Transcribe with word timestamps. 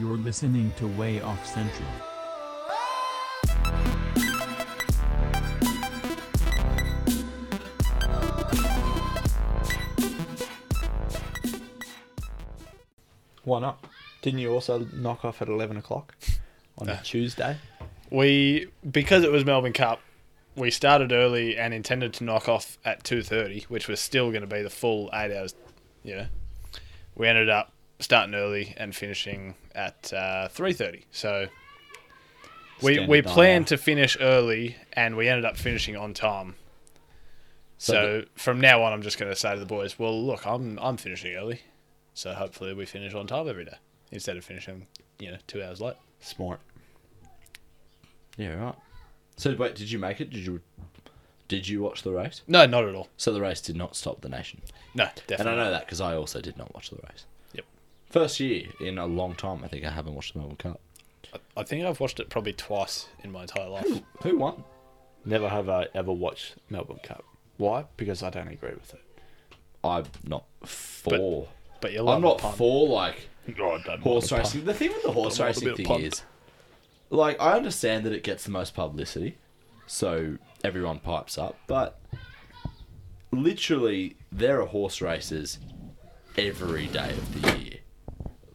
You're 0.00 0.16
listening 0.16 0.72
to 0.78 0.86
Way 0.86 1.20
Off 1.20 1.46
Central. 1.46 1.86
Why 13.44 13.60
not? 13.60 13.84
Didn't 14.22 14.38
you 14.38 14.50
also 14.54 14.78
knock 14.94 15.22
off 15.26 15.42
at 15.42 15.48
eleven 15.48 15.76
o'clock 15.76 16.16
on 16.78 16.88
a 16.88 16.92
uh, 16.92 17.02
Tuesday? 17.02 17.58
We 18.10 18.68
because 18.90 19.22
it 19.22 19.30
was 19.30 19.44
Melbourne 19.44 19.74
Cup, 19.74 20.00
we 20.56 20.70
started 20.70 21.12
early 21.12 21.58
and 21.58 21.74
intended 21.74 22.14
to 22.14 22.24
knock 22.24 22.48
off 22.48 22.78
at 22.86 23.04
two 23.04 23.22
thirty, 23.22 23.66
which 23.68 23.86
was 23.86 24.00
still 24.00 24.30
going 24.30 24.40
to 24.40 24.46
be 24.46 24.62
the 24.62 24.70
full 24.70 25.10
eight 25.12 25.36
hours. 25.36 25.54
Yeah, 26.02 26.28
we 27.14 27.28
ended 27.28 27.50
up 27.50 27.74
starting 28.00 28.34
early 28.34 28.74
and 28.76 28.94
finishing 28.94 29.54
at 29.74 30.12
uh, 30.12 30.48
three 30.48 30.72
thirty. 30.72 31.04
So 31.12 31.46
we 32.82 32.94
Standard 32.94 33.10
we 33.10 33.22
planned 33.22 33.66
to 33.68 33.76
finish 33.76 34.16
early 34.20 34.76
and 34.92 35.16
we 35.16 35.28
ended 35.28 35.44
up 35.44 35.56
finishing 35.56 35.96
on 35.96 36.14
time. 36.14 36.56
So 37.78 37.92
So 38.22 38.24
from 38.36 38.60
now 38.60 38.82
on, 38.82 38.92
I'm 38.92 39.02
just 39.02 39.18
going 39.18 39.30
to 39.30 39.36
say 39.36 39.54
to 39.54 39.60
the 39.60 39.66
boys, 39.66 39.98
"Well, 39.98 40.22
look, 40.24 40.46
I'm 40.46 40.78
I'm 40.80 40.96
finishing 40.96 41.34
early, 41.34 41.60
so 42.14 42.32
hopefully 42.34 42.74
we 42.74 42.86
finish 42.86 43.14
on 43.14 43.26
time 43.26 43.48
every 43.48 43.64
day 43.64 43.76
instead 44.10 44.36
of 44.36 44.44
finishing, 44.44 44.86
you 45.18 45.30
know, 45.30 45.38
two 45.46 45.62
hours 45.62 45.80
late." 45.80 45.96
Smart. 46.20 46.60
Yeah, 48.36 48.54
right. 48.54 48.74
So 49.36 49.54
wait, 49.54 49.74
did 49.74 49.90
you 49.90 49.98
make 49.98 50.20
it? 50.20 50.30
Did 50.30 50.44
you 50.44 50.60
did 51.48 51.66
you 51.66 51.80
watch 51.82 52.02
the 52.02 52.12
race? 52.12 52.42
No, 52.46 52.64
not 52.66 52.84
at 52.84 52.94
all. 52.94 53.08
So 53.16 53.32
the 53.32 53.40
race 53.40 53.60
did 53.60 53.76
not 53.76 53.96
stop 53.96 54.20
the 54.20 54.28
nation, 54.28 54.60
No, 54.94 55.06
definitely. 55.26 55.36
and 55.40 55.48
I 55.48 55.64
know 55.64 55.70
that 55.70 55.86
because 55.86 56.00
I 56.00 56.14
also 56.14 56.40
did 56.40 56.56
not 56.56 56.72
watch 56.74 56.90
the 56.90 56.96
race. 57.10 57.24
First 58.10 58.40
year 58.40 58.66
in 58.80 58.98
a 58.98 59.06
long 59.06 59.34
time, 59.34 59.62
I 59.64 59.68
think 59.68 59.84
I 59.84 59.90
haven't 59.90 60.14
watched 60.14 60.34
the 60.34 60.40
Melbourne 60.40 60.56
Cup. 60.56 60.80
I 61.56 61.62
think 61.62 61.84
I've 61.84 62.00
watched 62.00 62.18
it 62.18 62.28
probably 62.28 62.52
twice 62.52 63.06
in 63.22 63.30
my 63.30 63.42
entire 63.42 63.68
life. 63.68 63.86
Who 64.22 64.38
won? 64.38 64.64
Never 65.24 65.48
have 65.48 65.68
I 65.68 65.86
ever 65.94 66.12
watched 66.12 66.56
Melbourne 66.68 66.98
Cup. 67.02 67.24
Why? 67.56 67.84
Because 67.96 68.22
I 68.22 68.30
don't 68.30 68.48
agree 68.48 68.72
with 68.72 68.94
it. 68.94 69.04
I'm 69.84 70.04
not 70.26 70.44
for. 70.64 71.48
But 71.80 71.92
you're. 71.92 72.08
I'm 72.08 72.20
not 72.20 72.40
for 72.56 72.88
like 72.88 73.28
Oh, 73.58 73.78
horse 74.02 74.32
racing. 74.32 74.64
The 74.64 74.74
thing 74.74 74.90
with 74.90 75.02
the 75.02 75.12
horse 75.12 75.38
Don't 75.38 75.46
mind 75.46 75.56
a 75.56 75.60
racing 75.70 75.86
thing 75.86 76.00
is, 76.00 76.22
like, 77.10 77.40
I 77.40 77.52
understand 77.52 78.04
that 78.06 78.12
it 78.12 78.22
gets 78.22 78.44
the 78.44 78.50
most 78.50 78.74
publicity, 78.74 79.38
so 79.86 80.36
everyone 80.62 80.98
pipes 80.98 81.38
up. 81.38 81.56
But 81.66 81.98
literally, 83.32 84.16
there 84.30 84.60
are 84.60 84.66
horse 84.66 85.00
races 85.00 85.58
every 86.36 86.86
day 86.88 87.10
of 87.10 87.42
the 87.42 87.48
year, 87.58 87.59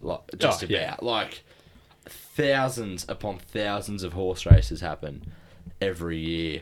like 0.05 0.19
oh, 0.33 0.37
just 0.37 0.63
Oh, 0.63 0.65
about. 0.65 0.71
yeah. 0.71 0.95
Like 1.01 1.43
thousands 2.05 3.05
upon 3.09 3.39
thousands 3.39 4.03
of 4.03 4.13
horse 4.13 4.45
races 4.45 4.81
happen 4.81 5.31
every 5.81 6.17
year, 6.19 6.61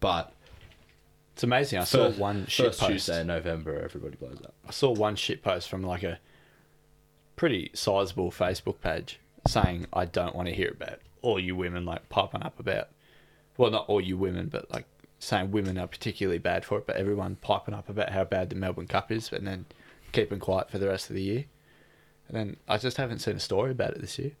but 0.00 0.32
It's 1.34 1.42
amazing. 1.42 1.80
I 1.80 1.84
saw 1.84 2.10
one 2.10 2.46
shit 2.46 2.66
first 2.66 2.80
post. 2.80 2.90
Tuesday 2.92 3.20
in 3.22 3.26
November, 3.26 3.80
everybody 3.82 4.16
blows 4.16 4.40
up. 4.44 4.54
I 4.66 4.70
saw 4.70 4.92
one 4.92 5.16
shit 5.16 5.42
post 5.42 5.68
from 5.68 5.82
like 5.82 6.02
a 6.04 6.18
pretty 7.36 7.70
sizable 7.74 8.30
Facebook 8.30 8.80
page 8.80 9.18
saying 9.46 9.86
I 9.92 10.04
don't 10.04 10.34
want 10.36 10.48
to 10.48 10.54
hear 10.54 10.70
about 10.70 11.00
all 11.22 11.40
you 11.40 11.56
women 11.56 11.84
like 11.84 12.08
piping 12.08 12.42
up 12.42 12.60
about 12.60 12.88
well 13.56 13.70
not 13.70 13.86
all 13.88 14.00
you 14.00 14.16
women 14.16 14.48
but 14.48 14.70
like 14.70 14.86
saying 15.18 15.50
women 15.50 15.76
are 15.78 15.86
particularly 15.86 16.38
bad 16.38 16.64
for 16.64 16.78
it 16.78 16.86
but 16.86 16.96
everyone 16.96 17.34
piping 17.36 17.74
up 17.74 17.88
about 17.88 18.10
how 18.10 18.22
bad 18.24 18.50
the 18.50 18.54
Melbourne 18.56 18.86
Cup 18.86 19.10
is 19.10 19.32
and 19.32 19.46
then 19.46 19.64
keeping 20.12 20.38
quiet 20.38 20.70
for 20.70 20.78
the 20.78 20.86
rest 20.86 21.10
of 21.10 21.16
the 21.16 21.22
year. 21.22 21.44
And 22.28 22.36
then 22.36 22.56
I 22.68 22.78
just 22.78 22.96
haven't 22.96 23.18
seen 23.20 23.36
a 23.36 23.40
story 23.40 23.70
about 23.70 23.92
it 23.92 24.00
this 24.00 24.18
year. 24.18 24.32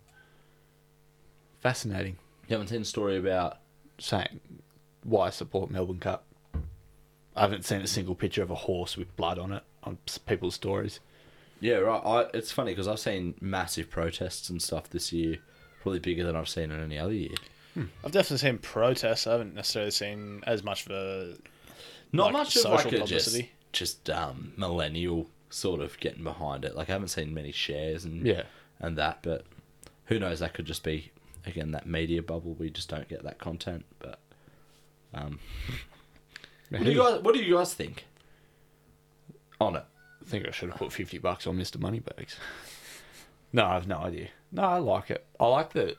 Fascinating. 1.60 2.16
You 2.48 2.54
haven't 2.54 2.68
seen 2.68 2.82
a 2.82 2.86
story 2.86 3.16
about 3.16 3.58
Saying 3.98 4.40
why 5.04 5.28
I 5.28 5.30
support 5.30 5.70
Melbourne 5.70 6.00
Cup. 6.00 6.24
I 7.36 7.42
haven't 7.42 7.64
seen 7.64 7.80
a 7.80 7.86
single 7.86 8.14
picture 8.14 8.42
of 8.42 8.50
a 8.50 8.54
horse 8.54 8.96
with 8.96 9.14
blood 9.16 9.38
on 9.38 9.52
it 9.52 9.62
on 9.84 9.98
people's 10.26 10.54
stories. 10.54 10.98
Yeah, 11.60 11.76
right. 11.76 12.02
I, 12.04 12.26
it's 12.34 12.50
funny 12.50 12.72
because 12.72 12.88
I've 12.88 12.98
seen 12.98 13.34
massive 13.40 13.88
protests 13.88 14.50
and 14.50 14.60
stuff 14.60 14.90
this 14.90 15.12
year, 15.12 15.36
probably 15.82 16.00
bigger 16.00 16.24
than 16.24 16.34
I've 16.34 16.48
seen 16.48 16.70
in 16.70 16.82
any 16.82 16.98
other 16.98 17.12
year. 17.12 17.34
I've 17.76 18.12
definitely 18.12 18.38
seen 18.38 18.58
protests. 18.58 19.26
I 19.26 19.32
haven't 19.32 19.54
necessarily 19.54 19.90
seen 19.90 20.42
as 20.46 20.62
much 20.62 20.86
of 20.86 20.92
a 20.92 21.34
Not 22.12 22.26
Like 22.26 22.32
much 22.32 22.56
of 22.56 22.62
social 22.62 22.90
like 22.90 23.00
a 23.00 23.04
just, 23.04 23.40
just 23.72 24.10
um, 24.10 24.52
millennial 24.56 25.28
sort 25.54 25.80
of 25.80 25.98
getting 26.00 26.24
behind 26.24 26.64
it. 26.64 26.74
Like 26.74 26.88
I 26.90 26.92
haven't 26.92 27.08
seen 27.08 27.32
many 27.32 27.52
shares 27.52 28.04
and 28.04 28.26
Yeah. 28.26 28.42
and 28.80 28.96
that, 28.98 29.18
but 29.22 29.44
who 30.06 30.18
knows? 30.18 30.40
That 30.40 30.54
could 30.54 30.66
just 30.66 30.82
be 30.82 31.12
again 31.46 31.70
that 31.72 31.86
media 31.86 32.22
bubble. 32.22 32.54
We 32.54 32.70
just 32.70 32.88
don't 32.88 33.08
get 33.08 33.22
that 33.22 33.38
content. 33.38 33.84
But 33.98 34.18
um, 35.14 35.38
what 36.70 36.82
do 36.84 36.90
you 36.90 36.98
guys? 37.02 37.20
What 37.22 37.34
do 37.34 37.42
you 37.42 37.54
guys 37.56 37.72
think 37.74 38.04
on 39.60 39.76
it? 39.76 39.84
I 40.20 40.24
think 40.26 40.46
I 40.46 40.50
should 40.50 40.70
have 40.70 40.78
put 40.78 40.92
fifty 40.92 41.18
bucks 41.18 41.46
on 41.46 41.56
Mister 41.56 41.78
Moneybags. 41.78 42.36
no, 43.52 43.64
I 43.66 43.74
have 43.74 43.86
no 43.86 43.98
idea. 43.98 44.28
No, 44.50 44.62
I 44.62 44.78
like 44.78 45.10
it. 45.10 45.24
I 45.38 45.46
like 45.46 45.72
the. 45.72 45.96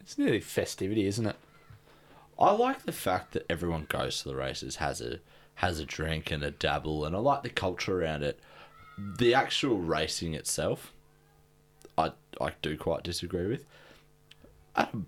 It's 0.00 0.18
nearly 0.18 0.40
festivity, 0.40 1.06
isn't 1.06 1.26
it? 1.26 1.36
I 2.38 2.52
like 2.52 2.84
the 2.84 2.92
fact 2.92 3.32
that 3.32 3.44
everyone 3.50 3.84
goes 3.88 4.22
to 4.22 4.28
the 4.28 4.34
races, 4.34 4.76
has 4.76 5.00
a 5.00 5.20
has 5.56 5.78
a 5.78 5.84
drink 5.84 6.30
and 6.30 6.42
a 6.42 6.50
dabble, 6.50 7.04
and 7.04 7.14
I 7.14 7.18
like 7.18 7.42
the 7.42 7.50
culture 7.50 8.00
around 8.02 8.22
it. 8.22 8.40
The 9.18 9.34
actual 9.34 9.78
racing 9.78 10.34
itself, 10.34 10.92
I 11.96 12.12
I 12.40 12.52
do 12.62 12.76
quite 12.76 13.02
disagree 13.02 13.46
with. 13.46 13.64
Um, 14.76 15.06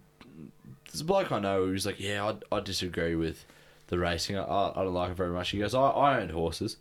there's 0.86 1.00
a 1.00 1.04
bloke 1.04 1.32
I 1.32 1.38
know 1.38 1.66
who's 1.66 1.86
like, 1.86 1.98
yeah, 2.00 2.32
I 2.52 2.56
I 2.56 2.60
disagree 2.60 3.14
with 3.14 3.44
the 3.88 3.98
racing. 3.98 4.36
I 4.38 4.42
I 4.42 4.81
I 4.81 4.84
don't 4.84 4.94
like 4.94 5.10
it 5.10 5.16
very 5.16 5.31
much. 5.31 5.50
He 5.50 5.58
goes, 5.58 5.75
I 5.75 5.81
I 5.88 6.20
owned 6.20 6.31
horses. 6.31 6.76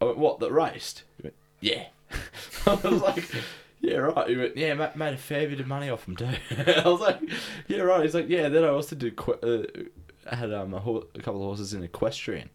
I 0.00 0.06
went, 0.06 0.18
what 0.18 0.40
that 0.40 0.52
raced? 0.52 1.04
He 1.16 1.24
went, 1.24 1.34
yeah. 1.60 1.84
I 2.66 2.74
was 2.74 3.02
like. 3.02 3.24
Yeah, 3.80 3.96
right. 3.98 4.26
He 4.30 4.36
went, 4.36 4.56
yeah, 4.56 4.72
ma- 4.72 4.88
made 4.94 5.12
a 5.12 5.18
fair 5.18 5.46
bit 5.46 5.60
of 5.60 5.66
money 5.66 5.90
off 5.90 6.06
them 6.06 6.16
too. 6.16 6.24
I 6.66 6.88
was 6.88 7.00
like, 7.02 7.20
yeah, 7.68 7.80
right. 7.82 8.02
He's 8.02 8.14
like, 8.14 8.30
yeah. 8.30 8.48
Then 8.48 8.64
I 8.64 8.68
also 8.68 8.96
did 8.96 9.18
uh, 9.18 9.64
had 10.34 10.54
um 10.54 10.72
a, 10.72 10.80
ho- 10.80 11.06
a 11.14 11.18
couple 11.20 11.42
of 11.42 11.46
horses 11.48 11.74
in 11.74 11.82
equestrian. 11.82 12.48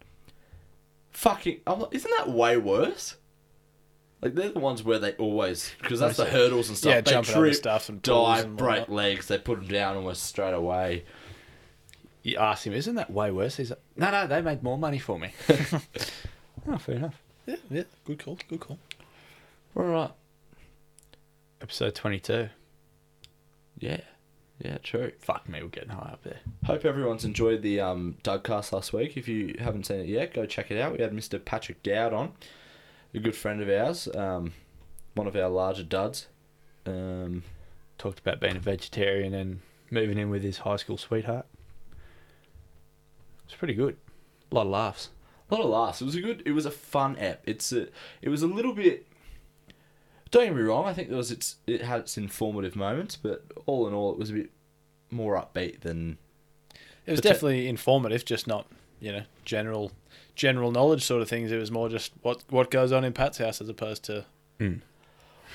Fucking, 1.12 1.60
I'm 1.68 1.78
like, 1.80 1.94
isn't 1.94 2.10
that 2.18 2.30
way 2.30 2.56
worse? 2.56 3.14
Like 4.22 4.34
they're 4.34 4.50
the 4.50 4.58
ones 4.58 4.82
where 4.82 4.98
they 4.98 5.12
always 5.12 5.72
because 5.80 6.00
that's 6.00 6.18
the 6.18 6.26
hurdles 6.26 6.68
and 6.68 6.76
stuff. 6.76 6.90
Yeah, 6.90 7.00
they 7.00 7.10
jumping 7.10 7.34
over 7.34 7.46
trip, 7.46 7.54
stuff 7.54 7.88
and 7.88 8.02
pulls 8.02 8.36
dive, 8.36 8.44
and 8.44 8.56
break 8.56 8.80
whatnot. 8.80 8.96
legs. 8.96 9.26
They 9.28 9.38
put 9.38 9.60
them 9.60 9.68
down 9.68 9.96
almost 9.96 10.24
straight 10.24 10.52
away. 10.52 11.04
You 12.22 12.36
ask 12.36 12.66
him, 12.66 12.74
isn't 12.74 12.96
that 12.96 13.10
way 13.10 13.30
worse? 13.30 13.56
He's 13.56 13.70
like, 13.70 13.80
no, 13.96 14.10
no, 14.10 14.26
they 14.26 14.42
made 14.42 14.62
more 14.62 14.76
money 14.76 14.98
for 14.98 15.18
me. 15.18 15.32
oh, 16.68 16.76
fair 16.76 16.96
enough. 16.96 17.22
yeah, 17.46 17.56
yeah, 17.70 17.84
good 18.04 18.22
call, 18.22 18.38
good 18.46 18.60
call. 18.60 18.78
All 19.74 19.84
right. 19.84 20.10
Episode 21.62 21.94
twenty-two. 21.94 22.48
Yeah, 23.78 24.00
yeah, 24.62 24.76
true. 24.82 25.12
Fuck 25.18 25.48
me, 25.48 25.62
we're 25.62 25.68
getting 25.68 25.90
high 25.90 26.10
up 26.12 26.22
there. 26.22 26.40
Hope 26.64 26.84
everyone's 26.84 27.24
enjoyed 27.24 27.62
the 27.62 27.80
um, 27.80 28.16
Dougcast 28.22 28.72
last 28.72 28.92
week. 28.92 29.16
If 29.16 29.26
you 29.26 29.54
haven't 29.58 29.86
seen 29.86 30.00
it 30.00 30.06
yet, 30.06 30.34
go 30.34 30.44
check 30.44 30.70
it 30.70 30.78
out. 30.78 30.92
We 30.92 31.02
had 31.02 31.12
Mr. 31.12 31.42
Patrick 31.42 31.82
Dowd 31.82 32.12
on, 32.12 32.32
a 33.14 33.18
good 33.18 33.34
friend 33.36 33.60
of 33.60 33.68
ours, 33.68 34.08
um, 34.14 34.52
one 35.14 35.26
of 35.26 35.36
our 35.36 35.48
larger 35.48 35.82
duds. 35.82 36.28
Um, 36.86 37.42
Talked 37.98 38.18
about 38.20 38.40
being 38.40 38.56
a 38.56 38.60
vegetarian 38.60 39.34
and 39.34 39.60
moving 39.90 40.16
in 40.16 40.30
with 40.30 40.42
his 40.42 40.58
high 40.58 40.76
school 40.76 40.96
sweetheart. 40.96 41.44
It's 43.44 43.54
pretty 43.54 43.74
good. 43.74 43.98
A 44.50 44.54
lot 44.54 44.62
of 44.62 44.68
laughs. 44.68 45.10
a 45.50 45.54
lot 45.54 45.62
of 45.64 45.70
laughs. 45.70 46.00
It 46.00 46.06
was 46.06 46.14
a 46.14 46.20
good. 46.22 46.42
It 46.46 46.52
was 46.52 46.64
a 46.64 46.70
fun 46.70 47.16
app. 47.18 47.42
It's 47.44 47.72
a. 47.72 47.88
It 48.22 48.30
was 48.30 48.42
a 48.42 48.46
little 48.46 48.72
bit. 48.72 49.06
Don't 50.30 50.46
get 50.46 50.54
me 50.54 50.62
wrong. 50.62 50.86
I 50.86 50.94
think 50.94 51.08
there 51.08 51.18
was 51.18 51.30
its. 51.30 51.56
It 51.66 51.82
had 51.82 52.00
its 52.00 52.16
informative 52.16 52.74
moments, 52.74 53.16
but 53.16 53.44
all 53.66 53.86
in 53.86 53.92
all, 53.92 54.12
it 54.12 54.18
was 54.18 54.30
a 54.30 54.34
bit 54.34 54.50
more 55.10 55.34
upbeat 55.34 55.80
than. 55.80 56.16
It 57.04 57.10
was 57.10 57.20
definitely 57.20 57.68
informative, 57.68 58.24
just 58.24 58.46
not 58.46 58.66
you 59.00 59.12
know 59.12 59.22
general 59.44 59.92
general 60.34 60.70
knowledge 60.70 61.02
sort 61.02 61.22
of 61.22 61.28
things. 61.28 61.50
It 61.52 61.58
was 61.58 61.70
more 61.70 61.88
just 61.88 62.12
what 62.22 62.44
what 62.50 62.70
goes 62.70 62.92
on 62.92 63.04
in 63.04 63.12
Pat's 63.12 63.38
house 63.38 63.60
as 63.60 63.68
opposed 63.68 64.04
to 64.04 64.24
hmm. 64.58 64.74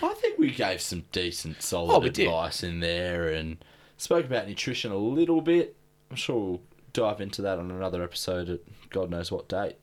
I 0.02 0.14
think 0.16 0.38
we 0.38 0.52
gave 0.52 0.82
some 0.82 1.06
decent, 1.12 1.62
solid 1.62 2.04
Oh, 2.04 2.06
advice 2.06 2.64
in 2.64 2.82
there, 2.82 3.30
and 3.30 3.64
spoke 3.98 4.26
about 4.26 4.48
nutrition 4.48 4.92
a 4.92 4.98
little 4.98 5.42
bit. 5.42 5.76
I'm 6.10 6.18
sure 6.18 6.36
we'll 6.38 6.62
dive 6.92 7.22
into 7.22 7.42
that 7.44 7.60
on 7.60 7.72
another 7.72 8.04
episode 8.04 8.50
at 8.50 8.60
God 8.90 9.10
knows 9.10 9.32
what 9.32 9.48
date. 9.48 9.78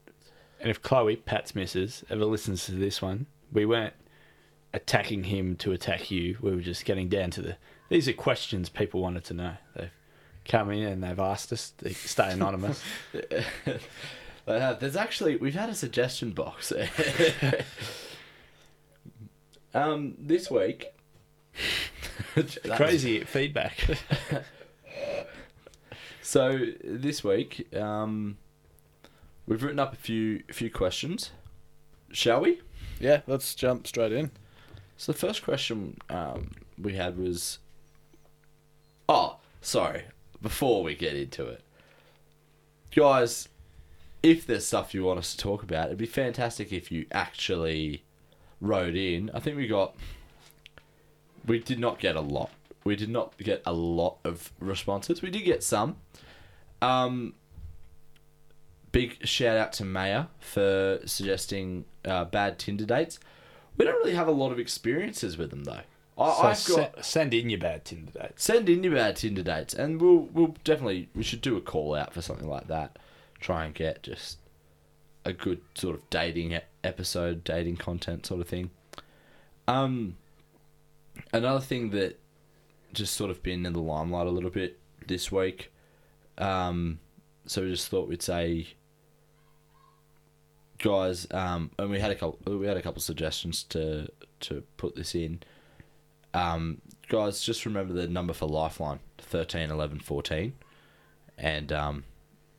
And 0.61 0.71
if 0.71 0.83
Chloe, 0.83 1.17
Pat's 1.17 1.55
missus, 1.55 2.05
ever 2.11 2.25
listens 2.25 2.67
to 2.67 2.73
this 2.73 3.01
one, 3.03 3.27
we 3.53 3.65
weren't 3.65 3.95
attacking 4.75 5.25
him 5.25 5.57
to 5.57 5.73
attack 5.73 6.11
you. 6.11 6.37
We 6.41 6.55
were 6.55 6.61
just 6.61 6.85
getting 6.85 7.09
down 7.09 7.31
to 7.33 7.43
the. 7.43 7.57
These 7.89 8.09
are 8.09 8.13
questions 8.13 8.69
people 8.69 9.01
wanted 9.01 9.25
to 9.25 9.35
know. 9.35 9.55
They've 9.75 9.91
come 10.45 10.71
in 10.71 10.85
and 10.85 11.03
they've 11.03 11.19
asked 11.19 11.53
us 11.53 11.71
to 11.79 11.95
stay 11.95 12.33
anonymous. 12.33 12.83
They. 14.45 14.77
There's 14.81 14.97
actually 14.97 15.37
we've 15.37 15.55
had 15.55 15.69
a 15.69 15.75
suggestion 15.75 16.33
box. 16.33 16.73
um, 19.75 20.15
this 20.19 20.51
week 20.51 20.93
That's- 22.35 22.59
Crazy 22.77 23.25
feedback. 23.25 23.79
So 26.25 26.67
this 26.83 27.23
week, 27.23 27.75
um, 27.77 28.39
we've 29.47 29.63
written 29.63 29.81
up 29.81 29.93
a 29.93 29.97
few 29.97 30.43
a 30.49 30.53
few 30.55 30.71
questions. 30.71 31.33
Shall 32.11 32.41
we? 32.41 32.63
Yeah, 33.01 33.21
let's 33.27 33.55
jump 33.55 33.87
straight 33.87 34.13
in. 34.13 34.31
So 34.97 35.13
the 35.13 35.19
first 35.19 35.43
question 35.43 35.99
um, 36.09 36.53
we 36.81 36.95
had 36.95 37.19
was, 37.19 37.59
oh, 39.11 39.41
sorry. 39.61 40.05
Before 40.43 40.83
we 40.83 40.95
get 40.95 41.15
into 41.15 41.47
it, 41.47 41.63
guys, 42.95 43.49
if 44.23 44.47
there's 44.47 44.67
stuff 44.67 44.93
you 44.93 45.05
want 45.05 45.21
us 45.21 45.33
to 45.35 45.39
talk 45.39 45.63
about, 45.63 45.87
it'd 45.87 45.99
be 45.99 46.07
fantastic 46.07 46.73
if 46.73 46.91
you 46.91 47.07
actually 47.13 48.05
wrote 48.61 48.97
in. 48.97 49.31
I 49.33 49.41
think 49.41 49.57
we 49.57 49.67
got, 49.67 49.95
we 51.47 51.59
did 51.59 51.79
not 51.79 51.99
get 51.99 52.17
a 52.17 52.21
lot. 52.21 52.51
We 52.85 52.97
did 52.97 53.09
not 53.09 53.37
get 53.39 53.63
a 53.65 53.73
lot 53.73 54.19
of 54.25 54.53
responses. 54.59 55.23
We 55.23 55.31
did 55.31 55.45
get 55.45 55.63
some. 55.63 55.97
Um, 56.81 57.35
big 58.91 59.27
shout 59.27 59.57
out 59.57 59.73
to 59.75 59.85
Maya 59.85 60.27
for 60.41 61.01
suggesting 61.05 61.85
uh, 62.05 62.25
bad 62.25 62.59
Tinder 62.59 62.85
dates. 62.85 63.19
We 63.77 63.85
don't 63.85 63.97
really 63.97 64.15
have 64.15 64.29
a 64.29 64.33
lot 64.33 64.53
of 64.53 64.59
experiences 64.59 65.39
with 65.39 65.51
them 65.51 65.65
though. 65.65 65.83
I, 66.19 66.31
So 66.35 66.43
I've 66.43 66.59
se- 66.59 66.77
got 66.77 67.05
send 67.05 67.35
in 67.35 67.49
your 67.51 67.61
bad 67.61 67.85
Tinder 67.85 68.13
dates. 68.13 68.45
send 68.45 68.69
in 68.69 68.85
your 68.85 68.95
bad 68.95 69.17
Tinder 69.17 69.43
dates, 69.43 69.75
and 69.75 70.01
we'll 70.01 70.29
we'll 70.33 70.55
definitely 70.65 71.09
we 71.15 71.23
should 71.23 71.41
do 71.41 71.57
a 71.57 71.61
call 71.61 71.95
out 71.95 72.13
for 72.13 72.21
something 72.23 72.49
like 72.49 72.69
that. 72.69 72.99
Try 73.41 73.65
and 73.65 73.75
get 73.75 74.03
just 74.03 74.39
a 75.25 75.33
good 75.33 75.61
sort 75.75 75.95
of 75.97 76.09
dating 76.11 76.59
episode, 76.85 77.45
dating 77.45 77.77
content 77.77 78.27
sort 78.27 78.41
of 78.41 78.49
thing. 78.49 78.71
Um, 79.69 80.17
another 81.33 81.61
thing 81.61 81.91
that 81.91 82.19
just 82.93 83.15
sort 83.15 83.31
of 83.31 83.43
been 83.43 83.65
in 83.65 83.73
the 83.73 83.81
limelight 83.81 84.27
a 84.27 84.31
little 84.31 84.51
bit 84.51 84.79
this 85.07 85.31
week. 85.33 85.73
Um, 86.39 86.99
so 87.47 87.63
we 87.63 87.71
just 87.71 87.89
thought 87.89 88.09
we'd 88.09 88.23
say, 88.23 88.69
guys, 90.79 91.27
um, 91.31 91.71
and 91.79 91.91
we 91.91 92.01
had 92.01 92.11
a 92.11 92.15
couple 92.15 92.39
we 92.59 92.67
had 92.67 92.77
a 92.77 92.83
couple 92.83 93.01
suggestions 93.01 93.63
to 93.65 94.09
to 94.41 94.63
put 94.77 94.97
this 94.97 95.15
in. 95.15 95.43
Um, 96.35 96.81
guys, 97.09 97.43
just 97.43 97.67
remember 97.67 97.93
the 97.93 98.09
number 98.09 98.33
for 98.33 98.47
Lifeline 98.47 99.01
13 99.19 99.71
11 99.71 100.01
14. 100.01 100.53
And 101.39 101.73
um, 101.73 102.05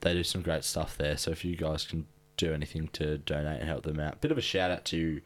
they 0.01 0.13
do 0.13 0.23
some 0.23 0.41
great 0.41 0.63
stuff 0.63 0.97
there. 0.97 1.17
So 1.17 1.31
if 1.31 1.45
you 1.45 1.55
guys 1.55 1.85
can 1.85 2.05
do 2.37 2.53
anything 2.53 2.89
to 2.93 3.17
donate 3.17 3.59
and 3.59 3.69
help 3.69 3.83
them 3.83 3.99
out, 3.99 4.21
bit 4.21 4.31
of 4.31 4.37
a 4.37 4.41
shout 4.41 4.71
out 4.71 4.85
to 4.85 5.21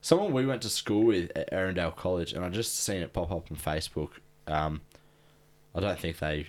someone 0.00 0.32
we 0.32 0.44
went 0.44 0.62
to 0.62 0.68
school 0.68 1.04
with 1.04 1.30
at 1.36 1.48
Arundel 1.52 1.92
College, 1.92 2.32
and 2.32 2.44
I 2.44 2.48
just 2.48 2.78
seen 2.78 3.02
it 3.02 3.12
pop 3.12 3.30
up 3.30 3.50
on 3.50 3.56
Facebook. 3.56 4.10
Um, 4.46 4.82
I 5.74 5.80
don't 5.80 5.98
think 5.98 6.18
they 6.18 6.48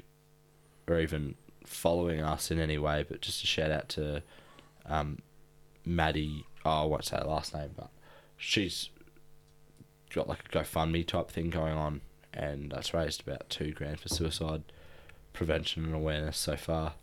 are 0.88 1.00
even 1.00 1.36
following 1.66 2.22
us 2.22 2.52
in 2.52 2.60
any 2.60 2.78
way, 2.78 3.06
but 3.08 3.22
just 3.22 3.44
a 3.44 3.48
shout 3.48 3.72
out 3.72 3.90
to 3.90 4.24
um, 4.86 5.20
Maddie. 5.86 6.46
Oh, 6.66 6.84
I 6.84 6.86
won't 6.86 7.06
say 7.06 7.18
her 7.18 7.26
last 7.26 7.54
name, 7.54 7.72
but 7.76 7.90
she's 8.38 8.90
got 10.14 10.30
like 10.30 10.46
a 10.46 10.58
GoFundMe 10.58 11.06
type 11.06 11.30
thing 11.30 11.50
going 11.50 11.74
on, 11.74 12.02
and 12.34 12.72
that's 12.72 12.94
raised 12.94 13.22
about 13.28 13.50
two 13.50 13.72
grand 13.72 14.00
for 14.00 14.10
suicide 14.10 14.64
prevention 15.34 15.86
and 15.86 15.96
awareness 15.96 16.38
so 16.38 16.56
far. 16.56 16.94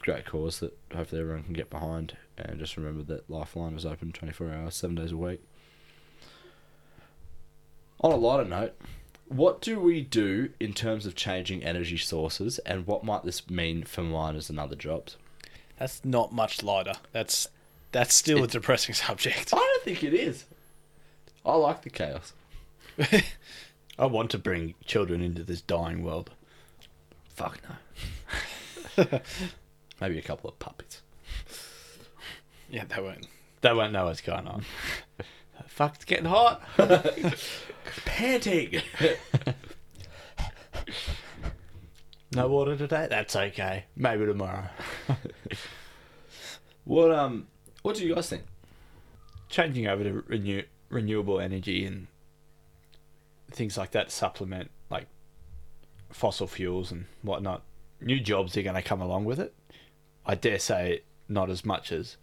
Great 0.00 0.24
cause 0.24 0.60
that 0.60 0.76
hopefully 0.94 1.20
everyone 1.20 1.44
can 1.44 1.52
get 1.52 1.70
behind, 1.70 2.16
and 2.36 2.58
just 2.58 2.76
remember 2.76 3.02
that 3.04 3.30
Lifeline 3.30 3.74
is 3.74 3.86
open 3.86 4.12
twenty 4.12 4.32
four 4.32 4.50
hours, 4.50 4.74
seven 4.74 4.96
days 4.96 5.12
a 5.12 5.16
week. 5.16 5.42
On 8.00 8.10
a 8.10 8.16
lighter 8.16 8.48
note, 8.48 8.74
what 9.28 9.60
do 9.60 9.78
we 9.78 10.00
do 10.02 10.50
in 10.58 10.74
terms 10.74 11.06
of 11.06 11.14
changing 11.14 11.62
energy 11.62 11.96
sources, 11.96 12.58
and 12.60 12.86
what 12.86 13.04
might 13.04 13.24
this 13.24 13.48
mean 13.48 13.84
for 13.84 14.02
miners 14.02 14.50
and 14.50 14.58
other 14.58 14.74
jobs? 14.76 15.16
That's 15.78 16.04
not 16.04 16.32
much 16.32 16.62
lighter. 16.62 16.94
That's 17.12 17.48
that's 17.92 18.14
still 18.14 18.42
a 18.42 18.46
depressing 18.46 18.94
subject. 19.06 19.52
I 19.54 19.58
don't 19.58 19.84
think 19.84 20.02
it 20.02 20.14
is. 20.14 20.46
I 21.44 21.54
like 21.56 21.82
the 21.82 21.90
chaos. 21.90 22.32
I 23.98 24.06
want 24.06 24.30
to 24.30 24.38
bring 24.38 24.74
children 24.84 25.22
into 25.22 25.42
this 25.42 25.60
dying 25.60 26.02
world. 26.02 26.30
Fuck 27.28 27.60
no. 28.98 29.20
Maybe 30.00 30.18
a 30.18 30.22
couple 30.22 30.50
of 30.50 30.58
puppets. 30.58 31.02
Yeah, 32.70 32.84
they 32.84 33.02
won't. 33.02 33.26
They 33.60 33.72
won't 33.72 33.92
know 33.92 34.06
what's 34.06 34.20
going 34.20 34.46
on. 34.46 34.64
Fuck, 35.66 35.96
it's 35.96 36.04
getting 36.04 36.26
hot. 36.26 36.62
Panting. 38.04 38.82
No 42.34 42.48
water 42.48 42.76
today? 42.76 43.06
That's 43.10 43.36
okay. 43.36 43.84
Maybe 43.94 44.24
tomorrow. 44.24 44.64
what 46.84 47.12
um? 47.12 47.46
What 47.82 47.96
do 47.96 48.06
you 48.06 48.14
guys 48.14 48.30
think? 48.30 48.42
Changing 49.48 49.86
over 49.86 50.02
to 50.02 50.24
renew- 50.26 50.64
renewable 50.92 51.40
energy 51.40 51.84
and 51.84 52.06
things 53.50 53.76
like 53.76 53.90
that 53.90 54.12
supplement 54.12 54.70
like 54.90 55.06
fossil 56.10 56.46
fuels 56.46 56.92
and 56.92 57.06
whatnot. 57.22 57.62
New 58.00 58.20
jobs 58.20 58.56
are 58.56 58.62
going 58.62 58.76
to 58.76 58.82
come 58.82 59.00
along 59.00 59.24
with 59.24 59.40
it. 59.40 59.54
I 60.24 60.34
dare 60.34 60.58
say 60.58 61.02
not 61.28 61.50
as 61.50 61.64
much 61.64 61.90
as 61.90 62.16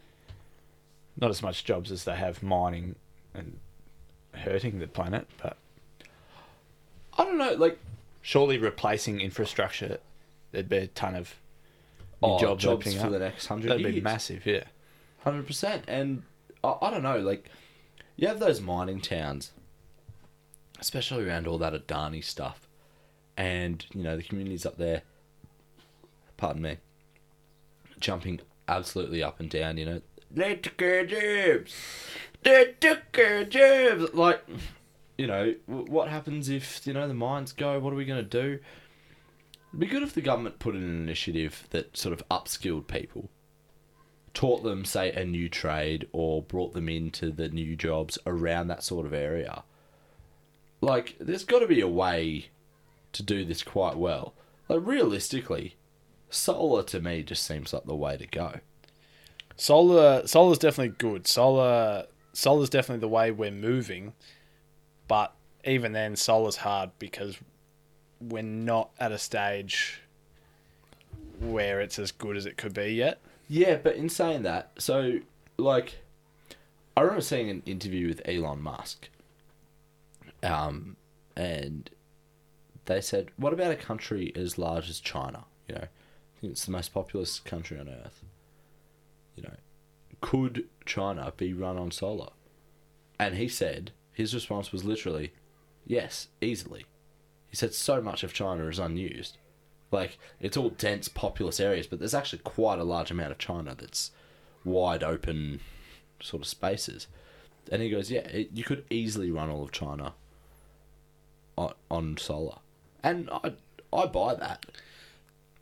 not 1.18 1.30
as 1.30 1.42
much 1.42 1.66
jobs 1.66 1.92
as 1.92 2.06
they 2.06 2.16
have 2.16 2.42
mining 2.42 2.96
and 3.34 3.60
hurting 4.34 4.80
the 4.80 4.88
planet, 4.88 5.28
but 5.42 5.58
I 7.18 7.26
don't 7.26 7.38
know. 7.38 7.54
Like 7.54 7.80
surely 8.22 8.58
replacing 8.58 9.20
infrastructure, 9.20 9.98
there'd 10.52 10.70
be 10.70 10.78
a 10.78 10.88
ton 10.88 11.16
of 11.16 11.36
new 12.22 12.30
oh, 12.30 12.40
jobs, 12.40 12.64
jobs, 12.64 12.94
for 12.94 13.08
up. 13.08 13.12
the 13.12 13.20
next 13.20 13.48
hundred 13.48 13.72
That'd 13.72 13.82
years. 13.82 13.96
be 13.96 14.02
massive, 14.02 14.46
yeah. 14.46 14.66
Hundred 15.24 15.48
percent. 15.48 15.84
And 15.88 16.24
I, 16.64 16.76
I 16.82 16.90
don't 16.92 17.04
know. 17.04 17.20
Like 17.20 17.50
you 18.20 18.28
have 18.28 18.40
those 18.40 18.60
mining 18.60 19.00
towns, 19.00 19.52
especially 20.80 21.26
around 21.26 21.48
all 21.48 21.58
that 21.60 21.74
Adani 21.74 22.22
stuff, 22.22 22.68
and 23.38 23.86
you 23.94 24.04
know 24.04 24.18
the 24.18 24.24
communities 24.24 24.66
up 24.66 24.78
there. 24.78 25.04
Pardon 26.36 26.62
me. 26.62 26.78
Jumping 28.00 28.42
absolutely 28.68 29.24
up 29.24 29.40
and 29.40 29.50
down. 29.50 29.78
You 29.78 29.86
know, 29.86 30.02
they 30.30 30.56
took 30.56 30.78
jobs. 30.80 31.74
They 32.44 32.76
took 32.80 33.14
jobs. 33.50 34.14
Like, 34.14 34.46
you 35.18 35.28
know, 35.28 35.56
what 35.66 36.10
happens 36.10 36.50
if 36.50 36.86
you 36.86 36.92
know 36.92 37.08
the 37.08 37.14
mines 37.14 37.54
go? 37.54 37.80
What 37.80 37.94
are 37.94 37.98
we 37.98 38.06
going 38.06 38.24
to 38.24 38.30
do? 38.30 38.60
It'd 39.70 39.80
be 39.80 39.86
good 39.86 40.04
if 40.04 40.14
the 40.14 40.22
government 40.22 40.60
put 40.60 40.76
in 40.76 40.84
an 40.84 41.02
initiative 41.02 41.68
that 41.70 41.96
sort 41.96 42.12
of 42.12 42.28
upskilled 42.30 42.88
people 42.88 43.30
taught 44.40 44.64
them, 44.64 44.86
say, 44.86 45.12
a 45.12 45.26
new 45.26 45.50
trade 45.50 46.08
or 46.14 46.42
brought 46.42 46.72
them 46.72 46.88
into 46.88 47.30
the 47.30 47.50
new 47.50 47.76
jobs 47.76 48.18
around 48.26 48.70
that 48.70 48.82
sort 48.82 49.06
of 49.06 49.14
area. 49.14 49.64
Like, 50.80 51.18
there's 51.20 51.44
got 51.44 51.60
to 51.60 51.68
be 51.68 51.82
a 51.82 51.90
way 51.90 52.48
to 53.12 53.22
do 53.22 53.44
this 53.44 53.64
quite 53.64 53.98
well. 53.98 54.34
Like, 54.70 54.80
realistically, 54.82 55.76
solar 56.30 56.84
to 56.84 57.02
me 57.02 57.22
just 57.22 57.44
seems 57.44 57.74
like 57.74 57.84
the 57.84 57.98
way 57.98 58.16
to 58.16 58.26
go. 58.28 58.62
Solar 59.58 60.26
solar's 60.26 60.58
definitely 60.58 60.96
good. 60.98 61.28
Solar 61.28 62.06
solar's 62.32 62.70
definitely 62.70 63.02
the 63.02 63.10
way 63.10 63.32
we're 63.32 63.52
moving, 63.52 64.14
but 65.10 65.36
even 65.66 65.92
then, 65.92 66.16
solar's 66.16 66.56
hard 66.56 66.92
because 66.98 67.38
we're 68.22 68.42
not 68.42 68.92
at 69.02 69.12
a 69.12 69.18
stage 69.18 70.00
where 71.42 71.82
it's 71.82 72.00
as 72.00 72.14
good 72.14 72.38
as 72.38 72.46
it 72.46 72.56
could 72.56 72.74
be 72.74 72.94
yet. 72.94 73.20
Yeah, 73.52 73.78
but 73.78 73.96
in 73.96 74.10
saying 74.10 74.44
that, 74.44 74.72
so, 74.78 75.20
like, 75.58 75.98
I 76.96 77.02
remember 77.02 77.22
seeing 77.22 77.50
an 77.50 77.64
interview 77.66 78.08
with 78.08 78.22
Elon 78.24 78.62
Musk. 78.62 79.10
Um, 80.44 80.96
and 81.36 81.90
they 82.86 83.02
said, 83.02 83.32
what 83.38 83.52
about 83.52 83.72
a 83.72 83.76
country 83.76 84.32
as 84.36 84.60
large 84.60 84.88
as 84.88 85.00
China? 85.00 85.46
You 85.68 85.76
know, 85.76 85.82
I 85.82 86.40
think 86.40 86.52
it's 86.52 86.66
the 86.66 86.72
most 86.72 86.94
populous 86.94 87.40
country 87.40 87.80
on 87.80 87.90
earth. 87.90 88.24
You 89.36 89.44
know, 89.44 89.56
could 90.22 90.66
China 90.86 91.34
be 91.36 91.52
run 91.52 91.78
on 91.78 91.90
solar? 91.90 92.30
And 93.20 93.36
he 93.36 93.48
said, 93.48 93.92
his 94.14 94.34
response 94.34 94.72
was 94.72 94.86
literally, 94.86 95.34
yes, 95.88 96.28
easily. 96.40 96.86
He 97.50 97.56
said 97.56 97.74
so 97.74 98.00
much 98.00 98.24
of 98.24 98.32
China 98.32 98.68
is 98.68 98.78
unused. 98.78 99.38
Like, 99.92 100.18
it's 100.40 100.56
all 100.56 100.70
dense, 100.70 101.08
populous 101.08 101.60
areas, 101.60 101.88
but 101.88 102.00
there's 102.00 102.14
actually 102.14 102.40
quite 102.40 102.80
a 102.80 102.84
large 102.84 103.12
amount 103.12 103.32
of 103.32 103.38
China 103.38 103.76
that's 103.76 104.12
wide 104.64 105.04
open 105.04 105.62
sort 106.22 106.44
of 106.44 106.48
spaces. 106.48 107.08
And 107.72 107.82
he 107.82 107.90
goes, 107.90 108.12
yeah, 108.12 108.22
it, 108.22 108.50
you 108.54 108.64
could 108.64 108.86
easily 108.90 109.32
run 109.32 109.50
all 109.50 109.64
of 109.64 109.72
China 109.72 110.14
on, 111.58 111.74
on 111.90 112.18
solar. 112.18 112.58
And 113.04 113.30
I, 113.32 113.54
I 113.92 114.06
buy 114.06 114.36
that. 114.36 114.66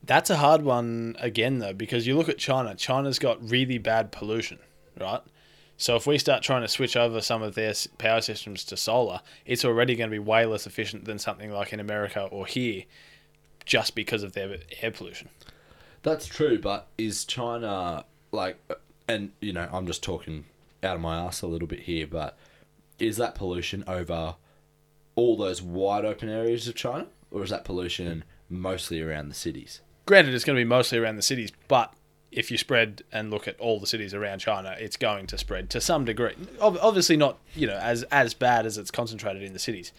That's 0.03 0.29
a 0.29 0.37
hard 0.37 0.61
one 0.61 1.15
again 1.19 1.59
though, 1.59 1.73
because 1.73 2.07
you 2.07 2.15
look 2.15 2.29
at 2.29 2.37
China. 2.37 2.75
China's 2.75 3.19
got 3.19 3.49
really 3.49 3.77
bad 3.77 4.11
pollution, 4.11 4.59
right? 4.99 5.21
So 5.75 5.95
if 5.95 6.07
we 6.07 6.17
start 6.17 6.43
trying 6.43 6.63
to 6.63 6.67
switch 6.67 6.95
over 6.95 7.21
some 7.21 7.43
of 7.43 7.55
their 7.55 7.73
power 7.97 8.21
systems 8.21 8.63
to 8.65 8.77
solar, 8.77 9.21
it's 9.45 9.63
already 9.63 9.95
going 9.95 10.09
to 10.09 10.15
be 10.15 10.19
way 10.19 10.45
less 10.45 10.65
efficient 10.65 11.05
than 11.05 11.19
something 11.19 11.51
like 11.51 11.71
in 11.71 11.79
America 11.79 12.23
or 12.31 12.45
here, 12.47 12.83
just 13.67 13.93
because 13.93 14.23
of 14.23 14.31
their 14.31 14.57
air 14.81 14.89
pollution. 14.89 15.29
That's 16.01 16.25
true, 16.25 16.57
but 16.57 16.87
is 16.97 17.25
China 17.25 18.05
like, 18.31 18.57
and 19.07 19.31
you 19.41 19.53
know, 19.53 19.69
I'm 19.71 19.85
just 19.85 20.01
talking 20.01 20.45
out 20.81 20.95
of 20.95 21.01
my 21.01 21.19
ass 21.19 21.41
a 21.41 21.47
little 21.47 21.67
bit 21.67 21.81
here, 21.81 22.07
but 22.07 22.37
is 22.97 23.17
that 23.17 23.35
pollution 23.35 23.83
over 23.85 24.35
all 25.15 25.35
those 25.35 25.61
wide 25.61 26.05
open 26.05 26.29
areas 26.29 26.67
of 26.67 26.75
China, 26.75 27.07
or 27.29 27.43
is 27.43 27.49
that 27.49 27.65
pollution 27.65 28.23
mostly 28.49 29.01
around 29.01 29.27
the 29.27 29.35
cities? 29.35 29.81
Granted, 30.05 30.33
it's 30.33 30.45
going 30.45 30.55
to 30.55 30.61
be 30.61 30.67
mostly 30.67 30.97
around 30.97 31.17
the 31.17 31.21
cities, 31.21 31.51
but 31.67 31.93
if 32.31 32.49
you 32.49 32.57
spread 32.57 33.03
and 33.11 33.29
look 33.29 33.47
at 33.47 33.59
all 33.59 33.79
the 33.79 33.87
cities 33.87 34.13
around 34.13 34.39
China, 34.39 34.75
it's 34.79 34.95
going 34.95 35.27
to 35.27 35.37
spread 35.37 35.69
to 35.71 35.81
some 35.81 36.05
degree. 36.05 36.33
Obviously, 36.61 37.17
not 37.17 37.39
you 37.53 37.67
know 37.67 37.77
as 37.77 38.03
as 38.03 38.33
bad 38.33 38.65
as 38.65 38.77
it's 38.77 38.91
concentrated 38.91 39.43
in 39.43 39.51
the 39.51 39.59
cities, 39.59 39.91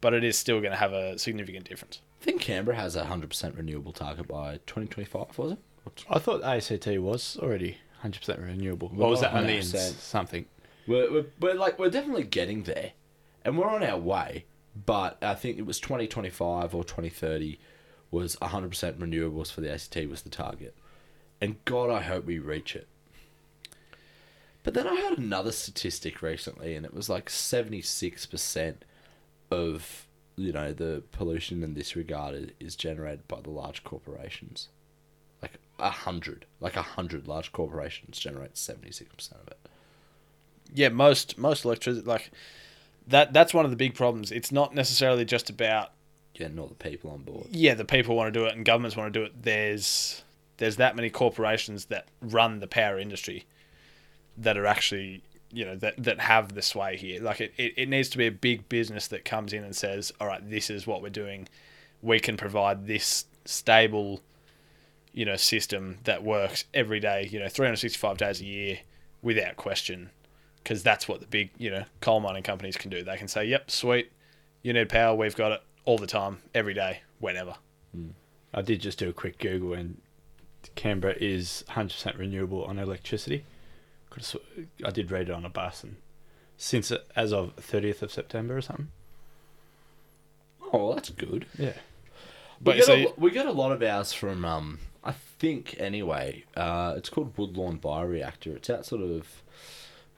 but 0.00 0.14
it 0.14 0.24
is 0.24 0.38
still 0.38 0.60
going 0.60 0.72
to 0.72 0.78
have 0.78 0.92
a 0.92 1.18
significant 1.18 1.68
difference. 1.68 2.00
I 2.24 2.26
think 2.26 2.40
Canberra 2.40 2.78
has 2.78 2.96
a 2.96 3.04
hundred 3.04 3.28
percent 3.28 3.54
renewable 3.54 3.92
target 3.92 4.26
by 4.26 4.54
2025. 4.64 5.36
Was 5.36 5.52
it? 5.52 5.58
I 6.08 6.18
thought 6.18 6.42
ACT 6.42 6.86
was 6.98 7.36
already 7.42 7.76
100% 8.02 8.42
renewable. 8.42 8.90
Or 8.96 9.10
was 9.10 9.18
oh, 9.18 9.22
that 9.22 9.34
only 9.34 9.58
in 9.58 9.62
100%. 9.62 9.74
Uh, 9.74 9.78
something? 9.78 10.46
We're, 10.86 11.12
we're, 11.12 11.26
we're 11.38 11.54
like 11.54 11.78
we're 11.78 11.90
definitely 11.90 12.24
getting 12.24 12.62
there, 12.62 12.92
and 13.44 13.58
we're 13.58 13.68
on 13.68 13.82
our 13.82 13.98
way. 13.98 14.46
But 14.86 15.22
I 15.22 15.34
think 15.34 15.58
it 15.58 15.66
was 15.66 15.78
2025 15.80 16.74
or 16.74 16.82
2030 16.82 17.58
was 18.10 18.36
100% 18.36 18.94
renewables 18.94 19.52
for 19.52 19.60
the 19.60 19.70
ACT 19.70 20.08
was 20.08 20.22
the 20.22 20.30
target, 20.30 20.74
and 21.42 21.62
God, 21.66 21.90
I 21.90 22.00
hope 22.00 22.24
we 22.24 22.38
reach 22.38 22.74
it. 22.74 22.88
But 24.62 24.72
then 24.72 24.86
I 24.86 24.96
heard 24.96 25.18
another 25.18 25.52
statistic 25.52 26.22
recently, 26.22 26.74
and 26.74 26.86
it 26.86 26.94
was 26.94 27.10
like 27.10 27.28
76% 27.28 28.76
of 29.50 30.06
you 30.36 30.52
know 30.52 30.72
the 30.72 31.02
pollution 31.12 31.62
in 31.62 31.74
this 31.74 31.96
regard 31.96 32.52
is, 32.60 32.76
generated 32.76 33.26
by 33.28 33.40
the 33.40 33.50
large 33.50 33.84
corporations. 33.84 34.68
Like 35.40 35.58
a 35.78 35.90
hundred, 35.90 36.46
like 36.60 36.76
a 36.76 36.82
hundred 36.82 37.28
large 37.28 37.52
corporations 37.52 38.18
generate 38.18 38.54
76% 38.54 39.32
of 39.32 39.48
it. 39.48 39.58
Yeah, 40.72 40.88
most 40.88 41.38
most 41.38 41.64
electricity 41.64 42.06
like 42.06 42.30
that. 43.06 43.32
That's 43.32 43.54
one 43.54 43.64
of 43.64 43.70
the 43.70 43.76
big 43.76 43.94
problems. 43.94 44.32
It's 44.32 44.50
not 44.50 44.74
necessarily 44.74 45.24
just 45.24 45.50
about 45.50 45.92
yeah 46.34 46.48
not 46.48 46.68
the 46.68 46.74
people 46.74 47.10
on 47.10 47.22
board. 47.22 47.46
yeah, 47.50 47.74
the 47.74 47.84
people 47.84 48.16
want 48.16 48.32
to 48.32 48.40
do 48.40 48.46
it 48.46 48.56
and 48.56 48.64
governments 48.64 48.96
want 48.96 49.12
to 49.12 49.20
do 49.20 49.24
it. 49.24 49.42
There's 49.42 50.24
there's 50.56 50.76
that 50.76 50.96
many 50.96 51.10
corporations 51.10 51.86
that 51.86 52.06
run 52.20 52.60
the 52.60 52.66
power 52.66 52.98
industry 52.98 53.44
that 54.36 54.56
are 54.56 54.66
actually 54.66 55.22
you 55.52 55.64
know 55.64 55.76
that 55.76 56.02
that 56.02 56.20
have 56.20 56.54
the 56.54 56.62
sway 56.62 56.96
here. 56.96 57.22
Like 57.22 57.40
it, 57.40 57.52
it, 57.56 57.74
it 57.76 57.88
needs 57.88 58.08
to 58.10 58.18
be 58.18 58.26
a 58.26 58.32
big 58.32 58.68
business 58.68 59.08
that 59.08 59.24
comes 59.24 59.52
in 59.52 59.64
and 59.64 59.74
says, 59.74 60.12
all 60.20 60.26
right, 60.26 60.48
this 60.48 60.70
is 60.70 60.86
what 60.86 61.02
we're 61.02 61.10
doing. 61.10 61.48
We 62.02 62.20
can 62.20 62.36
provide 62.36 62.86
this 62.86 63.26
stable, 63.44 64.20
you 65.12 65.24
know, 65.24 65.36
system 65.36 65.98
that 66.04 66.22
works 66.22 66.64
every 66.74 67.00
day. 67.00 67.28
You 67.30 67.38
know, 67.38 67.48
365 67.48 68.18
days 68.18 68.40
a 68.40 68.44
year 68.44 68.78
without 69.22 69.56
question. 69.56 70.10
Because 70.62 70.82
that's 70.82 71.06
what 71.06 71.20
the 71.20 71.26
big, 71.26 71.50
you 71.58 71.70
know, 71.70 71.84
coal 72.00 72.20
mining 72.20 72.42
companies 72.42 72.78
can 72.78 72.90
do. 72.90 73.02
They 73.02 73.18
can 73.18 73.28
say, 73.28 73.44
"Yep, 73.44 73.70
sweet, 73.70 74.10
you 74.62 74.72
need 74.72 74.88
power. 74.88 75.14
We've 75.14 75.36
got 75.36 75.52
it 75.52 75.60
all 75.84 75.98
the 75.98 76.06
time, 76.06 76.38
every 76.54 76.72
day, 76.72 77.00
whenever." 77.18 77.56
Hmm. 77.94 78.10
I 78.54 78.62
did 78.62 78.80
just 78.80 78.98
do 78.98 79.10
a 79.10 79.12
quick 79.12 79.38
Google 79.38 79.74
and 79.74 80.00
Canberra 80.74 81.14
is 81.20 81.64
100% 81.70 82.18
renewable 82.18 82.64
on 82.64 82.78
electricity. 82.78 83.44
I 84.84 84.90
did 84.90 85.10
read 85.10 85.28
it 85.28 85.32
on 85.32 85.44
a 85.44 85.48
bus 85.48 85.82
and 85.82 85.96
since 86.56 86.92
as 87.16 87.32
of 87.32 87.56
30th 87.56 88.02
of 88.02 88.12
September 88.12 88.56
or 88.56 88.60
something. 88.60 88.88
Oh, 90.72 90.86
well, 90.86 90.94
that's 90.94 91.10
good. 91.10 91.46
Yeah. 91.58 91.72
But 92.60 92.74
we, 92.74 92.78
get 92.78 92.86
so 92.86 92.94
a, 92.94 93.06
we 93.16 93.30
get 93.30 93.46
a 93.46 93.52
lot 93.52 93.72
of 93.72 93.82
ours 93.82 94.12
from, 94.12 94.44
um, 94.44 94.78
I 95.02 95.12
think 95.12 95.76
anyway, 95.78 96.44
uh, 96.56 96.94
it's 96.96 97.08
called 97.08 97.36
Woodlawn 97.36 97.78
Bioreactor. 97.78 98.56
It's 98.56 98.70
out 98.70 98.86
sort 98.86 99.02
of 99.02 99.42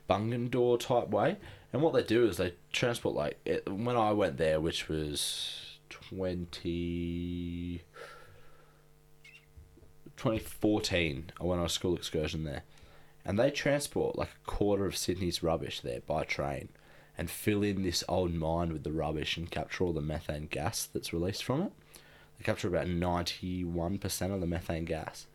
Bungendore 0.09 0.79
type 0.79 1.09
way. 1.09 1.37
And 1.73 1.81
what 1.81 1.93
they 1.93 2.03
do 2.03 2.25
is 2.25 2.37
they 2.37 2.53
transport, 2.71 3.15
like, 3.15 3.39
it, 3.45 3.69
when 3.69 3.97
I 3.97 4.13
went 4.13 4.37
there, 4.37 4.61
which 4.61 4.87
was 4.87 5.79
20, 5.89 7.81
2014, 10.15 11.31
I 11.39 11.43
went 11.43 11.59
on 11.59 11.65
a 11.65 11.69
school 11.69 11.95
excursion 11.95 12.45
there. 12.45 12.63
And 13.27 13.37
they 13.37 13.51
transport 13.51 14.17
like 14.17 14.29
a 14.29 14.49
quarter 14.49 14.85
of 14.85 14.95
Sydney's 14.95 15.43
rubbish 15.43 15.81
there 15.81 15.99
by 15.99 16.23
train 16.23 16.69
and 17.17 17.29
fill 17.29 17.61
in 17.61 17.83
this 17.83 18.01
old 18.07 18.33
mine 18.33 18.71
with 18.71 18.85
the 18.85 18.93
rubbish 18.93 19.35
and 19.35 19.51
capture 19.51 19.83
all 19.83 19.91
the 19.91 20.01
methane 20.01 20.47
gas 20.47 20.87
that's 20.91 21.11
released 21.11 21.43
from 21.43 21.63
it. 21.63 21.71
They 22.39 22.45
capture 22.45 22.69
about 22.69 22.87
91% 22.87 24.33
of 24.33 24.39
the 24.39 24.47
methane 24.47 24.85
gas 24.85 25.27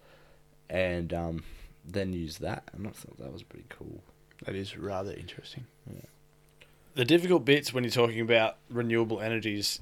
and 0.70 1.12
um, 1.12 1.44
then 1.84 2.14
use 2.14 2.38
that. 2.38 2.64
And 2.72 2.86
I 2.86 2.90
thought 2.90 3.18
that 3.18 3.30
was 3.30 3.42
pretty 3.42 3.66
cool. 3.68 4.02
That 4.46 4.54
is 4.54 4.78
rather 4.78 5.12
interesting. 5.12 5.66
the 6.94 7.04
difficult 7.04 7.44
bits 7.44 7.74
when 7.74 7.84
you're 7.84 7.90
talking 7.90 8.20
about 8.20 8.56
renewable 8.70 9.20
energies 9.20 9.80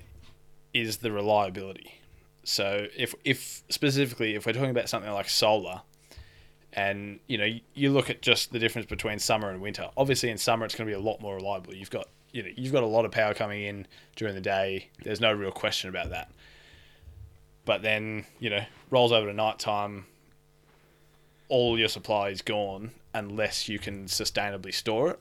is 0.75 0.99
the 0.99 1.13
reliability. 1.13 2.01
So 2.43 2.87
if 2.97 3.15
if 3.25 3.63
specifically 3.69 4.35
if 4.35 4.47
we're 4.47 4.53
talking 4.53 4.71
about 4.71 4.89
something 4.89 5.11
like 5.13 5.29
solar, 5.29 5.83
and 6.73 7.21
you 7.27 7.37
know 7.39 7.45
you- 7.45 7.61
you 7.75 7.91
look 7.93 8.09
at 8.11 8.23
just 8.23 8.53
the 8.53 8.59
difference 8.59 8.87
between 8.87 9.19
summer 9.19 9.51
and 9.51 9.61
winter. 9.61 9.91
Obviously, 9.97 10.31
in 10.31 10.39
summer 10.39 10.65
it's 10.67 10.75
going 10.75 10.89
to 10.89 10.91
be 10.97 11.01
a 11.01 11.05
lot 11.05 11.21
more 11.21 11.35
reliable. 11.37 11.75
You've 11.75 11.91
got 11.91 12.09
you 12.33 12.43
know 12.43 12.51
you've 12.57 12.73
got 12.73 12.83
a 12.83 12.87
lot 12.87 13.05
of 13.05 13.11
power 13.11 13.35
coming 13.35 13.63
in 13.63 13.87
during 14.17 14.35
the 14.35 14.41
day. 14.41 14.89
There's 15.03 15.21
no 15.21 15.33
real 15.33 15.51
question 15.53 15.91
about 15.91 16.11
that. 16.11 16.31
But 17.65 17.83
then 17.83 18.25
you 18.39 18.51
know 18.51 18.65
rolls 18.91 19.13
over 19.13 19.27
to 19.27 19.33
night 19.35 19.59
time. 19.59 20.07
All 21.49 21.77
your 21.79 21.89
supply 21.89 22.29
is 22.29 22.43
gone 22.43 22.93
unless 23.13 23.69
you 23.69 23.79
can 23.81 24.05
sustainably 24.05 24.73
store 24.73 25.11
it. 25.13 25.19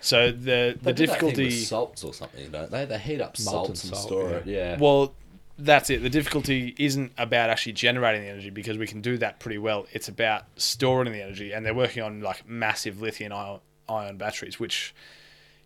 So 0.00 0.30
the 0.30 0.76
the 0.76 0.78
They 0.82 0.92
do 0.92 1.06
that 1.08 1.18
thing 1.18 1.30
difficulty. 1.30 1.44
with 1.46 1.66
salts 1.66 2.04
or 2.04 2.14
something, 2.14 2.50
don't 2.52 2.70
they? 2.70 2.84
They 2.84 2.98
heat 2.98 3.20
up 3.20 3.34
Molten 3.40 3.74
salts 3.74 3.84
and 3.84 3.94
salt, 3.94 4.06
store 4.06 4.30
yeah. 4.30 4.36
it. 4.36 4.46
Yeah. 4.46 4.78
Well, 4.78 5.14
that's 5.58 5.90
it. 5.90 6.02
The 6.02 6.10
difficulty 6.10 6.74
isn't 6.78 7.12
about 7.18 7.50
actually 7.50 7.72
generating 7.72 8.22
the 8.22 8.28
energy 8.28 8.50
because 8.50 8.78
we 8.78 8.86
can 8.86 9.00
do 9.00 9.18
that 9.18 9.40
pretty 9.40 9.58
well. 9.58 9.86
It's 9.92 10.08
about 10.08 10.44
storing 10.56 11.12
the 11.12 11.20
energy, 11.22 11.52
and 11.52 11.66
they're 11.66 11.74
working 11.74 12.02
on 12.02 12.20
like 12.20 12.48
massive 12.48 13.00
lithium 13.00 13.32
ion, 13.32 13.60
ion 13.88 14.16
batteries, 14.16 14.60
which 14.60 14.94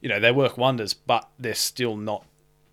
you 0.01 0.09
know 0.09 0.19
they 0.19 0.33
work 0.33 0.57
wonders, 0.57 0.95
but 0.95 1.29
they're 1.39 1.55
still 1.55 1.97
not 1.97 2.25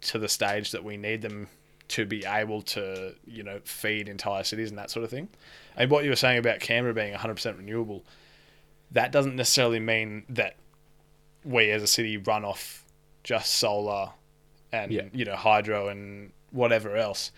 to 0.02 0.18
the 0.18 0.30
stage 0.30 0.72
that 0.72 0.84
we 0.84 0.96
need 0.96 1.22
them 1.22 1.48
to 1.90 2.06
be 2.06 2.24
able 2.26 2.62
to 2.62 3.14
you 3.26 3.44
know 3.44 3.60
feed 3.66 4.08
entire 4.08 4.44
cities 4.44 4.70
and 4.70 4.78
that 4.78 4.90
sort 4.90 5.04
of 5.04 5.10
thing. 5.10 5.28
And 5.76 5.92
what 5.92 6.04
you 6.04 6.10
were 6.10 6.16
saying 6.16 6.38
about 6.40 6.60
Canberra 6.62 6.94
being 6.94 7.14
100% 7.14 7.58
renewable, 7.58 8.04
that 8.92 9.12
doesn't 9.12 9.36
necessarily 9.36 9.80
mean 9.80 10.24
that 10.30 10.56
we 11.44 11.70
as 11.72 11.82
a 11.84 11.88
city 11.88 12.18
run 12.18 12.44
off 12.46 12.86
just 13.24 13.54
solar 13.54 14.10
and 14.72 14.92
Yeah. 14.92 15.04
you 15.14 15.26
know 15.26 15.36
hydro 15.36 15.88
and 15.90 16.32
whatever 16.52 16.96
else. 16.96 17.32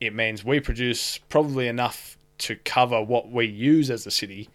It 0.00 0.14
means 0.14 0.44
we 0.44 0.60
produce 0.60 1.18
probably 1.28 1.68
enough 1.68 2.16
to 2.38 2.56
cover 2.56 3.02
what 3.02 3.30
we 3.30 3.46
use 3.46 3.90
as 3.90 4.06
a 4.06 4.10
city, 4.10 4.48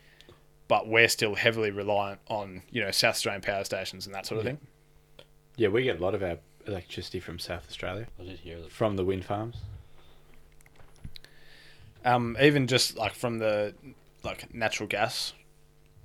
but 0.68 0.88
we're 0.88 1.08
still 1.08 1.36
heavily 1.36 1.72
reliant 1.72 2.20
on 2.28 2.64
you 2.72 2.84
know 2.84 2.92
South 2.92 3.16
Australian 3.16 3.42
power 3.42 3.64
stations 3.64 4.06
and 4.06 4.16
that 4.16 4.26
sort 4.26 4.40
of 4.40 4.46
thing. 4.46 4.58
Yeah, 5.58 5.70
we 5.70 5.84
get 5.84 6.00
a 6.00 6.04
lot 6.04 6.16
of 6.16 6.24
our 6.24 6.38
electricity 6.68 7.20
from 7.20 7.40
South 7.40 7.66
Australia, 7.68 8.08
I 8.20 8.24
did 8.24 8.40
hear 8.40 8.60
that. 8.60 8.72
from 8.72 8.96
the 8.96 9.06
wind 9.06 9.26
farms. 9.26 9.58
Um, 12.04 12.38
even 12.40 12.68
just 12.68 12.98
like 12.98 13.14
from 13.14 13.40
the 13.40 13.74
like 14.24 14.54
natural 14.54 14.88
gas 14.88 15.34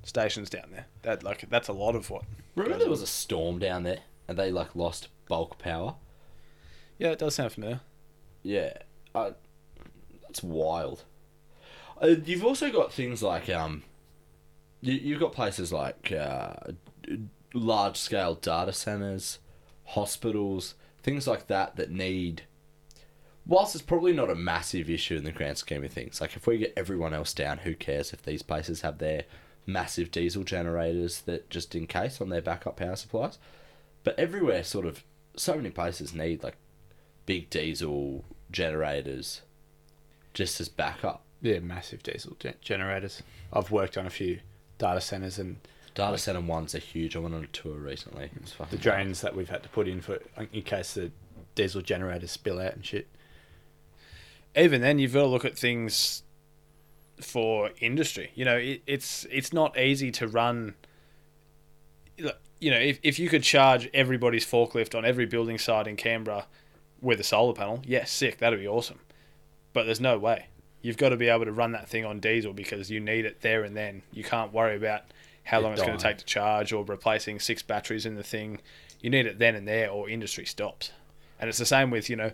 stations 0.02 0.48
down 0.50 0.70
there. 0.70 0.86
That 1.02 1.22
like 1.22 1.48
that's 1.48 1.68
a 1.68 1.72
lot 1.72 1.94
of 1.94 2.10
what. 2.10 2.22
Remember 2.54 2.74
goes 2.74 2.78
there 2.80 2.86
on. 2.86 2.90
was 2.90 3.02
a 3.02 3.06
storm 3.06 3.58
down 3.58 3.82
there 3.82 4.00
and 4.28 4.38
they 4.38 4.50
like 4.50 4.74
lost 4.74 5.08
bulk 5.28 5.58
power? 5.58 5.96
Yeah, 7.00 7.12
it 7.12 7.18
does 7.18 7.34
sound 7.34 7.52
familiar. 7.52 7.80
Yeah. 8.42 8.74
Uh, 9.14 9.30
that's 10.22 10.42
wild. 10.42 11.04
Uh, 12.00 12.08
you've 12.24 12.44
also 12.44 12.70
got 12.70 12.92
things 12.92 13.22
like 13.22 13.48
um 13.48 13.82
you, 14.82 14.92
you've 14.94 15.20
got 15.20 15.32
places 15.32 15.72
like 15.72 16.12
uh, 16.12 16.52
large 17.54 17.96
scale 17.96 18.34
data 18.34 18.72
centers, 18.72 19.38
hospitals, 19.84 20.74
things 21.02 21.26
like 21.26 21.46
that 21.46 21.76
that 21.76 21.90
need 21.90 22.42
whilst 23.46 23.74
it's 23.74 23.82
probably 23.82 24.12
not 24.12 24.30
a 24.30 24.34
massive 24.34 24.90
issue 24.90 25.16
in 25.16 25.24
the 25.24 25.32
grand 25.32 25.56
scheme 25.56 25.82
of 25.82 25.90
things, 25.90 26.20
like 26.20 26.36
if 26.36 26.46
we 26.46 26.58
get 26.58 26.74
everyone 26.76 27.14
else 27.14 27.32
down, 27.32 27.58
who 27.58 27.74
cares 27.74 28.12
if 28.12 28.22
these 28.22 28.42
places 28.42 28.82
have 28.82 28.98
their 28.98 29.24
massive 29.66 30.10
diesel 30.10 30.44
generators 30.44 31.22
that 31.22 31.48
just 31.48 31.74
in 31.74 31.86
case 31.86 32.20
on 32.20 32.28
their 32.28 32.42
backup 32.42 32.76
power 32.76 32.94
supplies? 32.94 33.38
But 34.04 34.18
everywhere, 34.18 34.62
sort 34.62 34.84
of, 34.84 35.02
so 35.34 35.56
many 35.56 35.70
places 35.70 36.14
need 36.14 36.42
like 36.42 36.56
big 37.26 37.50
diesel 37.50 38.24
generators 38.50 39.42
just 40.34 40.60
as 40.60 40.68
backup. 40.68 41.22
Yeah, 41.42 41.60
massive 41.60 42.02
diesel 42.02 42.36
gen- 42.38 42.54
generators. 42.60 43.22
I've 43.52 43.70
worked 43.70 43.96
on 43.98 44.06
a 44.06 44.10
few 44.10 44.40
data 44.78 45.00
centers 45.00 45.38
and 45.38 45.56
Data 45.92 46.18
center 46.18 46.40
ones 46.40 46.72
are 46.74 46.78
huge. 46.78 47.16
I 47.16 47.18
went 47.18 47.34
on 47.34 47.42
a 47.42 47.46
tour 47.48 47.74
recently. 47.74 48.30
The 48.70 48.76
drains 48.76 49.22
that 49.22 49.34
we've 49.34 49.48
had 49.48 49.64
to 49.64 49.68
put 49.68 49.88
in 49.88 50.00
for 50.00 50.20
in 50.52 50.62
case 50.62 50.94
the 50.94 51.10
diesel 51.56 51.82
generators 51.82 52.30
spill 52.30 52.60
out 52.60 52.74
and 52.74 52.86
shit. 52.86 53.08
even 54.56 54.80
then 54.80 55.00
you've 55.00 55.12
got 55.14 55.22
to 55.22 55.26
look 55.26 55.44
at 55.44 55.58
things 55.58 56.22
for 57.20 57.70
industry 57.80 58.30
you 58.34 58.44
know 58.44 58.56
it, 58.56 58.82
it's 58.86 59.26
it's 59.30 59.52
not 59.52 59.78
easy 59.78 60.10
to 60.10 60.26
run 60.26 60.74
you 62.16 62.70
know 62.70 62.78
if, 62.78 62.98
if 63.02 63.18
you 63.18 63.28
could 63.28 63.42
charge 63.42 63.90
everybody's 63.92 64.46
forklift 64.46 64.96
on 64.96 65.04
every 65.04 65.26
building 65.26 65.58
site 65.58 65.86
in 65.86 65.96
canberra 65.96 66.46
with 67.02 67.18
a 67.20 67.24
solar 67.24 67.52
panel 67.52 67.80
yes 67.84 68.10
sick 68.10 68.38
that'd 68.38 68.58
be 68.58 68.68
awesome. 68.68 69.00
But 69.72 69.84
there's 69.84 70.00
no 70.00 70.18
way. 70.18 70.46
You've 70.82 70.96
got 70.96 71.10
to 71.10 71.16
be 71.16 71.28
able 71.28 71.44
to 71.44 71.52
run 71.52 71.72
that 71.72 71.88
thing 71.88 72.04
on 72.04 72.20
diesel 72.20 72.52
because 72.52 72.90
you 72.90 73.00
need 73.00 73.24
it 73.24 73.40
there 73.40 73.62
and 73.62 73.76
then. 73.76 74.02
You 74.12 74.24
can't 74.24 74.52
worry 74.52 74.76
about 74.76 75.02
how 75.44 75.60
long 75.60 75.72
it's 75.72 75.82
going 75.82 75.96
to 75.96 76.02
take 76.02 76.18
to 76.18 76.24
charge 76.24 76.72
or 76.72 76.84
replacing 76.84 77.40
six 77.40 77.62
batteries 77.62 78.06
in 78.06 78.16
the 78.16 78.22
thing. 78.22 78.60
You 79.00 79.10
need 79.10 79.26
it 79.26 79.38
then 79.38 79.54
and 79.54 79.68
there 79.68 79.90
or 79.90 80.08
industry 80.08 80.44
stops. 80.44 80.92
And 81.38 81.48
it's 81.48 81.58
the 81.58 81.66
same 81.66 81.90
with 81.90 82.10
you 82.10 82.16
know 82.16 82.32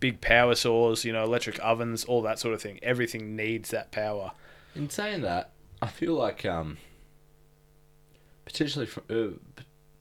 big 0.00 0.20
power 0.20 0.54
saws, 0.54 1.04
you 1.04 1.12
know, 1.12 1.24
electric 1.24 1.58
ovens, 1.60 2.04
all 2.04 2.22
that 2.22 2.38
sort 2.38 2.54
of 2.54 2.62
thing. 2.62 2.78
Everything 2.82 3.36
needs 3.36 3.70
that 3.70 3.90
power. 3.92 4.32
In 4.74 4.88
saying 4.90 5.22
that, 5.22 5.50
I 5.80 5.88
feel 5.88 6.14
like 6.14 6.44
um, 6.44 6.78
potentially 8.44 8.86
from 8.86 9.04
uh, 9.10 9.58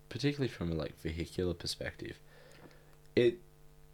particularly 0.09 0.47
from 0.47 0.71
a 0.71 0.75
like 0.75 0.99
vehicular 1.01 1.53
perspective, 1.53 2.19
it 3.15 3.39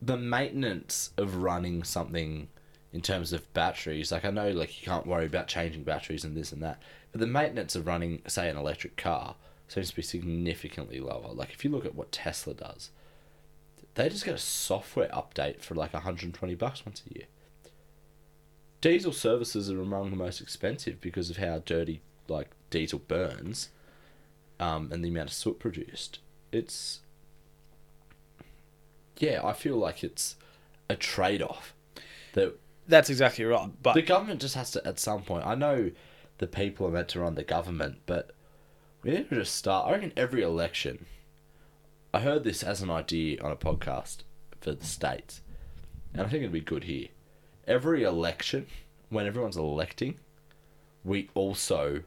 the 0.02 0.18
maintenance 0.18 1.12
of 1.18 1.38
running 1.38 1.84
something 1.84 2.50
in 2.94 3.02
terms 3.02 3.34
of 3.34 3.52
batteries. 3.54 4.12
Like 4.12 4.26
I 4.26 4.32
know, 4.32 4.50
like 4.52 4.80
you 4.82 4.86
can't 4.86 5.08
worry 5.08 5.26
about 5.26 5.48
changing 5.48 5.84
batteries 5.84 6.24
and 6.24 6.36
this 6.36 6.52
and 6.52 6.62
that, 6.64 6.82
but 7.12 7.22
the 7.22 7.28
maintenance 7.28 7.76
of 7.76 7.88
running, 7.88 8.22
say, 8.28 8.50
an 8.50 8.58
electric 8.58 8.98
car 8.98 9.36
seems 9.68 9.90
to 9.90 9.96
be 9.96 10.02
significantly 10.02 11.00
lower. 11.00 11.32
Like 11.34 11.52
if 11.52 11.64
you 11.64 11.72
look 11.72 11.86
at 11.86 11.96
what 11.96 12.12
Tesla 12.12 12.54
does, 12.54 12.92
they 13.96 14.10
just 14.10 14.26
get 14.26 14.36
a 14.36 14.40
software 14.40 15.10
update 15.10 15.62
for 15.62 15.76
like 15.76 15.94
120 15.94 16.56
bucks 16.56 16.86
once 16.86 17.04
a 17.10 17.14
year 17.14 17.28
diesel 18.82 19.12
services 19.12 19.72
are 19.72 19.82
among 19.82 20.12
the 20.12 20.16
most 20.16 20.42
expensive 20.42 21.02
because 21.02 21.30
of 21.30 21.38
how 21.38 21.60
dirty 21.66 22.02
like 22.28 22.52
diesel 22.70 23.00
burns 23.00 23.70
um, 24.60 24.90
and 24.92 25.04
the 25.04 25.10
amount 25.10 25.30
of 25.30 25.34
soot 25.34 25.60
produced 25.60 26.20
it's 26.52 27.02
yeah 29.18 29.42
i 29.44 29.54
feel 29.54 29.76
like 29.78 30.04
it's 30.04 30.36
a 30.90 30.96
trade-off 30.96 31.74
that 32.34 32.56
That's 32.88 33.10
exactly 33.10 33.44
right. 33.46 33.70
But 33.82 33.94
the 33.94 34.02
government 34.02 34.42
just 34.42 34.56
has 34.56 34.72
to 34.72 34.88
at 34.88 35.00
some 35.00 35.24
point 35.24 35.46
i 35.46 35.56
know 35.56 35.92
the 36.38 36.48
people 36.48 36.88
are 36.88 36.92
meant 36.92 37.10
to 37.10 37.20
run 37.20 37.36
the 37.36 37.44
government 37.44 37.98
but 38.06 38.32
we 39.04 39.12
need 39.12 39.30
to 39.30 39.36
just 39.36 39.56
start 39.56 39.88
i 39.88 39.92
reckon 39.92 40.14
every 40.16 40.42
election 40.42 41.06
i 42.14 42.20
heard 42.20 42.44
this 42.44 42.64
as 42.64 42.82
an 42.82 42.90
idea 42.90 43.42
on 43.42 43.52
a 43.52 43.56
podcast 43.56 44.18
for 44.62 44.74
the 44.74 44.86
states 44.86 45.42
and 46.14 46.22
i 46.22 46.26
think 46.26 46.42
it'd 46.42 46.52
be 46.52 46.62
good 46.62 46.86
here 46.86 47.08
every 47.68 48.04
election 48.04 48.66
when 49.10 49.26
everyone's 49.26 49.58
electing 49.58 50.20
we 51.04 51.30
also 51.34 52.04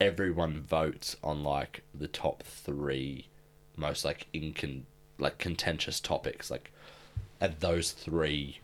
everyone 0.00 0.60
votes 0.60 1.16
on 1.22 1.42
like 1.44 1.82
the 1.94 2.08
top 2.08 2.42
three 2.42 3.28
most 3.76 4.04
like 4.04 4.26
incon 4.34 4.82
like 5.22 5.38
contentious 5.38 6.00
topics 6.00 6.50
like 6.50 6.70
and 7.40 7.54
those 7.60 7.92
three 7.92 8.58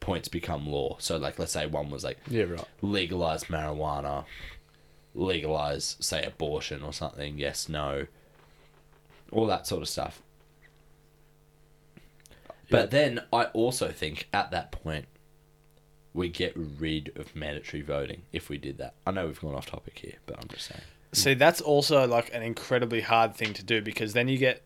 points 0.00 0.28
become 0.28 0.68
law 0.68 0.96
so 0.98 1.16
like 1.16 1.38
let's 1.38 1.52
say 1.52 1.66
one 1.66 1.88
was 1.90 2.04
like 2.04 2.18
Yeah, 2.28 2.44
right. 2.44 2.64
legalize 2.82 3.44
marijuana, 3.44 4.24
legalize, 5.14 5.96
say, 5.98 6.22
abortion 6.22 6.82
or 6.82 6.92
something, 6.92 7.38
yes, 7.38 7.68
no, 7.70 8.06
all 9.32 9.46
that 9.46 9.66
sort 9.66 9.80
of 9.82 9.88
stuff. 9.88 10.20
But 12.68 12.90
then 12.90 13.22
I 13.32 13.44
also 13.46 13.90
think 13.92 14.28
at 14.32 14.50
that 14.50 14.72
point, 14.72 15.06
we 16.12 16.28
get 16.28 16.52
rid 16.56 17.12
of 17.16 17.34
mandatory 17.36 17.82
voting 17.82 18.22
if 18.32 18.48
we 18.48 18.58
did 18.58 18.78
that. 18.78 18.94
I 19.06 19.10
know 19.12 19.26
we've 19.26 19.40
gone 19.40 19.54
off 19.54 19.66
topic 19.66 19.98
here, 19.98 20.14
but 20.26 20.36
I'm 20.40 20.48
just 20.48 20.66
saying. 20.68 20.82
see, 21.12 21.34
that's 21.34 21.60
also 21.60 22.06
like 22.06 22.32
an 22.34 22.42
incredibly 22.42 23.00
hard 23.02 23.34
thing 23.36 23.52
to 23.54 23.64
do 23.64 23.80
because 23.80 24.12
then 24.14 24.28
you 24.28 24.36
get, 24.38 24.62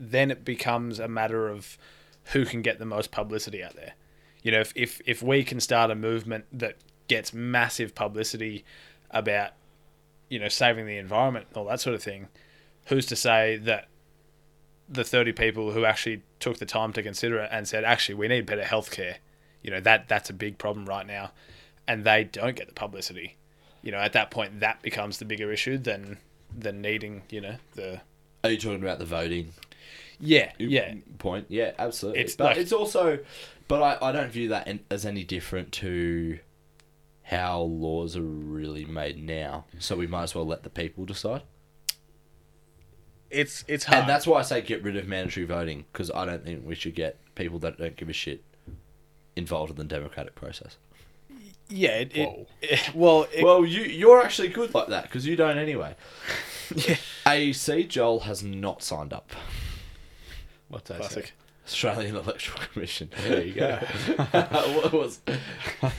then 0.00 0.30
it 0.30 0.44
becomes 0.44 0.98
a 0.98 1.06
matter 1.06 1.48
of 1.48 1.76
who 2.32 2.46
can 2.46 2.62
get 2.62 2.78
the 2.78 2.86
most 2.86 3.10
publicity 3.10 3.62
out 3.62 3.76
there. 3.76 3.92
You 4.42 4.50
know, 4.52 4.60
if 4.60 4.72
if, 4.74 5.00
if 5.04 5.22
we 5.22 5.44
can 5.44 5.60
start 5.60 5.90
a 5.90 5.94
movement 5.94 6.46
that 6.52 6.76
gets 7.06 7.34
massive 7.34 7.94
publicity 7.94 8.64
about, 9.10 9.52
you 10.30 10.38
know, 10.38 10.48
saving 10.48 10.86
the 10.86 10.96
environment 10.96 11.46
and 11.48 11.56
all 11.58 11.66
that 11.66 11.80
sort 11.80 11.94
of 11.94 12.02
thing, 12.02 12.28
who's 12.86 13.04
to 13.06 13.16
say 13.16 13.56
that 13.58 13.88
the 14.88 15.04
30 15.04 15.32
people 15.32 15.72
who 15.72 15.84
actually 15.84 16.22
took 16.40 16.58
the 16.58 16.66
time 16.66 16.92
to 16.94 17.02
consider 17.02 17.38
it 17.38 17.50
and 17.52 17.68
said, 17.68 17.84
actually, 17.84 18.14
we 18.14 18.26
need 18.26 18.46
better 18.46 18.62
healthcare. 18.62 19.16
You 19.62 19.70
know, 19.70 19.80
that 19.80 20.08
that's 20.08 20.30
a 20.30 20.32
big 20.32 20.56
problem 20.56 20.86
right 20.86 21.06
now. 21.06 21.32
And 21.86 22.04
they 22.04 22.24
don't 22.24 22.56
get 22.56 22.68
the 22.68 22.74
publicity. 22.74 23.36
You 23.82 23.92
know, 23.92 23.98
at 23.98 24.12
that 24.14 24.30
point, 24.30 24.60
that 24.60 24.82
becomes 24.82 25.18
the 25.18 25.24
bigger 25.24 25.52
issue 25.52 25.76
than 25.76 26.18
than 26.56 26.80
needing, 26.80 27.22
you 27.28 27.40
know, 27.40 27.56
the. 27.74 28.00
Are 28.42 28.50
you 28.50 28.56
talking 28.56 28.82
about 28.82 28.98
the 28.98 29.04
voting 29.04 29.52
Yeah, 30.20 30.52
yeah. 30.58 30.94
point? 31.18 31.46
Yeah, 31.48 31.72
absolutely. 31.78 32.20
It's 32.22 32.36
but 32.36 32.44
like- 32.44 32.56
it's 32.58 32.72
also, 32.72 33.18
but 33.68 33.82
I, 33.82 34.08
I 34.08 34.12
don't 34.12 34.30
view 34.30 34.48
that 34.50 34.66
in, 34.68 34.80
as 34.90 35.06
any 35.06 35.24
different 35.24 35.72
to 35.72 36.38
how 37.22 37.60
laws 37.60 38.16
are 38.16 38.22
really 38.22 38.84
made 38.84 39.22
now. 39.22 39.64
So 39.78 39.96
we 39.96 40.06
might 40.06 40.24
as 40.24 40.34
well 40.34 40.44
let 40.46 40.62
the 40.64 40.70
people 40.70 41.04
decide. 41.04 41.42
It's 43.30 43.64
it's 43.68 43.84
hard. 43.84 44.00
And 44.00 44.08
that's 44.08 44.26
why 44.26 44.40
I 44.40 44.42
say 44.42 44.60
get 44.60 44.82
rid 44.82 44.96
of 44.96 45.06
mandatory 45.06 45.46
voting 45.46 45.84
because 45.92 46.10
I 46.10 46.24
don't 46.24 46.44
think 46.44 46.66
we 46.66 46.74
should 46.74 46.94
get 46.96 47.16
people 47.36 47.58
that 47.60 47.78
don't 47.78 47.96
give 47.96 48.08
a 48.08 48.12
shit 48.12 48.42
involved 49.36 49.70
in 49.70 49.76
the 49.76 49.84
democratic 49.84 50.34
process. 50.34 50.76
yeah, 51.68 51.90
it, 51.98 52.16
it, 52.16 52.48
it- 52.60 52.90
well, 52.94 53.28
it, 53.32 53.44
Well, 53.44 53.64
you 53.64 53.82
you're 53.82 54.20
actually 54.20 54.48
good 54.48 54.74
like 54.74 54.88
that 54.88 55.04
because 55.04 55.26
you 55.26 55.36
don't 55.36 55.58
anyway. 55.58 55.94
yeah. 56.74 56.96
AEC 57.24 57.88
Joel 57.88 58.20
has 58.20 58.42
not 58.42 58.82
signed 58.82 59.12
up. 59.12 59.30
What's 60.70 60.88
that? 60.88 60.98
Classic. 61.00 61.26
say? 61.26 61.32
Australian 61.66 62.16
Electoral 62.24 62.60
Commission. 62.72 63.10
There 63.24 63.42
you 63.44 63.52
go. 63.54 63.76
what 64.30 64.92
was? 64.92 65.20
I 65.82 65.92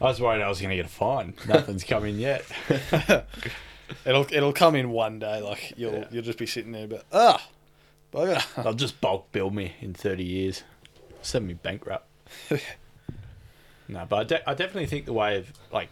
was 0.00 0.20
worried 0.20 0.42
I 0.42 0.48
was 0.48 0.60
going 0.60 0.70
to 0.70 0.76
get 0.76 0.84
a 0.86 0.88
fine. 0.88 1.34
Nothing's 1.48 1.84
come 1.84 2.04
in 2.04 2.18
yet. 2.18 2.44
It'll 4.04 4.26
it'll 4.32 4.52
come 4.52 4.74
in 4.74 4.90
one 4.90 5.18
day. 5.18 5.40
Like 5.40 5.74
you'll 5.76 5.94
Yeah. 5.94 6.04
you'll 6.10 6.22
just 6.24 6.38
be 6.38 6.46
sitting 6.46 6.72
there, 6.72 6.86
but 6.88 7.04
ah, 7.12 7.46
bugger. 8.12 8.42
They'll 8.62 8.74
just 8.74 9.00
bulk 9.00 9.30
bill 9.32 9.50
me 9.50 9.74
in 9.80 9.94
30 9.94 10.24
years. 10.24 10.62
Send 11.20 11.46
me 11.46 11.54
bankrupt. 11.54 12.08
no, 13.88 14.04
but 14.08 14.16
I, 14.16 14.24
de- 14.24 14.50
I 14.50 14.54
definitely 14.54 14.86
think 14.86 15.04
the 15.06 15.12
way 15.12 15.38
of, 15.38 15.52
like, 15.72 15.88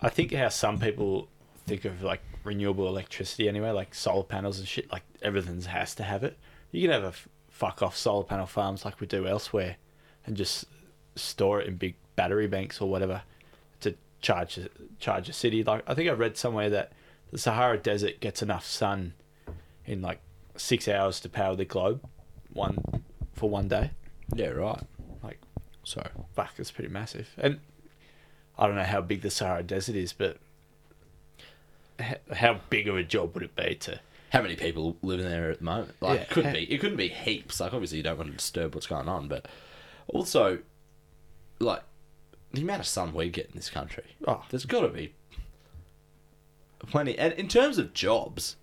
I 0.00 0.08
think 0.08 0.32
how 0.32 0.48
some 0.48 0.80
people 0.80 1.28
think 1.66 1.84
of, 1.84 2.02
like, 2.02 2.20
renewable 2.42 2.88
electricity 2.88 3.48
anyway, 3.48 3.70
like 3.70 3.94
solar 3.94 4.24
panels 4.24 4.58
and 4.58 4.66
shit, 4.66 4.90
like, 4.90 5.02
everything 5.20 5.60
has 5.62 5.94
to 5.96 6.02
have 6.02 6.24
it. 6.24 6.36
You 6.72 6.82
can 6.82 6.90
have 6.90 7.04
a 7.04 7.12
fuck 7.50 7.82
off 7.82 7.96
solar 7.96 8.24
panel 8.24 8.46
farms 8.46 8.84
like 8.84 9.00
we 9.00 9.06
do 9.06 9.26
elsewhere 9.26 9.76
and 10.26 10.36
just 10.36 10.64
store 11.14 11.60
it 11.60 11.68
in 11.68 11.76
big 11.76 11.94
battery 12.16 12.46
banks 12.48 12.80
or 12.80 12.88
whatever 12.88 13.22
to 13.80 13.94
charge 14.20 14.58
a, 14.58 14.68
charge 14.98 15.28
a 15.28 15.32
city. 15.32 15.62
Like, 15.62 15.84
I 15.86 15.94
think 15.94 16.08
I 16.08 16.12
read 16.12 16.36
somewhere 16.36 16.70
that 16.70 16.92
the 17.30 17.38
Sahara 17.38 17.78
Desert 17.78 18.20
gets 18.20 18.42
enough 18.42 18.66
sun 18.66 19.14
in, 19.84 20.02
like, 20.02 20.20
six 20.56 20.88
hours 20.88 21.20
to 21.20 21.28
power 21.28 21.54
the 21.54 21.64
globe 21.64 22.02
one 22.52 22.78
for 23.34 23.48
one 23.48 23.68
day. 23.68 23.90
Yeah, 24.34 24.48
right. 24.48 24.82
Like, 25.22 25.38
So 25.84 26.06
fuck, 26.34 26.54
it's 26.58 26.70
pretty 26.70 26.90
massive. 26.90 27.28
And 27.36 27.60
I 28.58 28.66
don't 28.66 28.76
know 28.76 28.84
how 28.84 29.00
big 29.00 29.22
the 29.22 29.30
Sahara 29.30 29.62
Desert 29.62 29.96
is, 29.96 30.12
but 30.12 30.38
how 32.32 32.60
big 32.70 32.88
of 32.88 32.96
a 32.96 33.02
job 33.02 33.34
would 33.34 33.42
it 33.42 33.56
be 33.56 33.74
to? 33.76 34.00
How 34.32 34.40
many 34.42 34.56
people 34.56 34.96
live 35.02 35.20
in 35.20 35.26
there 35.26 35.50
at 35.50 35.58
the 35.58 35.64
moment? 35.64 35.94
Like, 36.00 36.16
Yeah. 36.18 36.22
it 36.22 36.30
couldn't 36.30 36.52
be. 36.54 36.72
It 36.72 36.78
couldn't 36.78 36.96
be 36.96 37.08
heaps. 37.08 37.60
Like, 37.60 37.72
obviously, 37.74 37.98
you 37.98 38.02
don't 38.02 38.16
want 38.18 38.30
to 38.30 38.36
disturb 38.36 38.74
what's 38.74 38.86
going 38.86 39.08
on, 39.08 39.28
but 39.28 39.46
also, 40.08 40.58
like, 41.58 41.82
the 42.52 42.62
amount 42.62 42.80
of 42.80 42.86
sun 42.86 43.12
we 43.14 43.28
get 43.28 43.46
in 43.46 43.52
this 43.54 43.68
country. 43.70 44.04
Oh, 44.26 44.42
There's 44.50 44.64
got 44.66 44.80
to 44.82 44.88
be 44.88 45.14
plenty. 46.80 47.18
And 47.18 47.32
in 47.34 47.48
terms 47.48 47.78
of 47.78 47.92
jobs, 47.94 48.56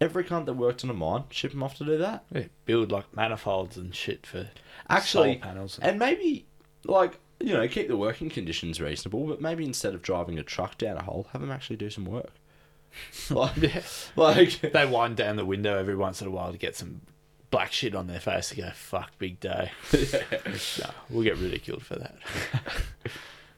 every 0.00 0.24
cunt 0.24 0.46
that 0.46 0.54
worked 0.54 0.82
on 0.84 0.90
a 0.90 0.94
mine, 0.94 1.24
ship 1.30 1.52
them 1.52 1.62
off 1.62 1.76
to 1.78 1.84
do 1.84 1.96
that. 1.98 2.24
yeah, 2.34 2.44
build 2.64 2.90
like 2.90 3.14
manifolds 3.14 3.76
and 3.76 3.94
shit 3.94 4.26
for 4.26 4.48
Actually, 4.88 5.34
solar 5.34 5.38
panels. 5.54 5.78
and 5.80 5.98
maybe 5.98 6.46
like 6.84 7.18
you 7.40 7.52
know 7.52 7.66
keep 7.68 7.88
the 7.88 7.96
working 7.96 8.28
conditions 8.28 8.80
reasonable, 8.80 9.26
but 9.26 9.40
maybe 9.40 9.64
instead 9.64 9.94
of 9.94 10.02
driving 10.02 10.38
a 10.38 10.42
truck 10.42 10.76
down 10.78 10.96
a 10.96 11.02
hole, 11.02 11.28
have 11.32 11.40
them 11.40 11.50
actually 11.50 11.76
do 11.76 11.88
some 11.90 12.04
work. 12.04 12.32
like, 13.30 13.56
Yeah. 13.56 13.82
like 14.16 14.60
they 14.72 14.86
wind 14.86 15.16
down 15.16 15.36
the 15.36 15.44
window 15.44 15.78
every 15.78 15.96
once 15.96 16.20
in 16.20 16.28
a 16.28 16.30
while 16.30 16.52
to 16.52 16.58
get 16.58 16.76
some 16.76 17.00
black 17.50 17.72
shit 17.72 17.94
on 17.94 18.06
their 18.06 18.20
face 18.20 18.48
to 18.50 18.56
go, 18.56 18.70
fuck, 18.74 19.10
big 19.18 19.38
day. 19.40 19.70
no, 19.92 20.90
we'll 21.10 21.22
get 21.24 21.36
ridiculed 21.38 21.82
for 21.84 21.96
that. 21.96 22.16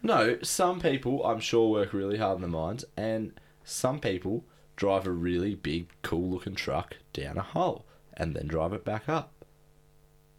No, 0.02 0.38
some 0.42 0.80
people 0.80 1.24
I'm 1.24 1.40
sure 1.40 1.70
work 1.70 1.92
really 1.92 2.18
hard 2.18 2.36
in 2.36 2.42
the 2.42 2.48
mines, 2.48 2.84
and 2.96 3.32
some 3.64 4.00
people 4.00 4.44
drive 4.76 5.06
a 5.06 5.10
really 5.10 5.54
big, 5.54 5.88
cool 6.02 6.28
looking 6.30 6.54
truck 6.54 6.96
down 7.12 7.38
a 7.38 7.42
hole 7.42 7.86
and 8.16 8.34
then 8.34 8.46
drive 8.46 8.72
it 8.72 8.84
back 8.84 9.08
up. 9.08 9.32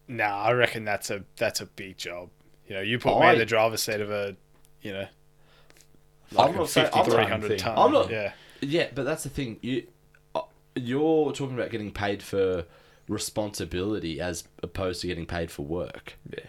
Nah, 0.07 0.43
I 0.43 0.51
reckon 0.51 0.85
that's 0.85 1.09
a 1.09 1.23
that's 1.37 1.61
a 1.61 1.65
big 1.65 1.97
job. 1.97 2.29
You 2.67 2.75
know, 2.75 2.81
you 2.81 2.99
put 2.99 3.19
me 3.19 3.29
in 3.29 3.37
the 3.39 3.45
driver's 3.45 3.81
seat 3.81 4.01
of 4.01 4.11
a, 4.11 4.35
you 4.81 4.91
know, 4.93 5.07
I'm 6.37 6.37
like 6.37 6.55
a 6.55 6.57
not 6.59 6.69
saying- 6.69 6.87
I'm 6.93 6.97
not- 6.99 7.05
5300 7.07 7.47
thing. 7.47 7.57
ton. 7.57 7.77
I'm 7.77 7.91
not- 7.91 8.09
Yeah. 8.11 8.33
Yeah, 8.61 8.87
but 8.93 9.03
that's 9.05 9.23
the 9.23 9.29
thing. 9.29 9.57
You 9.61 9.87
uh, 10.33 10.41
you're 10.75 11.31
talking 11.33 11.55
about 11.55 11.69
getting 11.71 11.91
paid 11.91 12.23
for 12.23 12.65
responsibility 13.07 14.19
as 14.19 14.45
opposed 14.63 15.01
to 15.01 15.07
getting 15.07 15.25
paid 15.25 15.51
for 15.51 15.63
work. 15.63 16.17
Yeah. 16.31 16.39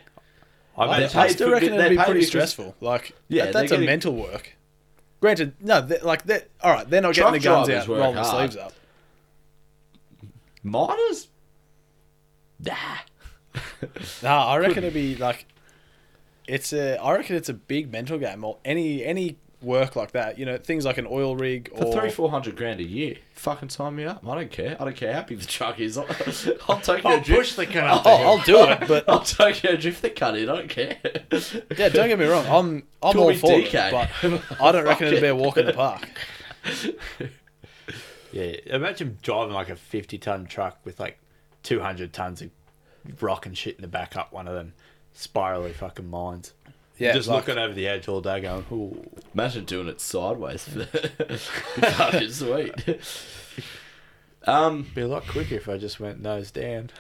I, 0.79 0.85
I, 1.05 1.11
I 1.15 1.29
still 1.29 1.51
reckon 1.51 1.73
it'd 1.75 1.91
be 1.91 1.97
pretty 2.05 2.23
stressful. 2.23 2.75
Like, 2.81 3.15
Yeah, 3.29 3.47
that, 3.47 3.53
that's 3.55 3.71
getting- 3.71 3.85
a 3.87 3.91
mental 3.91 4.15
work. 4.15 4.53
Granted, 5.21 5.55
no, 5.61 5.81
they're, 5.81 6.01
like 6.03 6.25
that. 6.25 6.49
All 6.63 6.71
right, 6.73 6.89
they're 6.89 7.01
not 7.01 7.15
getting 7.15 7.33
the 7.33 7.39
guns 7.41 7.71
out, 7.71 7.89
rolling 7.89 8.15
the 8.15 8.23
hard. 8.23 8.51
sleeves 8.53 8.57
up. 8.57 8.73
Miners? 10.63 11.29
Nah. 12.61 12.75
Nah, 14.23 14.47
I 14.47 14.59
reckon 14.59 14.79
it'd 14.85 14.93
be 14.95 15.17
like, 15.17 15.47
it's 16.47 16.73
a. 16.75 16.97
I 16.99 17.15
reckon 17.17 17.37
it's 17.37 17.49
a 17.49 17.55
big 17.55 17.91
mental 17.91 18.19
game. 18.19 18.45
Or 18.45 18.59
any 18.65 19.03
any 19.05 19.39
work 19.67 19.97
like 19.97 20.13
that, 20.13 20.39
you 20.39 20.47
know, 20.47 20.57
things 20.57 20.85
like 20.87 20.97
an 20.97 21.07
oil 21.11 21.37
rig 21.37 21.69
For 21.77 21.85
or 21.85 21.93
three, 22.01 22.11
four 22.11 22.31
hundred 22.31 22.57
grand 22.57 22.81
a 22.81 22.85
year, 22.85 23.17
fucking 23.35 23.69
sign 23.69 23.97
me 23.97 24.05
up. 24.05 24.27
I 24.27 24.35
don't 24.37 24.51
care. 24.51 24.77
I 24.81 24.85
don't 24.85 24.97
care 24.97 25.13
how 25.13 25.23
big 25.23 25.41
the 25.41 25.47
truck 25.47 25.79
is. 25.81 25.99
I'll, 25.99 26.07
I'll 26.69 26.81
take 26.81 27.05
I'll 27.05 27.13
your 27.17 27.21
drift. 27.21 27.29
push 27.41 27.53
the 27.55 27.67
cunt 27.67 27.89
up 27.89 28.03
Oh. 28.07 28.11
I'll 28.11 28.43
do 28.45 28.63
it, 28.63 28.89
but 28.89 29.05
I'll 29.09 29.21
take 29.25 29.63
your 29.63 29.77
drift 29.77 30.01
the 30.03 30.11
cut 30.11 30.37
in. 30.37 30.49
I 30.49 30.57
don't 30.57 30.69
care. 30.71 30.97
yeah, 31.77 31.89
don't 31.91 32.09
get 32.09 32.19
me 32.19 32.27
wrong. 32.27 32.47
I'm 32.47 32.83
I'm 33.03 33.13
Call 33.17 33.25
all 33.25 33.35
for 33.35 33.51
DK. 33.51 33.75
it, 33.75 33.93
but 33.93 34.63
I 34.63 34.73
don't 34.73 34.85
reckon 34.85 35.09
it'd 35.09 35.21
be 35.21 35.27
a 35.29 35.35
walk 35.37 35.57
in 35.59 35.67
the 35.67 35.73
park. 35.75 36.09
Yeah, 38.33 38.53
imagine 38.67 39.19
driving 39.23 39.55
like 39.55 39.69
a 39.71 39.77
50 39.77 40.19
ton 40.19 40.47
truck 40.47 40.79
with 40.85 41.01
like 41.01 41.19
200 41.63 42.13
tons 42.13 42.43
of 42.43 42.51
rock 43.21 43.47
and 43.47 43.57
shit 43.57 43.77
in 43.77 43.83
the 43.83 43.89
back 43.89 44.17
up 44.17 44.33
one 44.33 44.47
of 44.49 44.55
them 44.55 44.75
spirally 45.13 45.73
fucking 45.73 46.09
mines. 46.11 46.53
Yeah, 46.99 47.13
Just 47.13 47.29
like- 47.29 47.47
looking 47.47 47.61
over 47.63 47.75
the 47.75 47.87
edge 47.89 48.09
all 48.09 48.21
day 48.21 48.41
going, 48.41 48.65
ooh. 48.73 49.05
Imagine 49.35 49.65
doing 49.65 49.89
it 49.89 50.01
sideways. 50.01 50.65
fucking 50.69 52.31
sweet. 52.31 52.73
Um, 54.47 54.87
Be 54.95 55.03
a 55.03 55.09
lot 55.09 55.27
quicker 55.27 55.57
if 55.57 55.69
I 55.69 55.77
just 55.77 56.01
went 56.01 56.23
nose 56.23 56.51
down. 56.51 56.91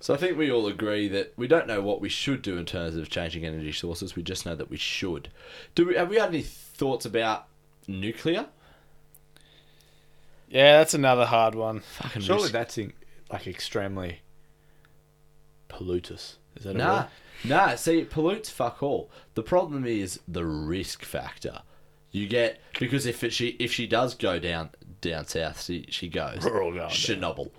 so 0.00 0.14
I 0.14 0.18
think 0.18 0.36
we 0.38 0.52
all 0.52 0.66
agree 0.66 1.08
that 1.08 1.32
we 1.36 1.48
don't 1.48 1.66
know 1.66 1.80
what 1.80 2.00
we 2.00 2.08
should 2.08 2.42
do 2.42 2.58
in 2.58 2.66
terms 2.66 2.94
of 2.94 3.08
changing 3.10 3.44
energy 3.44 3.72
sources. 3.72 4.14
We 4.14 4.22
just 4.22 4.44
know 4.46 4.54
that 4.54 4.70
we 4.70 4.76
should. 4.76 5.30
Do 5.74 5.86
we? 5.86 5.94
Have 5.96 6.10
we 6.10 6.16
had 6.16 6.28
any 6.28 6.42
thoughts 6.42 7.04
about 7.06 7.46
nuclear? 7.88 8.46
Yeah, 10.48 10.78
that's 10.78 10.94
another 10.94 11.26
hard 11.26 11.54
one. 11.54 11.80
Fucking 11.80 12.22
Surely 12.22 12.42
risk- 12.42 12.52
that's 12.52 12.78
in, 12.78 12.92
like 13.32 13.46
extremely 13.46 14.20
pollutus. 15.84 16.36
Is 16.56 16.64
that 16.64 16.74
a 16.74 16.78
Nah, 16.78 16.96
word? 16.98 17.06
nah. 17.44 17.74
See, 17.76 17.98
it 18.00 18.10
pollutes 18.10 18.50
fuck 18.50 18.82
all. 18.82 19.10
The 19.34 19.42
problem 19.42 19.86
is 19.86 20.20
the 20.28 20.44
risk 20.44 21.04
factor. 21.04 21.62
You 22.12 22.26
get 22.26 22.60
because 22.78 23.06
if 23.06 23.22
it, 23.22 23.32
she 23.32 23.48
if 23.60 23.72
she 23.72 23.86
does 23.86 24.14
go 24.16 24.38
down 24.40 24.70
down 25.00 25.26
south, 25.26 25.62
she 25.62 25.86
she 25.90 26.08
goes 26.08 26.44
We're 26.44 26.50
going. 26.58 26.74
Chernobyl. 26.90 27.50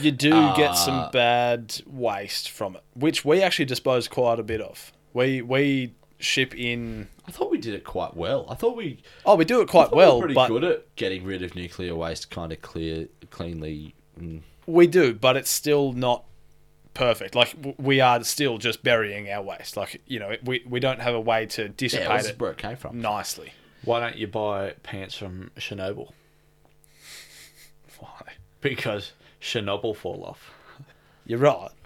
You 0.00 0.10
do 0.12 0.30
get 0.30 0.70
Uh, 0.70 0.74
some 0.74 1.10
bad 1.12 1.80
waste 1.86 2.50
from 2.50 2.74
it, 2.76 2.82
which 2.94 3.22
we 3.24 3.42
actually 3.42 3.66
dispose 3.66 4.08
quite 4.08 4.38
a 4.38 4.42
bit 4.42 4.60
of. 4.62 4.92
We 5.12 5.42
we 5.42 5.92
ship 6.18 6.54
in. 6.56 7.08
I 7.28 7.32
thought 7.32 7.50
we 7.50 7.58
did 7.58 7.74
it 7.74 7.84
quite 7.84 8.16
well. 8.16 8.46
I 8.48 8.54
thought 8.54 8.76
we 8.76 9.02
Oh, 9.26 9.36
we 9.36 9.44
do 9.44 9.60
it 9.60 9.64
I 9.68 9.72
quite 9.72 9.90
thought 9.90 9.96
we 9.96 9.98
were 9.98 10.06
well, 10.08 10.18
pretty 10.20 10.34
but 10.34 10.48
good 10.48 10.64
at 10.64 10.96
getting 10.96 11.24
rid 11.24 11.42
of 11.42 11.54
nuclear 11.54 11.94
waste, 11.94 12.30
kind 12.30 12.50
of 12.50 12.62
clear, 12.62 13.08
cleanly. 13.30 13.94
Mm. 14.18 14.40
we 14.66 14.86
do, 14.86 15.12
but 15.14 15.36
it's 15.36 15.50
still 15.50 15.92
not 15.92 16.24
perfect. 16.94 17.34
Like 17.34 17.54
we 17.78 18.00
are 18.00 18.22
still 18.24 18.58
just 18.58 18.82
burying 18.82 19.30
our 19.30 19.42
waste. 19.42 19.76
Like 19.76 20.00
you 20.06 20.18
know, 20.18 20.36
we 20.44 20.64
we 20.68 20.80
don't 20.80 21.00
have 21.00 21.14
a 21.14 21.20
way 21.20 21.46
to 21.46 21.68
dissipate 21.68 22.08
that's 22.08 22.28
it 22.28 22.40
where 22.40 22.52
it 22.52 22.58
came 22.58 22.76
from. 22.76 23.00
nicely. 23.00 23.52
Why 23.84 24.00
don't 24.00 24.16
you 24.16 24.28
buy 24.28 24.74
pants 24.82 25.16
from 25.16 25.50
Chernobyl? 25.58 26.12
Why? 27.98 28.34
Because 28.60 29.12
Chernobyl 29.40 29.96
fall 29.96 30.24
off. 30.24 30.52
You're 31.26 31.38
right. 31.38 31.70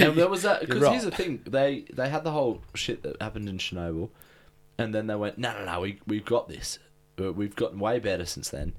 And 0.00 0.16
there 0.16 0.28
was 0.28 0.42
that 0.42 0.60
because 0.60 0.80
You're 0.80 0.90
here's 0.90 1.04
the 1.04 1.10
thing: 1.10 1.40
they 1.44 1.84
they 1.92 2.08
had 2.08 2.24
the 2.24 2.32
whole 2.32 2.62
shit 2.74 3.02
that 3.02 3.20
happened 3.22 3.48
in 3.48 3.58
Chernobyl, 3.58 4.10
and 4.76 4.92
then 4.94 5.06
they 5.06 5.14
went, 5.14 5.38
no, 5.38 5.52
no, 5.52 5.64
no, 5.64 5.80
we 5.80 6.00
we've 6.06 6.24
got 6.24 6.48
this. 6.48 6.78
Uh, 7.20 7.32
We've 7.32 7.54
gotten 7.54 7.78
way 7.78 7.98
better 7.98 8.24
since 8.24 8.48
then. 8.48 8.72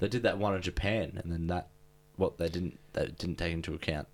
They 0.00 0.08
did 0.08 0.22
that 0.22 0.38
one 0.38 0.54
in 0.54 0.62
Japan, 0.62 1.20
and 1.22 1.32
then 1.32 1.46
that 1.48 1.68
what 2.16 2.38
they 2.38 2.48
didn't 2.48 2.78
they 2.92 3.06
didn't 3.06 3.36
take 3.36 3.52
into 3.52 3.74
account 3.74 4.06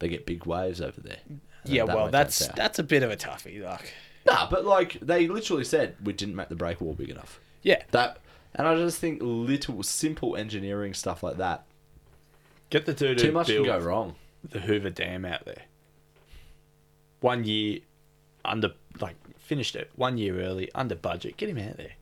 they 0.00 0.08
get 0.08 0.26
big 0.26 0.44
waves 0.46 0.80
over 0.80 1.00
there. 1.00 1.18
Yeah, 1.64 1.84
that 1.84 1.94
well, 1.96 2.08
that's 2.10 2.48
that's 2.48 2.78
a 2.78 2.82
bit 2.82 3.02
of 3.02 3.10
a 3.10 3.16
toughie. 3.16 3.62
Like, 3.62 3.94
Nah, 4.26 4.50
but 4.50 4.64
like 4.66 4.98
they 5.00 5.28
literally 5.28 5.64
said 5.64 5.96
we 6.02 6.12
didn't 6.12 6.34
make 6.36 6.48
the 6.48 6.56
break 6.56 6.80
wall 6.80 6.92
big 6.94 7.08
enough. 7.08 7.40
yeah, 7.62 7.82
That 7.92 8.18
and 8.54 8.66
I 8.66 8.74
just 8.76 8.98
think 8.98 9.20
little 9.22 9.82
simple 9.82 10.36
engineering 10.36 10.92
stuff 10.94 11.22
like 11.22 11.36
that. 11.36 11.64
Get 12.70 12.86
the 12.86 12.94
dude 12.94 13.18
Too 13.18 13.32
much 13.32 13.46
can 13.46 13.64
go 13.64 13.78
wrong. 13.78 14.16
the 14.48 14.60
Hoover 14.60 14.90
Dam 14.90 15.24
out 15.24 15.44
there. 15.44 15.62
One 17.20 17.44
year 17.44 17.80
under, 18.44 18.72
like, 19.00 19.16
finished 19.38 19.76
it 19.76 19.90
one 19.96 20.16
year 20.18 20.40
early, 20.40 20.70
under 20.74 20.94
budget. 20.94 21.36
Get 21.36 21.48
him 21.50 21.58
out 21.58 21.76
there. 21.76 21.92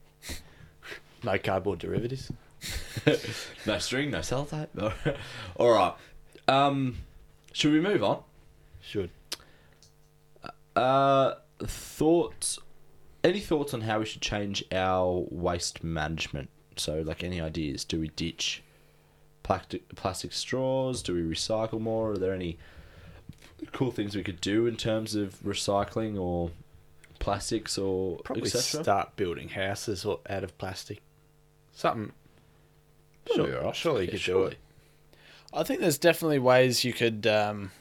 no 1.23 1.37
cardboard 1.37 1.79
derivatives. 1.79 2.31
no 3.65 3.77
string, 3.79 4.11
no 4.11 4.19
sellotape. 4.19 4.67
All 5.57 5.71
right. 5.71 5.93
Um, 6.47 6.97
should 7.53 7.73
we 7.73 7.79
move 7.81 8.03
on? 8.03 8.23
Should. 8.81 9.09
Uh, 10.75 11.35
thoughts? 11.61 12.59
Any 13.23 13.39
thoughts 13.39 13.73
on 13.73 13.81
how 13.81 13.99
we 13.99 14.05
should 14.05 14.21
change 14.21 14.63
our 14.71 15.25
waste 15.29 15.83
management? 15.83 16.49
So, 16.77 17.01
like, 17.01 17.23
any 17.23 17.41
ideas? 17.41 17.83
Do 17.83 17.99
we 17.99 18.07
ditch 18.09 18.63
plastic 19.43 19.93
plastic 19.95 20.31
straws? 20.31 21.03
Do 21.03 21.13
we 21.13 21.21
recycle 21.21 21.79
more? 21.81 22.11
Are 22.11 22.17
there 22.17 22.33
any 22.33 22.57
cool 23.73 23.91
things 23.91 24.15
we 24.15 24.23
could 24.23 24.39
do 24.39 24.65
in 24.67 24.77
terms 24.77 25.15
of 25.15 25.37
recycling 25.43 26.17
or 26.17 26.51
plastics 27.19 27.77
or 27.77 28.17
Probably 28.23 28.49
start 28.49 29.15
building 29.17 29.49
houses 29.49 30.05
or- 30.05 30.19
out 30.29 30.43
of 30.43 30.57
plastic. 30.57 31.01
Something. 31.73 32.13
Sure, 33.35 33.73
surely 33.73 34.05
you 34.05 34.11
could 34.11 34.19
surely. 34.21 34.41
do 34.51 34.51
it. 34.51 34.57
I 35.53 35.63
think 35.63 35.79
there's 35.81 35.97
definitely 35.97 36.39
ways 36.39 36.83
you 36.83 36.93
could 36.93 37.25
um, 37.25 37.71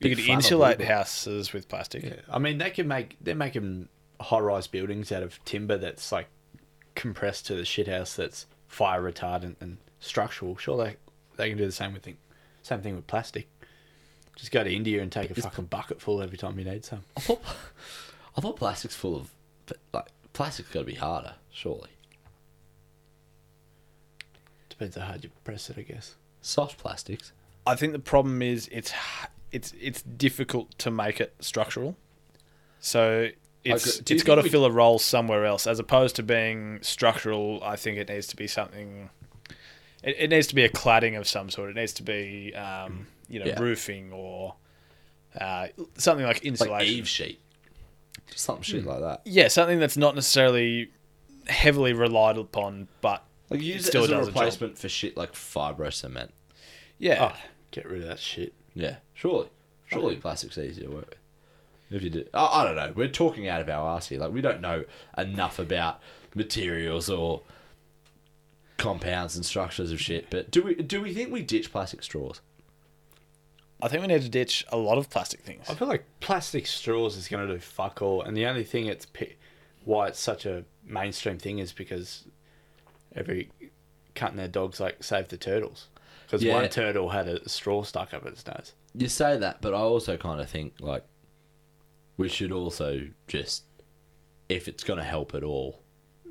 you 0.00 0.14
could 0.14 0.24
insulate 0.24 0.80
houses 0.80 1.52
with 1.52 1.68
plastic. 1.68 2.04
Yeah. 2.04 2.14
I 2.28 2.38
mean, 2.38 2.58
they 2.58 2.70
can 2.70 2.88
make. 2.88 3.16
They're 3.20 3.34
making 3.34 3.88
high-rise 4.20 4.66
buildings 4.66 5.10
out 5.10 5.22
of 5.22 5.42
timber 5.44 5.78
that's 5.78 6.12
like 6.12 6.28
compressed 6.94 7.46
to 7.46 7.54
the 7.54 7.62
shithouse 7.62 8.16
that's 8.16 8.46
fire 8.68 9.02
retardant 9.02 9.56
and 9.60 9.78
structural. 9.98 10.56
Sure, 10.56 10.76
they 10.76 10.96
they 11.36 11.48
can 11.48 11.58
do 11.58 11.66
the 11.66 11.72
same 11.72 11.92
with 11.92 12.02
thing. 12.02 12.16
Same 12.62 12.80
thing 12.80 12.96
with 12.96 13.06
plastic. 13.06 13.48
Just 14.36 14.52
go 14.52 14.64
to 14.64 14.72
India 14.72 15.02
and 15.02 15.10
take 15.10 15.30
a 15.30 15.34
fucking 15.34 15.66
bucket 15.66 16.00
full 16.00 16.22
every 16.22 16.38
time 16.38 16.58
you 16.58 16.64
need 16.64 16.84
some. 16.84 17.02
I 17.16 17.20
thought, 17.20 17.42
I 18.36 18.40
thought 18.40 18.56
plastic's 18.56 18.94
full 18.96 19.16
of 19.16 19.30
like 19.92 20.06
plastic's 20.32 20.70
got 20.70 20.80
to 20.80 20.86
be 20.86 20.94
harder, 20.94 21.34
surely. 21.50 21.90
Depends 24.70 24.96
how 24.96 25.02
hard 25.02 25.24
you 25.24 25.30
press 25.44 25.68
it, 25.68 25.76
I 25.76 25.82
guess. 25.82 26.14
Soft 26.42 26.78
plastics. 26.78 27.32
I 27.66 27.76
think 27.76 27.92
the 27.92 27.98
problem 27.98 28.40
is 28.42 28.68
it's 28.72 28.92
it's 29.52 29.72
it's 29.80 30.02
difficult 30.02 30.76
to 30.78 30.90
make 30.90 31.20
it 31.20 31.34
structural. 31.40 31.96
So 32.80 33.28
it's 33.64 34.00
Okay, 34.00 34.14
it's 34.14 34.22
got 34.22 34.36
to 34.36 34.42
we- 34.42 34.48
fill 34.48 34.64
a 34.64 34.70
role 34.70 34.98
somewhere 34.98 35.44
else, 35.44 35.66
as 35.66 35.78
opposed 35.78 36.16
to 36.16 36.22
being 36.22 36.78
structural. 36.82 37.62
I 37.62 37.76
think 37.76 37.98
it 37.98 38.08
needs 38.08 38.26
to 38.28 38.36
be 38.36 38.46
something. 38.46 39.10
It, 40.02 40.16
it 40.18 40.30
needs 40.30 40.46
to 40.46 40.54
be 40.54 40.64
a 40.64 40.70
cladding 40.70 41.18
of 41.18 41.28
some 41.28 41.50
sort. 41.50 41.68
It 41.70 41.76
needs 41.76 41.92
to 41.94 42.02
be 42.02 42.54
um, 42.54 43.06
you 43.28 43.38
know 43.40 43.46
Yeah. 43.46 43.60
roofing 43.60 44.12
or 44.12 44.54
uh, 45.38 45.68
something 45.98 46.24
like 46.24 46.42
insulation. 46.44 46.72
Like 46.72 46.86
Eve 46.86 47.06
sheet. 47.08 47.40
Something 48.34 48.62
shit 48.62 48.86
like 48.86 49.00
that. 49.00 49.20
Yeah, 49.26 49.48
something 49.48 49.78
that's 49.78 49.96
not 49.98 50.14
necessarily 50.14 50.90
heavily 51.48 51.92
relied 51.92 52.38
upon, 52.38 52.88
but 53.00 53.24
Like 53.50 53.60
use 53.62 53.84
it 53.84 53.88
still 53.88 54.04
as 54.04 54.10
a 54.10 54.12
does 54.12 54.28
a 54.28 54.30
job. 54.30 54.36
replacement 54.36 54.78
for 54.78 54.88
shit 54.88 55.16
like 55.16 55.32
fibro 55.32 55.92
cement. 55.92 56.32
yeah, 56.98 57.32
Oh, 57.34 57.40
get 57.72 57.86
rid 57.90 58.02
of 58.02 58.08
that 58.08 58.18
shit. 58.20 58.54
Yeah, 58.74 58.96
surely. 59.14 59.48
Surely 59.86 60.16
plastic's 60.16 60.56
easier 60.56 60.84
to 60.86 60.90
work 60.94 61.10
with. 61.10 61.18
If 61.90 62.02
you 62.04 62.10
do, 62.10 62.24
I, 62.32 62.60
I 62.60 62.64
don't 62.64 62.76
know. 62.76 62.92
We're 62.94 63.08
talking 63.08 63.48
out 63.48 63.60
of 63.60 63.68
our 63.68 63.96
ass 63.96 64.08
here. 64.08 64.20
Like 64.20 64.32
we 64.32 64.40
don't 64.40 64.60
know 64.60 64.84
enough 65.18 65.58
about 65.58 66.00
materials 66.36 67.10
or 67.10 67.42
compounds 68.76 69.36
and 69.36 69.44
structures 69.44 69.90
of 69.92 70.00
shit. 70.00 70.30
But 70.30 70.50
do 70.52 70.62
we 70.62 70.74
do 70.76 71.00
we 71.02 71.12
think 71.12 71.32
we 71.32 71.42
ditch 71.42 71.72
plastic 71.72 72.02
straws? 72.04 72.40
I 73.82 73.88
think 73.88 74.02
we 74.02 74.08
need 74.08 74.22
to 74.22 74.28
ditch 74.28 74.64
a 74.70 74.76
lot 74.76 74.98
of 74.98 75.08
plastic 75.10 75.40
things. 75.40 75.64
I 75.68 75.74
feel 75.74 75.88
like 75.88 76.04
plastic 76.20 76.66
straws 76.66 77.16
is 77.16 77.28
going 77.28 77.48
to 77.48 77.54
do 77.54 77.58
fuck 77.58 78.02
all, 78.02 78.22
and 78.22 78.36
the 78.36 78.46
only 78.46 78.62
thing 78.62 78.86
it's 78.86 79.06
pi- 79.06 79.36
why 79.84 80.08
it's 80.08 80.20
such 80.20 80.44
a 80.46 80.64
mainstream 80.84 81.38
thing 81.38 81.58
is 81.58 81.72
because 81.72 82.24
every 83.14 83.50
cutting 84.14 84.36
their 84.36 84.48
dogs 84.48 84.80
like 84.80 85.02
save 85.02 85.28
the 85.28 85.36
turtles 85.36 85.88
because 86.26 86.42
Yeah. 86.42 86.54
one 86.54 86.68
turtle 86.68 87.10
had 87.10 87.28
a 87.28 87.48
straw 87.48 87.82
stuck 87.82 88.12
up 88.14 88.26
its 88.26 88.46
nose. 88.46 88.72
You 88.94 89.08
say 89.08 89.36
that, 89.36 89.60
but 89.60 89.72
I 89.74 89.78
also 89.78 90.16
kind 90.16 90.40
of 90.40 90.48
think 90.50 90.74
like 90.80 91.04
we 92.16 92.28
should 92.28 92.52
also 92.52 93.08
just, 93.28 93.64
if 94.48 94.68
it's 94.68 94.84
going 94.84 94.98
to 94.98 95.04
help 95.04 95.34
at 95.34 95.42
all, 95.42 95.80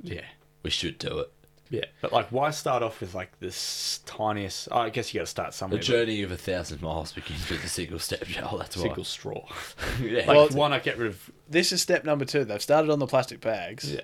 Yeah. 0.04 0.26
we 0.64 0.70
should 0.70 0.98
do 1.00 1.20
it. 1.20 1.32
Yeah, 1.72 1.86
but 2.02 2.12
like, 2.12 2.32
why 2.32 2.50
start 2.50 2.82
off 2.82 3.00
with 3.00 3.14
like 3.14 3.40
this 3.40 4.00
tiniest? 4.08 4.70
Oh, 4.72 4.80
I 4.80 4.90
guess 4.90 5.14
you 5.14 5.20
got 5.20 5.26
to 5.26 5.30
start 5.30 5.52
The 5.52 5.58
somewhere. 5.58 5.78
but 5.78 5.86
journey 5.86 6.24
of 6.24 6.32
a 6.32 6.38
thousand 6.38 6.82
miles 6.82 7.12
begins 7.12 7.48
with 7.48 7.64
a 7.64 7.70
single 7.70 8.00
step, 8.00 8.26
Joel. 8.26 8.58
That's 8.58 8.76
why. 8.76 8.84
Single 8.84 9.04
straw. 9.04 9.46
yeah. 10.02 10.20
Like, 10.26 10.28
Well, 10.28 10.50
why 10.50 10.70
not 10.70 10.82
get 10.84 10.98
rid 10.98 11.10
of? 11.10 11.30
This 11.48 11.72
is 11.72 11.82
step 11.82 12.04
number 12.04 12.26
two. 12.26 12.44
They've 12.44 12.60
started 12.62 12.90
on 12.90 12.98
the 12.98 13.06
plastic 13.06 13.40
bags. 13.40 13.94
Yeah. 13.94 14.02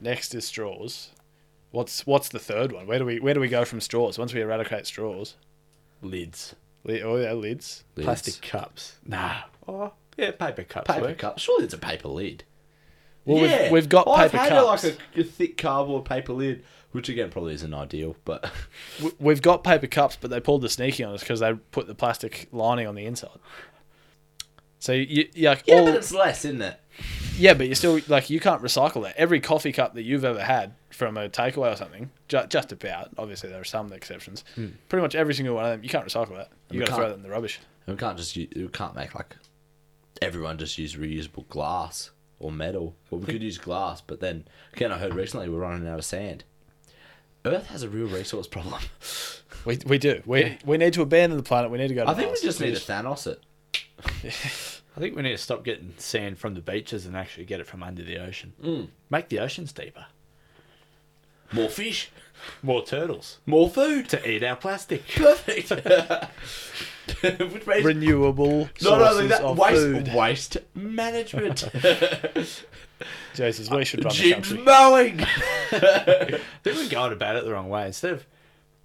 Next 0.00 0.34
is 0.34 0.44
straws. 0.44 1.10
What's 1.74 2.06
what's 2.06 2.28
the 2.28 2.38
third 2.38 2.70
one? 2.70 2.86
Where 2.86 3.00
do 3.00 3.04
we 3.04 3.18
where 3.18 3.34
do 3.34 3.40
we 3.40 3.48
go 3.48 3.64
from 3.64 3.80
straws? 3.80 4.16
Once 4.16 4.32
we 4.32 4.40
eradicate 4.40 4.86
straws, 4.86 5.34
lids, 6.02 6.54
Li- 6.84 7.02
oh 7.02 7.16
yeah, 7.16 7.32
lids. 7.32 7.82
Lids. 7.96 8.04
plastic 8.06 8.40
cups. 8.48 8.96
Nah. 9.04 9.42
Oh, 9.66 9.92
yeah, 10.16 10.30
paper 10.30 10.62
cups. 10.62 10.86
paper 10.86 11.06
work. 11.06 11.18
cup. 11.18 11.38
Surely 11.40 11.64
it's 11.64 11.74
a 11.74 11.78
paper 11.78 12.06
lid. 12.08 12.44
Well, 13.24 13.42
we've- 13.42 13.70
we've 13.72 13.88
got 13.88 14.06
I've 14.06 14.30
paper 14.30 14.42
had 14.44 14.48
cups. 14.50 14.84
A, 14.84 14.88
like 14.88 14.98
a, 15.16 15.20
a 15.20 15.24
thick 15.24 15.56
cardboard 15.56 16.04
paper 16.04 16.32
lid, 16.32 16.62
which 16.92 17.08
again 17.08 17.30
probably 17.30 17.54
isn't 17.54 17.74
ideal, 17.74 18.14
but 18.24 18.42
W- 18.98 19.16
We've 19.18 19.42
got 19.42 19.64
paper 19.64 19.88
cups, 19.88 20.16
but 20.20 20.30
they 20.30 20.38
pulled 20.38 20.62
the 20.62 20.68
sneaky 20.68 21.02
on 21.02 21.14
us 21.14 21.20
because 21.22 21.40
they 21.40 21.54
put 21.72 21.88
the 21.88 21.94
plastic 21.96 22.46
lining 22.52 22.86
on 22.86 22.94
the 22.94 23.04
inside. 23.06 23.38
So 24.78 24.92
you, 24.92 25.28
you 25.34 25.48
like 25.48 25.64
yeah, 25.66 25.76
all, 25.76 25.86
but 25.86 25.94
it's 25.96 26.12
less, 26.12 26.44
isn't 26.44 26.62
it? 26.62 26.78
Yeah, 27.36 27.54
but 27.54 27.68
you 27.68 27.74
still 27.74 28.00
like 28.08 28.30
you 28.30 28.40
can't 28.40 28.62
recycle 28.62 29.02
that. 29.04 29.16
Every 29.16 29.40
coffee 29.40 29.72
cup 29.72 29.94
that 29.94 30.02
you've 30.02 30.24
ever 30.24 30.42
had 30.42 30.74
from 30.90 31.16
a 31.16 31.28
takeaway 31.28 31.72
or 31.72 31.76
something, 31.76 32.10
ju- 32.28 32.46
just 32.48 32.72
about. 32.72 33.10
Obviously, 33.18 33.50
there 33.50 33.60
are 33.60 33.64
some 33.64 33.92
exceptions. 33.92 34.44
Hmm. 34.54 34.68
Pretty 34.88 35.02
much 35.02 35.14
every 35.14 35.34
single 35.34 35.54
one 35.56 35.64
of 35.64 35.70
them, 35.72 35.82
you 35.82 35.88
can't 35.88 36.06
recycle 36.06 36.36
that. 36.36 36.50
You 36.70 36.80
got 36.80 36.86
to 36.86 36.94
throw 36.94 37.08
that 37.08 37.16
in 37.16 37.22
the 37.22 37.30
rubbish. 37.30 37.60
We 37.86 37.96
can't 37.96 38.16
just 38.16 38.36
we 38.36 38.68
can't 38.72 38.94
make 38.94 39.14
like 39.14 39.36
everyone 40.22 40.58
just 40.58 40.78
use 40.78 40.96
reusable 40.96 41.48
glass 41.48 42.10
or 42.38 42.52
metal. 42.52 42.94
Well, 43.10 43.20
we 43.20 43.26
could 43.26 43.42
use 43.42 43.58
glass, 43.58 44.00
but 44.00 44.20
then 44.20 44.46
again, 44.72 44.92
I 44.92 44.98
heard 44.98 45.14
recently 45.14 45.48
we're 45.48 45.58
running 45.58 45.88
out 45.88 45.98
of 45.98 46.04
sand. 46.04 46.44
Earth 47.44 47.66
has 47.66 47.82
a 47.82 47.88
real 47.88 48.06
resource 48.06 48.46
problem. 48.46 48.80
We, 49.66 49.78
we 49.86 49.98
do. 49.98 50.22
We 50.26 50.58
we 50.64 50.76
need 50.76 50.92
to 50.94 51.02
abandon 51.02 51.36
the 51.38 51.42
planet. 51.42 51.70
We 51.70 51.78
need 51.78 51.88
to 51.88 51.94
go. 51.94 52.04
To 52.04 52.10
I 52.10 52.14
think 52.14 52.32
we 52.32 52.40
just 52.40 52.60
need 52.60 52.74
to 52.76 52.80
Thanos 52.80 53.26
it. 53.26 53.40
I 54.96 55.00
think 55.00 55.16
we 55.16 55.22
need 55.22 55.32
to 55.32 55.38
stop 55.38 55.64
getting 55.64 55.94
sand 55.98 56.38
from 56.38 56.54
the 56.54 56.60
beaches 56.60 57.04
and 57.06 57.16
actually 57.16 57.44
get 57.46 57.58
it 57.60 57.66
from 57.66 57.82
under 57.82 58.02
the 58.02 58.18
ocean. 58.18 58.52
Mm. 58.62 58.88
Make 59.10 59.28
the 59.28 59.40
oceans 59.40 59.72
deeper. 59.72 60.06
More 61.52 61.68
fish, 61.68 62.10
More 62.62 62.84
turtles 62.84 63.38
more 63.46 63.68
food. 63.70 64.08
to 64.10 64.28
eat 64.28 64.42
our 64.42 64.56
plastic. 64.56 65.06
Perfect. 65.14 65.70
Which 67.22 67.66
means 67.66 67.84
renewable 67.84 68.60
not 68.60 68.78
sources 68.80 69.16
only 69.16 69.26
that, 69.28 69.42
of 69.42 69.58
waste 69.58 69.82
food. 69.82 70.14
waste 70.14 70.56
management. 70.74 71.68
Jesus, 73.34 73.70
we 73.70 73.84
should 73.84 74.04
run 74.04 74.14
the 74.14 74.20
Jim's 74.22 74.48
country. 74.48 74.64
mowing. 74.64 75.20
I 75.22 76.40
think 76.62 76.76
we're 76.78 76.88
going 76.88 77.12
about 77.12 77.36
it 77.36 77.44
the 77.44 77.52
wrong 77.52 77.68
way. 77.68 77.86
Instead 77.86 78.12
of 78.14 78.26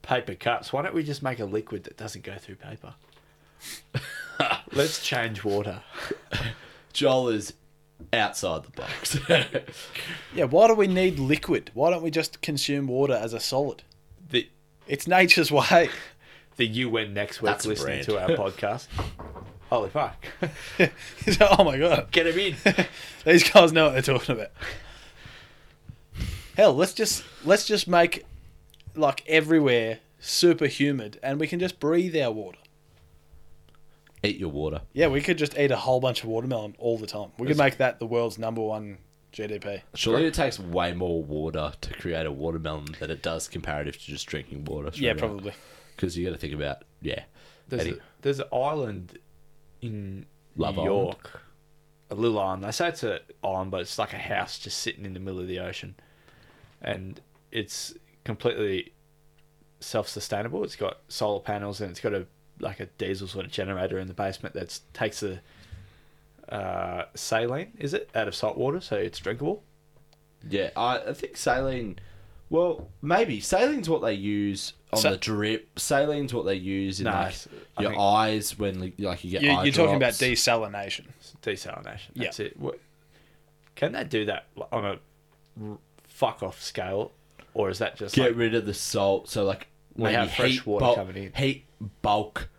paper 0.01 0.35
cups, 0.35 0.73
why 0.73 0.81
don't 0.81 0.93
we 0.93 1.03
just 1.03 1.23
make 1.23 1.39
a 1.39 1.45
liquid 1.45 1.83
that 1.85 1.97
doesn't 1.97 2.23
go 2.23 2.35
through 2.37 2.55
paper? 2.55 2.93
Let's 4.73 5.03
change 5.05 5.43
water. 5.43 5.81
Joel 6.93 7.29
is 7.29 7.53
outside 8.13 8.63
the 8.63 8.71
box. 8.71 9.17
Yeah, 10.35 10.45
why 10.45 10.67
do 10.67 10.75
we 10.75 10.87
need 10.87 11.17
liquid? 11.19 11.71
Why 11.73 11.89
don't 11.89 12.03
we 12.03 12.11
just 12.11 12.41
consume 12.41 12.87
water 12.87 13.13
as 13.13 13.33
a 13.33 13.39
solid? 13.39 13.81
The 14.29 14.47
It's 14.87 15.07
nature's 15.07 15.51
way. 15.51 15.89
the 16.57 16.67
UN 16.67 17.13
next 17.13 17.41
week 17.41 17.49
That's 17.51 17.65
a 17.65 17.69
listening 17.69 18.03
brand. 18.03 18.05
to 18.05 18.19
our 18.21 18.29
podcast. 18.51 18.87
Holy 19.69 19.89
fuck! 19.89 20.15
oh 20.79 21.63
my 21.63 21.77
god, 21.77 22.09
Get 22.11 22.27
him 22.27 22.37
in. 22.39 22.55
these 23.25 23.49
guys 23.49 23.71
know 23.73 23.85
what 23.85 23.93
they're 23.93 24.01
talking 24.17 24.35
about. 24.35 24.51
Hell, 26.57 26.73
let's 26.73 26.93
just 26.93 27.23
let's 27.45 27.65
just 27.65 27.87
make 27.87 28.25
like 28.95 29.23
everywhere 29.27 29.99
super 30.19 30.65
humid, 30.67 31.19
and 31.23 31.39
we 31.39 31.47
can 31.47 31.59
just 31.59 31.79
breathe 31.79 32.15
our 32.17 32.31
water. 32.31 32.57
Eat 34.23 34.37
your 34.37 34.49
water. 34.49 34.81
Yeah, 34.93 35.07
we 35.07 35.21
could 35.21 35.37
just 35.37 35.57
eat 35.57 35.71
a 35.71 35.77
whole 35.77 35.99
bunch 35.99 36.23
of 36.23 36.29
watermelon 36.29 36.75
all 36.77 36.97
the 36.97 37.07
time. 37.07 37.31
We 37.37 37.47
could 37.47 37.57
make 37.57 37.77
that 37.77 37.99
the 37.99 38.05
world's 38.05 38.37
number 38.37 38.61
one 38.61 38.97
GDP. 39.31 39.81
Surely 39.95 40.25
it 40.25 40.33
takes 40.33 40.59
way 40.59 40.93
more 40.93 41.23
water 41.23 41.73
to 41.79 41.93
create 41.93 42.25
a 42.25 42.31
watermelon 42.31 42.87
than 42.99 43.11
it 43.11 43.21
does 43.21 43.47
comparative 43.47 43.97
to 43.97 44.05
just 44.05 44.27
drinking 44.27 44.65
water. 44.65 44.91
Yeah, 44.93 45.13
probably. 45.13 45.53
Because 45.95 46.17
you 46.17 46.25
got 46.25 46.33
to 46.33 46.37
think 46.37 46.53
about 46.53 46.83
yeah. 47.01 47.23
There's, 47.67 47.81
Eddie. 47.83 47.97
a, 47.97 48.01
there's 48.21 48.39
an 48.39 48.47
island 48.51 49.19
in 49.81 50.25
Love 50.57 50.75
New 50.75 50.81
Island? 50.81 50.95
York, 50.95 51.41
a 52.09 52.15
little 52.15 52.39
island. 52.39 52.63
They 52.63 52.71
say 52.71 52.89
it's 52.89 53.03
an 53.03 53.19
island, 53.43 53.71
but 53.71 53.81
it's 53.81 53.99
like 53.99 54.13
a 54.13 54.17
house 54.17 54.59
just 54.59 54.79
sitting 54.79 55.05
in 55.05 55.13
the 55.13 55.19
middle 55.19 55.39
of 55.39 55.47
the 55.47 55.59
ocean, 55.59 55.95
and 56.81 57.21
it's 57.51 57.93
completely 58.23 58.93
self-sustainable. 59.79 60.63
It's 60.63 60.75
got 60.75 60.97
solar 61.07 61.39
panels 61.39 61.81
and 61.81 61.91
it's 61.91 61.99
got 61.99 62.13
a 62.13 62.27
like 62.59 62.79
a 62.79 62.85
diesel 62.97 63.27
sort 63.27 63.45
of 63.45 63.51
generator 63.51 63.97
in 63.99 64.07
the 64.07 64.13
basement 64.13 64.55
that 64.55 64.79
takes 64.93 65.19
the 65.21 65.39
uh, 66.49 67.05
saline, 67.15 67.71
is 67.77 67.93
it, 67.93 68.09
out 68.15 68.27
of 68.27 68.35
salt 68.35 68.57
water, 68.57 68.81
so 68.81 68.95
it's 68.95 69.19
drinkable. 69.19 69.63
Yeah, 70.49 70.69
I, 70.75 70.97
I 71.09 71.13
think 71.13 71.37
saline. 71.37 71.99
Well, 72.49 72.89
maybe 73.01 73.39
saline's 73.41 73.87
what 73.87 74.01
they 74.01 74.13
use 74.13 74.73
on 74.91 74.99
Sa- 74.99 75.11
the 75.11 75.17
drip. 75.17 75.77
Saline's 75.79 76.33
what 76.33 76.45
they 76.45 76.55
use 76.55 76.99
in 76.99 77.03
No, 77.05 77.11
like 77.11 77.27
it's- 77.27 77.47
I 77.77 77.81
your 77.83 77.91
think- 77.91 78.01
eyes 78.01 78.57
when 78.57 78.79
like, 78.79 78.93
like 78.97 79.23
you 79.23 79.31
get. 79.31 79.41
You, 79.43 79.51
eye 79.51 79.63
you're 79.65 79.73
talking 79.73 79.95
about 79.95 80.17
drops. 80.17 80.21
desalination. 80.21 81.05
It's 81.19 81.35
desalination. 81.43 82.09
Yeah. 82.15 82.23
That's 82.25 82.39
it. 82.39 82.59
What, 82.59 82.79
can 83.75 83.91
they 83.91 84.03
do 84.03 84.25
that 84.25 84.47
on 84.71 84.85
a 84.85 84.99
r- 85.63 85.77
fuck 86.07 86.41
off 86.41 86.59
scale, 86.61 87.11
or 87.53 87.69
is 87.69 87.77
that 87.79 87.97
just 87.97 88.15
get 88.15 88.29
like, 88.31 88.35
rid 88.37 88.55
of 88.55 88.65
the 88.65 88.73
salt. 88.73 89.29
So 89.29 89.43
like 89.45 89.67
We 89.95 90.05
maybe 90.05 90.15
have 90.15 90.31
fresh 90.33 90.51
heat 90.53 90.65
water 90.65 90.85
bulk, 90.85 90.95
coming 90.97 91.23
in. 91.25 91.33
Heat 91.33 91.65
bulk 92.01 92.49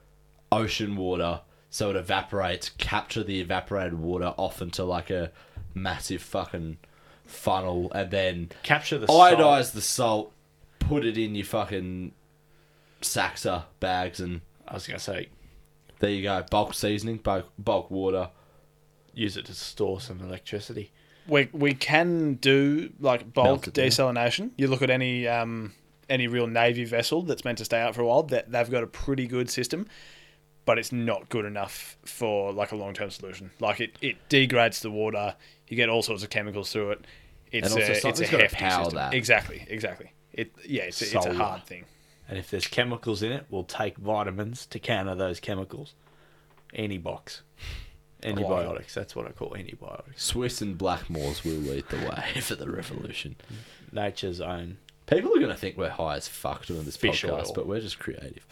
ocean 0.53 0.97
water 0.97 1.43
so 1.71 1.91
it 1.91 1.97
evaporates. 1.97 2.71
Capture 2.71 3.23
the 3.23 3.41
evaporated 3.41 3.99
water 3.99 4.35
off 4.37 4.61
into 4.61 4.85
like 4.85 5.09
a 5.09 5.31
massive 5.73 6.21
fucking 6.21 6.79
funnel, 7.25 7.91
and 7.95 8.11
then 8.11 8.51
capture 8.65 8.99
the 8.99 9.07
salt? 9.07 9.39
iodize 9.39 9.73
the 9.73 9.81
salt. 9.81 10.33
Put 10.81 11.05
it 11.05 11.17
in 11.17 11.37
your 11.37 11.45
fucking 11.45 12.13
Saxa 13.01 13.67
bags, 13.79 14.21
and 14.21 14.41
I 14.67 14.75
was 14.75 14.87
gonna 14.87 14.99
say 14.99 15.29
there 16.01 16.11
you 16.11 16.23
go. 16.23 16.45
Bulk 16.51 16.75
seasoning, 16.75 17.19
bulk, 17.19 17.47
bulk 17.57 17.91
water. 17.91 18.31
use 19.15 19.37
it 19.37 19.47
to 19.47 19.55
store 19.55 20.01
some 20.01 20.21
electricity. 20.21 20.91
we 21.29 21.49
we 21.53 21.75
can 21.75 22.35
do 22.35 22.93
like 22.99 23.33
bulk 23.33 23.47
Melt 23.47 23.69
it 23.69 23.75
desalination. 23.75 24.51
You 24.57 24.67
look 24.67 24.83
at 24.83 24.91
any 24.91 25.29
um 25.29 25.73
any 26.11 26.27
real 26.27 26.47
navy 26.47 26.85
vessel 26.85 27.23
that's 27.23 27.45
meant 27.45 27.59
to 27.59 27.65
stay 27.65 27.81
out 27.81 27.95
for 27.95 28.03
a 28.03 28.07
while, 28.07 28.23
that 28.25 28.51
they've 28.51 28.71
got 28.71 28.83
a 28.83 28.87
pretty 28.87 29.27
good 29.27 29.49
system, 29.49 29.87
but 30.67 30.79
it's 30.79 30.93
not 30.93 31.29
good 31.31 31.45
enough 31.45 31.97
for 32.05 32.53
like 32.53 32.73
a 32.73 32.77
long 32.77 32.93
term 32.93 33.11
solution. 33.11 33.51
Like 33.61 33.81
it, 33.81 33.97
it 34.03 34.17
degrades 34.29 34.81
the 34.81 34.91
water. 34.91 35.37
You 35.69 35.77
get 35.77 35.89
all 35.89 36.03
sorts 36.03 36.23
of 36.23 36.31
chemicals 36.31 36.73
through 36.73 36.91
it. 36.93 37.07
It's 37.53 37.67
And 37.73 37.81
also 37.81 37.93
a, 37.93 38.11
it's 38.11 38.21
a 38.21 38.27
hefty 38.27 38.57
power 38.57 38.85
system. 38.85 38.97
that. 38.99 39.15
Exactly, 39.15 39.65
exactly. 39.69 40.13
It 40.33 40.53
yeah, 40.67 40.83
it's 40.83 41.01
a, 41.01 41.17
it's 41.17 41.27
a 41.27 41.35
hard 41.35 41.65
thing. 41.65 41.85
And 42.29 42.39
if 42.39 42.51
there's 42.51 42.67
chemicals 42.69 43.23
in 43.23 43.33
it, 43.33 43.47
we'll 43.51 43.65
take 43.65 43.97
vitamins 43.97 44.67
to 44.67 44.79
counter 44.79 45.15
those 45.17 45.41
chemicals. 45.41 45.95
Anybox. 46.75 47.41
Antibiotics. 48.23 48.95
That's 48.95 49.17
what 49.17 49.27
I 49.27 49.33
call 49.33 49.57
antibiotics. 49.57 50.31
Swisse 50.33 50.63
and 50.63 50.79
Blackmores 50.79 51.43
will 51.45 51.53
lead 51.61 51.89
the 51.89 51.97
way 51.97 52.41
for 52.41 52.55
the 52.55 52.71
revolution. 52.71 53.37
Nature's 53.93 54.41
own. 54.41 54.79
People 55.11 55.33
are 55.35 55.39
going 55.41 55.51
to 55.51 55.57
think 55.57 55.77
we're 55.77 55.89
high 55.91 56.17
as 56.17 56.29
fuck 56.29 56.65
doing 56.67 56.85
this 56.85 56.97
Fish 56.97 57.25
podcast, 57.25 57.47
oil. 57.49 57.53
but 57.55 57.67
we're 57.67 57.81
just 57.81 57.99
creative. 57.99 58.47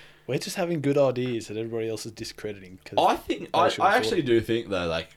We're 0.26 0.38
just 0.38 0.54
having 0.56 0.80
good 0.80 0.96
ideas 0.96 1.48
that 1.48 1.56
everybody 1.56 1.88
else 1.88 2.06
is 2.06 2.12
discrediting. 2.12 2.78
'cause 2.84 3.04
I 3.04 3.16
think 3.16 3.48
I, 3.52 3.68
I 3.80 3.96
actually 3.96 4.20
it. 4.20 4.26
do 4.26 4.40
think 4.40 4.68
though, 4.68 4.86
like 4.86 5.08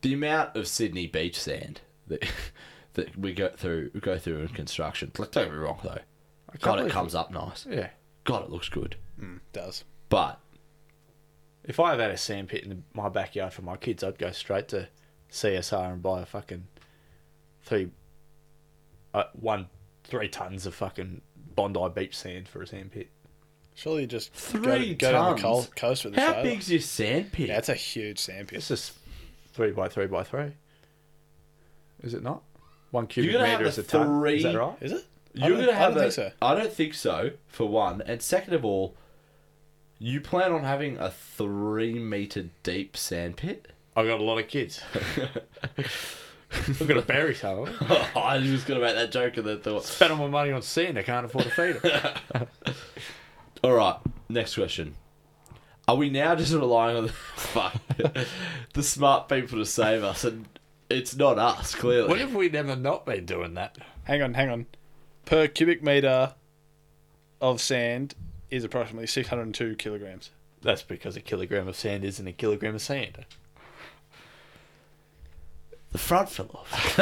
the 0.00 0.14
amount 0.14 0.56
of 0.56 0.66
Sydney 0.66 1.06
beach 1.06 1.38
sand 1.38 1.80
that 2.08 2.28
that 2.94 3.16
we 3.16 3.32
go 3.32 3.50
through 3.56 3.90
go 4.00 4.18
through 4.18 4.40
in 4.40 4.48
construction. 4.48 5.12
Like, 5.16 5.30
don't 5.30 5.44
get 5.44 5.52
me 5.52 5.58
wrong 5.58 5.78
though. 5.84 5.98
God, 6.60 6.80
it 6.80 6.90
comes 6.90 7.14
up 7.14 7.30
nice. 7.30 7.66
Yeah. 7.70 7.90
God, 8.24 8.42
it 8.44 8.50
looks 8.50 8.68
good. 8.68 8.96
Mm, 9.20 9.40
does. 9.52 9.84
But 10.08 10.40
If 11.62 11.78
I 11.78 11.94
had 11.94 12.10
a 12.10 12.16
sand 12.16 12.48
pit 12.48 12.64
in 12.64 12.82
my 12.94 13.08
backyard 13.08 13.52
for 13.52 13.62
my 13.62 13.76
kids, 13.76 14.02
I'd 14.02 14.18
go 14.18 14.32
straight 14.32 14.66
to 14.68 14.88
CSR 15.30 15.92
and 15.92 16.02
buy 16.02 16.22
a 16.22 16.26
fucking 16.26 16.66
three, 17.62 17.90
uh, 19.16 19.24
one, 19.32 19.66
three 20.04 20.28
tons 20.28 20.66
of 20.66 20.74
fucking 20.74 21.20
Bondi 21.54 21.88
beach 21.94 22.16
sand 22.16 22.46
for 22.48 22.62
a 22.62 22.66
sand 22.66 22.92
pit. 22.92 23.08
Surely 23.74 24.02
you 24.02 24.06
just 24.06 24.32
Three 24.32 24.94
go, 24.94 25.08
go 25.08 25.12
down 25.12 25.36
the 25.36 25.42
tons? 25.42 25.66
co- 25.66 25.72
coast 25.88 26.04
with 26.04 26.16
a 26.16 26.20
how 26.20 26.32
trailer. 26.34 26.42
big's 26.50 26.70
your 26.70 26.80
sand 26.80 27.32
pit? 27.32 27.48
Yeah, 27.48 27.58
it's 27.58 27.68
a 27.68 27.74
huge 27.74 28.18
sand 28.18 28.48
pit. 28.48 28.58
It's 28.58 28.68
just 28.68 28.92
three 29.52 29.70
by 29.72 29.88
three 29.88 30.06
by 30.06 30.22
three. 30.22 30.52
Is 32.02 32.14
it 32.14 32.22
not? 32.22 32.42
One 32.92 33.04
You're 33.04 33.08
cubic 33.08 33.32
gonna 33.32 33.48
meter 33.52 33.64
a 33.64 33.68
is 33.68 33.78
a 33.78 33.82
ton. 33.82 34.26
Is 34.26 34.42
that 34.44 34.50
three- 34.52 34.58
right? 34.60 34.76
Is 34.80 34.92
it? 34.92 35.04
I 35.42 35.48
You're 35.48 35.56
don't- 35.56 35.66
gonna 35.66 35.72
I 35.72 35.80
have 35.80 35.94
don't 35.94 35.98
a, 36.06 36.10
think 36.10 36.12
so. 36.14 36.32
I 36.40 36.54
don't 36.54 36.72
think 36.72 36.94
so. 36.94 37.30
For 37.48 37.68
one, 37.68 38.00
and 38.02 38.22
second 38.22 38.54
of 38.54 38.64
all, 38.64 38.94
you 39.98 40.20
plan 40.22 40.52
on 40.52 40.62
having 40.64 40.96
a 40.98 41.10
three 41.10 41.98
meter 41.98 42.48
deep 42.62 42.96
sand 42.96 43.36
pit. 43.36 43.72
I've 43.94 44.06
got 44.06 44.20
a 44.20 44.24
lot 44.24 44.38
of 44.38 44.48
kids. 44.48 44.80
We're 46.80 46.86
gonna 46.86 47.02
bury 47.02 47.34
some 47.34 47.60
of 47.60 47.78
them. 47.88 48.06
I 48.16 48.38
was 48.38 48.64
gonna 48.64 48.80
make 48.80 48.94
that 48.94 49.12
joke 49.12 49.36
and 49.36 49.46
then 49.46 49.60
thought. 49.60 49.84
Spend 49.84 50.12
all 50.12 50.18
my 50.18 50.26
money 50.28 50.52
on 50.52 50.62
sand. 50.62 50.98
I 50.98 51.02
can't 51.02 51.26
afford 51.26 51.44
to 51.44 51.50
feed 51.50 51.80
it. 51.82 52.48
All 53.64 53.72
right, 53.72 53.96
next 54.28 54.54
question. 54.54 54.94
Are 55.88 55.96
we 55.96 56.10
now 56.10 56.34
just 56.34 56.52
relying 56.52 56.96
on 56.96 57.06
the 57.06 57.12
fuck 57.36 57.74
the 58.74 58.82
smart 58.82 59.28
people 59.28 59.58
to 59.58 59.66
save 59.66 60.02
us, 60.02 60.24
and 60.24 60.46
it's 60.90 61.14
not 61.16 61.38
us 61.38 61.74
clearly? 61.74 62.08
what 62.08 62.20
if 62.20 62.32
we 62.32 62.48
never 62.48 62.74
not 62.76 63.06
been 63.06 63.24
doing 63.24 63.54
that? 63.54 63.78
Hang 64.04 64.22
on, 64.22 64.34
hang 64.34 64.50
on. 64.50 64.66
Per 65.24 65.46
cubic 65.48 65.82
meter 65.82 66.34
of 67.40 67.60
sand 67.60 68.14
is 68.50 68.64
approximately 68.64 69.06
602 69.06 69.76
kilograms. 69.76 70.30
That's 70.62 70.82
because 70.82 71.16
a 71.16 71.20
kilogram 71.20 71.68
of 71.68 71.76
sand 71.76 72.04
isn't 72.04 72.26
a 72.26 72.32
kilogram 72.32 72.74
of 72.74 72.82
sand. 72.82 73.24
The 75.96 76.02
front 76.02 76.28
fell 76.28 76.50
off. 76.52 76.98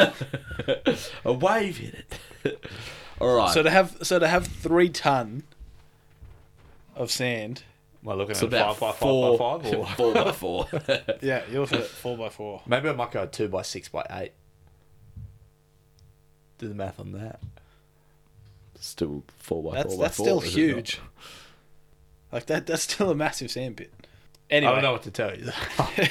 a 1.25 1.33
wave 1.33 1.79
hit 1.79 2.05
it. 2.45 2.65
All 3.19 3.35
right. 3.35 3.53
So 3.53 3.61
to 3.61 3.69
have 3.69 3.97
so 4.03 4.19
to 4.19 4.27
have 4.27 4.47
three 4.47 4.87
ton 4.87 5.43
of 6.95 7.11
sand, 7.11 7.63
Am 8.01 8.09
I 8.09 8.13
looking 8.13 8.31
it's 8.31 8.41
at 8.41 8.47
about 8.47 8.77
five 8.77 8.93
by 8.93 8.97
four, 8.99 9.37
five 9.37 9.63
by 9.63 9.69
five? 9.69 9.79
Or... 9.79 9.85
four 9.97 10.13
by 10.13 10.31
four. 10.31 10.67
yeah, 11.21 11.43
you're 11.51 11.61
looking 11.61 11.79
at 11.79 11.87
four 11.87 12.17
by 12.17 12.29
four. 12.29 12.61
Maybe 12.65 12.87
I 12.87 12.93
might 12.93 13.11
go 13.11 13.25
two 13.25 13.49
by 13.49 13.63
six 13.63 13.89
by 13.89 14.05
eight. 14.11 14.31
Do 16.57 16.69
the 16.69 16.73
math 16.73 16.97
on 16.97 17.11
that. 17.11 17.41
Still 18.79 19.23
four 19.39 19.61
by 19.61 19.75
That's 19.75 19.93
four 19.93 20.03
that's 20.03 20.15
four. 20.15 20.25
still 20.25 20.39
is 20.39 20.45
it 20.45 20.47
not? 20.47 20.75
huge. 20.75 21.01
Like 22.31 22.45
that 22.45 22.65
that's 22.65 22.83
still 22.83 23.09
a 23.09 23.15
massive 23.15 23.51
sand 23.51 23.75
pit. 23.75 23.91
Anyway, 24.49 24.71
I 24.71 24.75
don't 24.75 24.83
know 24.83 24.91
what 24.93 25.03
to 25.03 25.11
tell 25.11 25.35
you. 25.35 25.51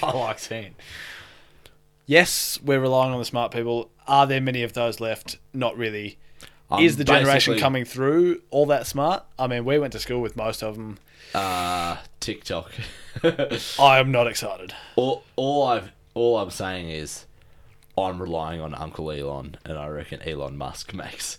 I 0.03 0.12
like 0.12 0.38
sand. 0.38 0.75
Yes, 2.07 2.59
we're 2.62 2.81
relying 2.81 3.12
on 3.12 3.19
the 3.19 3.25
smart 3.25 3.53
people. 3.53 3.90
Are 4.07 4.27
there 4.27 4.40
many 4.40 4.62
of 4.62 4.73
those 4.73 5.01
left? 5.01 5.38
Not 5.53 5.77
really. 5.77 6.19
I'm 6.71 6.83
Is 6.83 6.97
the 6.97 7.05
generation 7.05 7.59
coming 7.59 7.85
through 7.85 8.43
all 8.51 8.67
that 8.67 8.87
smart? 8.87 9.25
I 9.38 9.47
mean, 9.47 9.64
we 9.64 9.79
went 9.79 9.93
to 9.93 9.99
school 9.99 10.21
with 10.21 10.37
most 10.37 10.62
of 10.62 10.77
them. 10.77 10.99
Uh, 11.35 11.99
TikTok. 12.21 12.73
I 13.79 13.99
am 13.99 14.11
not 14.11 14.27
excited. 14.27 14.75
all, 14.97 15.25
all 15.37 15.64
I've 15.64 15.93
all 16.14 16.38
I'm 16.38 16.51
saying 16.51 16.88
is, 16.90 17.27
I'm 17.99 18.23
relying 18.23 18.61
on 18.61 18.75
Uncle 18.75 19.11
Elon, 19.11 19.57
and 19.64 19.77
I 19.77 19.88
reckon 19.88 20.23
Elon 20.23 20.57
Musk 20.57 20.95
makes 20.95 21.38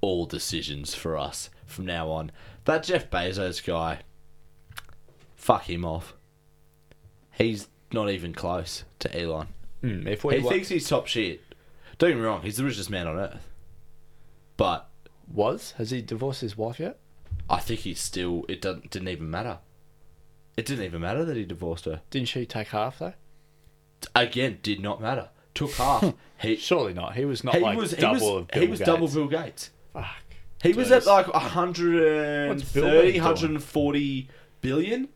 all 0.00 0.26
decisions 0.26 0.94
for 0.94 1.16
us 1.16 1.48
from 1.64 1.86
now 1.86 2.10
on. 2.10 2.30
That 2.64 2.82
Jeff 2.82 3.08
Bezos 3.08 3.64
guy, 3.64 4.00
fuck 5.36 5.70
him 5.70 5.84
off. 5.84 6.14
He's 7.32 7.68
not 7.92 8.10
even 8.10 8.34
close 8.34 8.84
to 8.98 9.16
Elon. 9.18 9.48
Mm, 9.82 10.06
if 10.06 10.24
we 10.24 10.40
He 10.40 10.48
thinks 10.48 10.68
he's 10.68 10.88
top 10.88 11.06
shit. 11.06 11.40
Don't 11.98 12.10
get 12.10 12.16
me 12.16 12.22
wrong, 12.22 12.42
he's 12.42 12.56
the 12.56 12.64
richest 12.64 12.90
man 12.90 13.06
on 13.06 13.16
earth. 13.16 13.46
But 14.56 14.88
was 15.32 15.72
has 15.72 15.90
he 15.90 16.02
divorced 16.02 16.40
his 16.40 16.56
wife 16.56 16.78
yet? 16.80 16.98
I 17.48 17.58
think 17.58 17.80
he's 17.80 18.00
still. 18.00 18.44
It 18.48 18.60
doesn't, 18.60 18.90
didn't 18.90 19.08
even 19.08 19.30
matter. 19.30 19.58
It 20.56 20.66
didn't 20.66 20.84
even 20.84 21.00
matter 21.00 21.24
that 21.24 21.36
he 21.36 21.44
divorced 21.44 21.84
her. 21.84 22.00
Didn't 22.10 22.28
she 22.28 22.46
take 22.46 22.68
half 22.68 22.98
though? 22.98 23.14
Again, 24.14 24.58
did 24.62 24.80
not 24.80 25.00
matter. 25.00 25.28
Took 25.54 25.72
half. 25.72 26.14
he 26.38 26.56
Surely 26.56 26.94
not. 26.94 27.14
He 27.14 27.24
was 27.24 27.44
not 27.44 27.54
he 27.54 27.60
like 27.60 27.78
was 27.78 27.92
he 27.92 28.00
double 28.00 28.14
was 28.14 28.22
of 28.42 28.48
Bill 28.48 28.62
he 28.62 28.68
was 28.68 28.78
Gates. 28.78 28.86
double 28.90 29.08
Bill 29.08 29.26
Gates. 29.28 29.70
Fuck. 29.92 30.06
He 30.62 30.72
was 30.72 30.90
at 30.90 31.02
Jeez. 31.02 31.06
like 31.06 31.26
What's 31.28 32.72
Bill 32.72 32.84
130, 32.84 33.12
been 33.12 33.22
140 33.22 34.28
billion. 34.62 35.08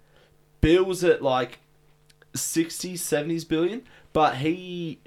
Bill's 0.61 1.03
at 1.03 1.23
like 1.23 1.59
60s, 2.35 2.94
70s 2.94 3.49
billion, 3.49 3.83
but 4.12 4.37
he 4.37 5.01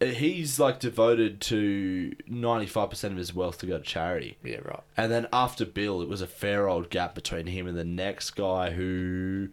he's 0.00 0.58
like 0.60 0.78
devoted 0.78 1.40
to 1.40 2.12
95% 2.30 3.04
of 3.04 3.16
his 3.16 3.34
wealth 3.34 3.58
to 3.58 3.66
go 3.66 3.78
to 3.78 3.84
charity. 3.84 4.36
Yeah, 4.44 4.58
right. 4.62 4.82
And 4.96 5.10
then 5.10 5.26
after 5.32 5.64
Bill, 5.64 6.02
it 6.02 6.08
was 6.08 6.20
a 6.20 6.26
fair 6.26 6.68
old 6.68 6.90
gap 6.90 7.14
between 7.14 7.46
him 7.46 7.66
and 7.66 7.76
the 7.78 7.84
next 7.84 8.32
guy 8.32 8.70
who 8.72 9.48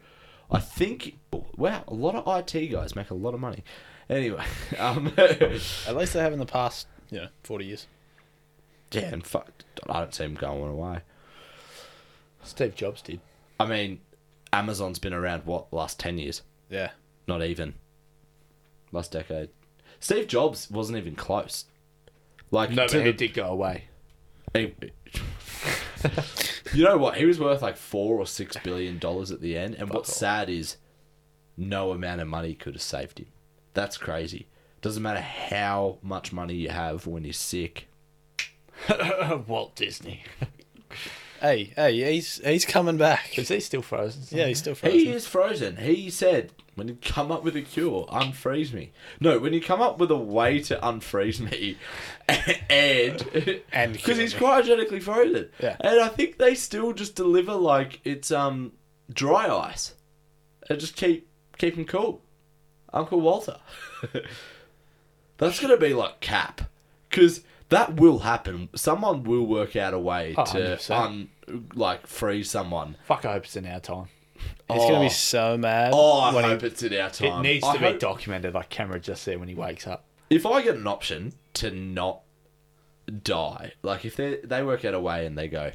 I 0.52 0.60
think 0.60 1.18
wow, 1.56 1.84
a 1.88 1.94
lot 1.94 2.16
of 2.16 2.54
IT 2.54 2.68
guys 2.72 2.96
make 2.96 3.10
a 3.10 3.16
lot 3.16 3.34
of 3.34 3.40
money. 3.40 3.64
Anyway, 4.10 4.44
um 4.80 5.14
At 5.18 5.96
least 5.96 6.14
they 6.14 6.20
have 6.20 6.34
in 6.34 6.40
the 6.40 6.46
past, 6.46 6.88
you 7.10 7.20
know, 7.22 7.28
40 7.44 7.66
years. 7.66 7.88
yeah, 8.92 9.14
and 9.14 9.26
fuck, 9.26 9.50
I 9.90 10.00
don't 10.00 10.14
see 10.14 10.26
him 10.26 10.36
going 10.36 10.72
away. 10.72 11.00
Steve 12.44 12.76
Jobs 12.76 13.02
did. 13.02 13.22
I 13.60 13.66
mean, 13.66 14.02
Amazon's 14.52 15.00
been 15.00 15.14
around 15.14 15.46
what 15.46 15.72
last 15.72 16.00
ten 16.00 16.18
years? 16.18 16.42
Yeah. 16.70 16.92
Not 17.28 17.42
even 17.42 17.76
last 18.94 19.12
decade. 19.12 19.50
Steve 20.00 20.28
Jobs 20.28 20.70
wasn't 20.72 20.98
even 20.98 21.16
close. 21.16 21.66
Like 22.52 22.70
No, 22.70 22.84
but 22.86 22.92
he 22.94 23.00
the- 23.00 23.14
did 23.14 23.34
go 23.34 23.46
away. 23.48 23.86
he- 24.54 24.74
you 26.74 26.84
know 26.84 26.98
what? 26.98 27.18
He 27.18 27.26
was 27.26 27.40
worth 27.40 27.62
like 27.62 27.78
four 27.78 28.18
or 28.20 28.26
six 28.26 28.56
billion 28.64 29.00
dollars 29.00 29.32
at 29.32 29.42
the 29.42 29.58
end, 29.58 29.76
and 29.76 29.90
what's 29.90 30.16
sad 30.16 30.50
is 30.50 30.78
no 31.58 31.92
amount 31.92 32.22
of 32.22 32.28
money 32.28 32.54
could 32.54 32.74
have 32.74 32.82
saved 32.82 33.20
him. 33.20 33.28
That's 33.74 33.98
crazy. 33.98 34.48
Doesn't 34.82 35.02
matter 35.04 35.22
how 35.22 35.98
much 36.02 36.34
money 36.34 36.56
you 36.56 36.70
have 36.70 37.08
when 37.08 37.24
you're 37.24 37.34
sick. 37.34 37.88
Walt 39.48 39.76
Disney. 39.76 40.24
Hey, 41.44 41.74
hey, 41.76 42.14
he's 42.14 42.38
he's 42.44 42.64
coming 42.66 42.96
back. 42.96 43.38
Is 43.38 43.50
he 43.50 43.60
still 43.60 43.82
frozen? 43.82 44.24
Yeah, 44.36 44.48
he's 44.48 44.60
still 44.60 44.76
frozen. 44.76 44.98
He 44.98 45.10
is 45.10 45.28
frozen. 45.28 45.76
He 45.76 46.10
said, 46.10 46.54
when 46.76 46.88
you 46.88 46.98
come 47.02 47.34
up 47.34 47.44
with 47.44 47.58
a 47.58 47.62
cure, 47.62 48.06
unfreeze 48.10 48.72
me. 48.72 48.94
No, 49.20 49.40
when 49.40 49.52
you 49.52 49.60
come 49.60 49.82
up 49.82 49.98
with 50.00 50.10
a 50.10 50.16
way 50.18 50.62
to 50.62 50.78
unfreeze 50.78 51.42
me, 51.42 51.78
and 52.70 53.60
And 53.74 53.92
because 53.98 54.18
he's 54.18 54.34
me. 54.34 54.40
cryogenically 54.40 55.04
frozen. 55.04 55.50
Yeah. 55.60 55.76
And 55.82 56.00
I 56.00 56.08
think 56.08 56.38
they 56.38 56.56
still 56.56 56.94
just 56.94 57.14
deliver 57.16 57.56
like 57.56 58.00
it's 58.06 58.32
um 58.32 58.72
dry 59.12 59.54
ice, 59.54 59.96
and 60.70 60.80
just 60.80 60.96
keep 60.96 61.28
keep 61.58 61.76
him 61.76 61.84
cool. 61.84 62.22
Uncle 62.94 63.20
Walter. 63.20 63.58
That's 65.38 65.60
gonna 65.60 65.76
be 65.78 65.94
like 65.94 66.22
cap, 66.22 66.62
because 67.10 67.42
that 67.70 67.96
will 67.96 68.20
happen. 68.20 68.70
Someone 68.76 69.24
will 69.24 69.46
work 69.46 69.76
out 69.76 69.94
a 69.94 70.00
way 70.00 70.36
Oh, 70.38 70.46
to 70.46 70.58
100%. 70.78 70.92
un 70.96 71.30
like 71.76 72.08
freeze 72.08 72.50
someone. 72.50 72.96
Fuck, 73.06 73.26
I 73.26 73.34
hope 73.34 73.46
it's 73.46 73.56
in 73.56 73.66
our 73.66 73.80
time. 73.80 74.08
He's 74.70 74.78
gonna 74.82 74.98
Oh. 74.98 75.02
be 75.02 75.10
so 75.10 75.58
mad. 75.58 75.92
Oh, 75.94 76.20
I 76.22 76.34
when 76.34 76.44
he- 76.44 76.50
hope 76.50 76.64
it's 76.64 76.84
in 76.84 76.94
our 77.00 77.10
time. 77.10 77.40
It 77.40 77.50
needs 77.50 77.64
I 77.66 77.74
to 77.74 77.80
be 77.80 77.86
hope- 77.86 78.00
documented, 78.00 78.54
like 78.54 78.70
camera 78.70 79.00
just 79.00 79.26
there 79.26 79.40
when 79.40 79.48
he 79.48 79.56
wakes 79.56 79.88
up. 79.88 80.06
If 80.30 80.46
I 80.46 80.62
get 80.62 80.76
an 80.76 80.88
option 80.88 81.34
to 81.56 81.72
not 81.72 82.22
die, 83.24 83.74
like 83.84 84.04
if 84.06 84.16
they 84.16 84.38
they 84.44 84.64
work 84.64 84.84
out 84.86 84.94
a 84.94 85.00
way 85.00 85.26
and 85.26 85.38
they 85.38 85.48
go, 85.48 85.72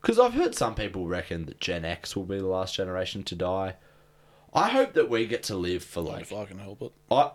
because 0.00 0.18
I've 0.18 0.34
heard 0.34 0.54
some 0.54 0.74
people 0.74 1.06
reckon 1.06 1.46
that 1.46 1.60
Gen 1.60 1.84
X 1.84 2.14
will 2.16 2.24
be 2.24 2.38
the 2.38 2.46
last 2.46 2.74
generation 2.74 3.22
to 3.24 3.34
die. 3.34 3.76
I 4.52 4.68
hope 4.70 4.92
that 4.94 5.08
we 5.08 5.26
get 5.26 5.42
to 5.44 5.56
live 5.56 5.82
for 5.82 6.00
Like, 6.00 6.12
like 6.12 6.22
if 6.22 6.32
I 6.32 6.44
can 6.44 6.58
help 6.58 6.82
it. 6.82 6.92
I. 7.10 7.30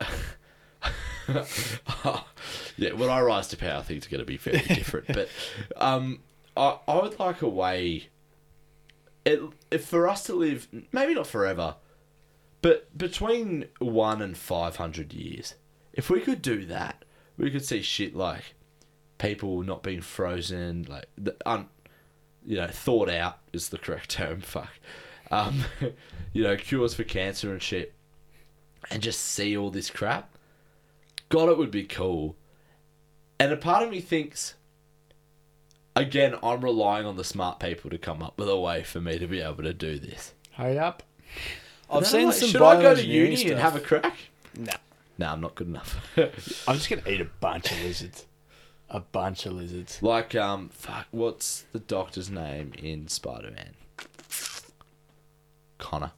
yeah, 2.78 2.94
when 2.94 3.10
I 3.10 3.22
rise 3.22 3.48
to 3.50 3.58
power, 3.58 3.82
things 3.84 4.06
are 4.08 4.10
going 4.10 4.20
to 4.20 4.26
be 4.26 4.38
fairly 4.38 4.60
different. 4.68 5.08
but 5.08 5.30
um, 5.76 6.20
I 6.56 6.80
I 6.88 7.02
would 7.02 7.20
like 7.20 7.42
a 7.42 7.50
way. 7.50 8.10
It 9.26 9.42
if 9.72 9.86
for 9.86 10.08
us 10.08 10.24
to 10.24 10.34
live, 10.34 10.68
maybe 10.92 11.14
not 11.14 11.28
forever, 11.28 11.76
but 12.62 12.98
between 12.98 13.66
one 13.80 14.22
and 14.22 14.38
five 14.38 14.78
hundred 14.78 15.14
years. 15.14 15.56
If 15.94 16.10
we 16.10 16.22
could 16.22 16.42
do 16.42 16.66
that, 16.66 17.04
we 17.38 17.52
could 17.52 17.66
see 17.66 17.82
shit 17.82 18.16
like 18.16 18.54
people 19.18 19.64
not 19.64 19.84
being 19.84 20.02
frozen, 20.02 20.86
like 20.90 21.08
the 21.18 21.36
un, 21.46 21.68
you 22.46 22.58
know, 22.58 22.68
thought 22.68 23.10
out 23.10 23.40
is 23.54 23.70
the 23.70 23.78
correct 23.78 24.10
term. 24.10 24.42
Fuck, 24.42 24.72
um, 25.30 25.66
you 26.34 26.44
know, 26.44 26.58
cures 26.58 26.94
for 26.94 27.04
cancer 27.04 27.52
and 27.52 27.62
shit, 27.62 27.94
and 28.90 29.04
just 29.04 29.22
see 29.22 29.56
all 29.56 29.70
this 29.70 29.90
crap. 29.90 30.36
God, 31.30 31.50
it 31.50 31.58
would 31.58 31.72
be 31.72 31.84
cool. 31.84 32.36
And 33.40 33.54
a 33.54 33.58
part 33.58 33.84
of 33.84 33.92
me 33.92 34.02
thinks, 34.02 34.56
again, 35.96 36.36
I'm 36.44 36.62
relying 36.62 37.06
on 37.06 37.16
the 37.18 37.24
smart 37.24 37.60
people 37.60 37.90
to 37.90 37.98
come 37.98 38.22
up 38.22 38.38
with 38.40 38.50
a 38.50 38.60
way 38.60 38.84
for 38.84 39.00
me 39.02 39.20
to 39.20 39.28
be 39.28 39.42
able 39.42 39.64
to 39.64 39.74
do 39.74 40.00
this. 40.00 40.34
Hurry 40.54 40.78
up. 40.78 41.04
I've 41.92 42.08
seen 42.08 42.28
like, 42.28 42.36
some 42.36 42.50
Should 42.50 42.62
I 42.62 42.82
go 42.82 42.96
to 42.96 43.06
uni 43.06 43.36
stuff. 43.36 43.52
and 43.52 43.60
have 43.60 43.76
a 43.76 43.80
crack? 43.80 44.16
Nah. 44.58 44.74
No, 45.18 45.28
I'm 45.34 45.42
not 45.42 45.56
good 45.56 45.68
enough. 45.68 45.98
I'm 46.68 46.76
just 46.76 46.90
gonna 46.90 47.02
eat 47.08 47.22
a 47.22 47.26
bunch 47.26 47.72
of 47.72 47.82
lizards. 47.84 48.26
A 48.90 49.00
bunch 49.00 49.46
of 49.46 49.54
lizards. 49.54 50.02
like, 50.02 50.34
um, 50.36 50.70
fuck, 50.70 51.08
what's 51.12 51.66
the 51.74 51.80
doctor's 51.80 52.30
name 52.30 52.74
in 52.82 53.08
Spider 53.08 53.52
Man? 53.52 53.74
Connor. 55.78 56.12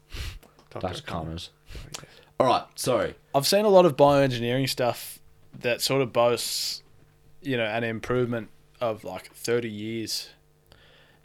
Dr. 0.69 1.01
Connors. 1.01 1.49
All 2.39 2.47
right, 2.47 2.63
sorry. 2.75 3.15
I've 3.35 3.45
seen 3.45 3.65
a 3.65 3.69
lot 3.69 3.85
of 3.85 3.97
bioengineering 3.97 4.69
stuff 4.69 5.19
that 5.59 5.81
sort 5.81 6.01
of 6.01 6.13
boasts, 6.13 6.81
you 7.41 7.57
know, 7.57 7.65
an 7.65 7.83
improvement 7.83 8.49
of 8.81 9.03
like 9.03 9.31
thirty 9.33 9.69
years. 9.69 10.29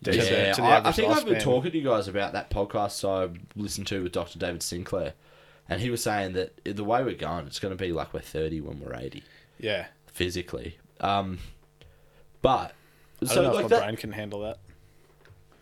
to 0.04 0.10
the- 0.10 0.16
yeah, 0.18 0.52
to 0.52 0.60
the 0.60 0.66
I, 0.66 0.88
I 0.88 0.92
think 0.92 1.10
I've 1.16 1.24
been 1.24 1.40
talking 1.40 1.72
to 1.72 1.78
you 1.78 1.84
guys 1.84 2.06
about 2.08 2.32
that 2.34 2.50
podcast 2.50 3.02
I 3.08 3.36
listened 3.56 3.86
to 3.88 4.02
with 4.02 4.12
Dr. 4.12 4.38
David 4.38 4.62
Sinclair, 4.62 5.14
and 5.68 5.80
he 5.80 5.90
was 5.90 6.02
saying 6.02 6.34
that 6.34 6.60
the 6.64 6.84
way 6.84 7.02
we're 7.02 7.14
going, 7.14 7.46
it's 7.46 7.58
going 7.58 7.76
to 7.76 7.82
be 7.82 7.92
like 7.92 8.12
we're 8.14 8.20
30 8.20 8.60
when 8.60 8.80
we're 8.80 8.94
80, 8.94 9.22
Yeah, 9.58 9.86
physically. 10.12 10.78
Um, 11.00 11.38
but, 12.42 12.72
I 13.22 13.26
so 13.26 13.34
don't 13.36 13.44
know 13.44 13.50
like 13.54 13.64
if 13.64 13.70
my 13.70 13.76
that, 13.78 13.84
brain 13.86 13.96
can 13.96 14.12
handle 14.12 14.40
that. 14.42 14.58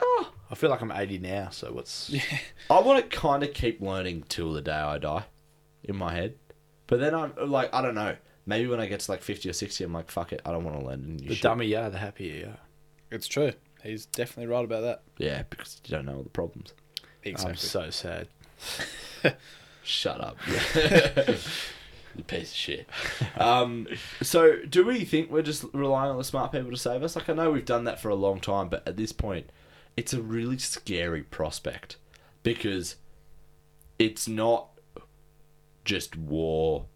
Oh, 0.00 0.32
I 0.50 0.54
feel 0.56 0.68
like 0.70 0.82
I'm 0.82 0.92
80 0.92 1.18
now, 1.18 1.48
so 1.50 1.72
what's 1.72 2.10
Yeah. 2.10 2.20
I 2.70 2.80
want 2.80 3.08
to 3.08 3.16
kind 3.16 3.42
of 3.42 3.54
keep 3.54 3.80
learning 3.80 4.24
till 4.28 4.52
the 4.52 4.60
day 4.60 4.72
I 4.72 4.98
die 4.98 5.24
in 5.84 5.96
my 5.96 6.12
head. 6.12 6.34
But 6.86 7.00
then 7.00 7.14
I'm 7.14 7.32
like, 7.50 7.72
I 7.74 7.80
don't 7.80 7.94
know. 7.94 8.16
Maybe 8.46 8.68
when 8.68 8.80
I 8.80 8.86
get 8.86 9.00
to 9.00 9.10
like 9.10 9.22
50 9.22 9.48
or 9.48 9.52
60, 9.52 9.84
I'm 9.84 9.92
like, 9.92 10.10
fuck 10.10 10.32
it, 10.32 10.42
I 10.44 10.52
don't 10.52 10.64
want 10.64 10.78
to 10.78 10.86
learn 10.86 11.04
any 11.04 11.12
new 11.14 11.28
the 11.28 11.34
shit. 11.34 11.42
dumber 11.42 11.64
you 11.64 11.78
are, 11.78 11.90
the 11.90 11.98
happier 11.98 12.34
you 12.34 12.46
are. 12.46 12.58
It's 13.10 13.26
true. 13.26 13.52
He's 13.82 14.06
definitely 14.06 14.52
right 14.52 14.64
about 14.64 14.82
that. 14.82 15.02
Yeah, 15.18 15.42
because 15.48 15.80
you 15.84 15.94
don't 15.96 16.06
know 16.06 16.16
all 16.16 16.22
the 16.22 16.28
problems. 16.30 16.72
I'm 17.24 17.56
so 17.56 17.90
sad. 17.90 18.28
Shut 19.82 20.20
up. 20.20 20.36
you 22.16 22.24
piece 22.26 22.50
of 22.50 22.56
shit. 22.56 22.88
Um, 23.36 23.86
so, 24.22 24.56
do 24.68 24.84
we 24.84 25.04
think 25.04 25.30
we're 25.30 25.42
just 25.42 25.64
relying 25.72 26.10
on 26.10 26.18
the 26.18 26.24
smart 26.24 26.52
people 26.52 26.70
to 26.70 26.76
save 26.76 27.02
us? 27.02 27.16
Like, 27.16 27.28
I 27.28 27.34
know 27.34 27.50
we've 27.50 27.64
done 27.64 27.84
that 27.84 28.00
for 28.00 28.08
a 28.08 28.14
long 28.14 28.40
time, 28.40 28.68
but 28.68 28.86
at 28.86 28.96
this 28.96 29.12
point, 29.12 29.50
it's 29.96 30.12
a 30.12 30.22
really 30.22 30.58
scary 30.58 31.22
prospect 31.22 31.96
because 32.42 32.96
it's 33.98 34.28
not 34.28 34.68
just 35.84 36.16
war, 36.16 36.86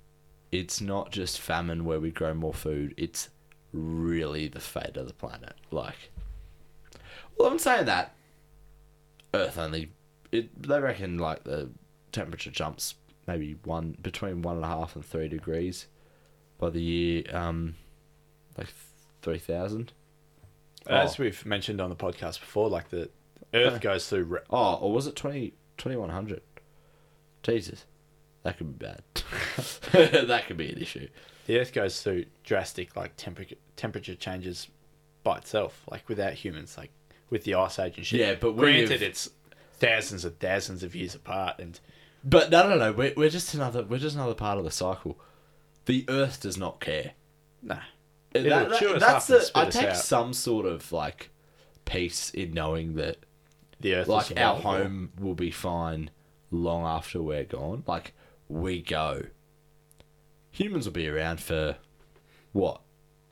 it's 0.50 0.80
not 0.80 1.10
just 1.12 1.40
famine 1.40 1.84
where 1.84 2.00
we 2.00 2.10
grow 2.10 2.34
more 2.34 2.54
food, 2.54 2.94
it's 2.96 3.28
really 3.72 4.48
the 4.48 4.60
fate 4.60 4.96
of 4.96 5.06
the 5.06 5.12
planet. 5.14 5.54
Like, 5.70 6.10
well, 7.36 7.50
I'm 7.50 7.58
saying 7.58 7.86
that 7.86 8.14
Earth 9.34 9.58
only, 9.58 9.90
it, 10.32 10.62
they 10.62 10.80
reckon 10.80 11.18
like 11.18 11.44
the 11.44 11.70
temperature 12.12 12.50
jumps 12.50 12.94
maybe 13.26 13.56
one 13.64 13.96
between 14.00 14.40
one 14.40 14.56
and 14.56 14.64
a 14.64 14.68
half 14.68 14.96
and 14.96 15.04
three 15.04 15.28
degrees 15.28 15.86
by 16.58 16.70
the 16.70 16.80
year 16.80 17.22
um 17.34 17.74
like 18.56 18.68
three 19.22 19.38
thousand. 19.38 19.92
As 20.86 21.18
we've 21.18 21.44
mentioned 21.44 21.80
on 21.82 21.90
the 21.90 21.96
podcast 21.96 22.40
before, 22.40 22.70
like 22.70 22.88
the 22.88 23.10
Earth 23.52 23.80
goes 23.82 24.08
through. 24.08 24.24
Re- 24.24 24.40
Oh, 24.48 24.74
or 24.76 24.92
was 24.92 25.06
it 25.06 25.14
20, 25.16 25.52
2100? 25.76 26.40
Jesus, 27.42 27.84
that 28.48 28.58
could 28.58 28.78
be 28.78 28.86
bad. 28.86 29.02
that 30.28 30.46
could 30.46 30.56
be 30.56 30.70
an 30.72 30.78
issue. 30.78 31.08
the 31.46 31.58
Earth 31.58 31.72
goes 31.72 32.00
through 32.00 32.24
drastic 32.44 32.96
like 32.96 33.12
temperature 33.16 33.56
temperature 33.76 34.14
changes 34.14 34.68
by 35.22 35.38
itself, 35.38 35.82
like 35.90 36.08
without 36.08 36.32
humans, 36.32 36.76
like 36.78 36.90
with 37.30 37.44
the 37.44 37.54
ice 37.54 37.78
age 37.78 37.96
and 37.98 38.06
shit. 38.06 38.20
Yeah, 38.20 38.34
but 38.40 38.52
granted, 38.56 39.02
it's 39.02 39.30
thousands 39.74 40.24
and 40.24 40.38
thousands 40.40 40.82
of 40.82 40.94
years 40.94 41.14
apart, 41.14 41.58
and 41.58 41.78
But 42.24 42.50
no, 42.50 42.68
no, 42.68 42.76
no. 42.78 42.92
We're, 42.92 43.12
we're 43.16 43.28
just 43.30 43.52
another. 43.54 43.82
We're 43.84 43.98
just 43.98 44.16
another 44.16 44.34
part 44.34 44.58
of 44.58 44.64
the 44.64 44.70
cycle. 44.70 45.18
The 45.84 46.04
Earth 46.08 46.40
does 46.40 46.56
not 46.56 46.80
care. 46.80 47.12
nah. 47.62 47.76
That- 48.32 48.44
that- 48.44 49.00
that's 49.00 49.26
the. 49.26 49.50
I 49.54 49.66
take 49.70 49.88
out. 49.88 49.96
some 49.96 50.32
sort 50.34 50.66
of 50.66 50.92
like 50.92 51.30
peace 51.86 52.30
in 52.30 52.52
knowing 52.52 52.94
that 52.96 53.16
The 53.80 53.94
Earth, 53.94 54.08
like 54.08 54.38
our 54.38 54.56
home 54.56 55.12
will 55.18 55.34
be 55.34 55.50
fine 55.50 56.10
long 56.50 56.84
after 56.84 57.22
we're 57.22 57.44
gone. 57.44 57.84
Like 57.86 58.12
we 58.48 58.80
go. 58.82 59.22
Humans 60.50 60.86
will 60.86 60.92
be 60.92 61.08
around 61.08 61.40
for 61.40 61.76
what? 62.52 62.80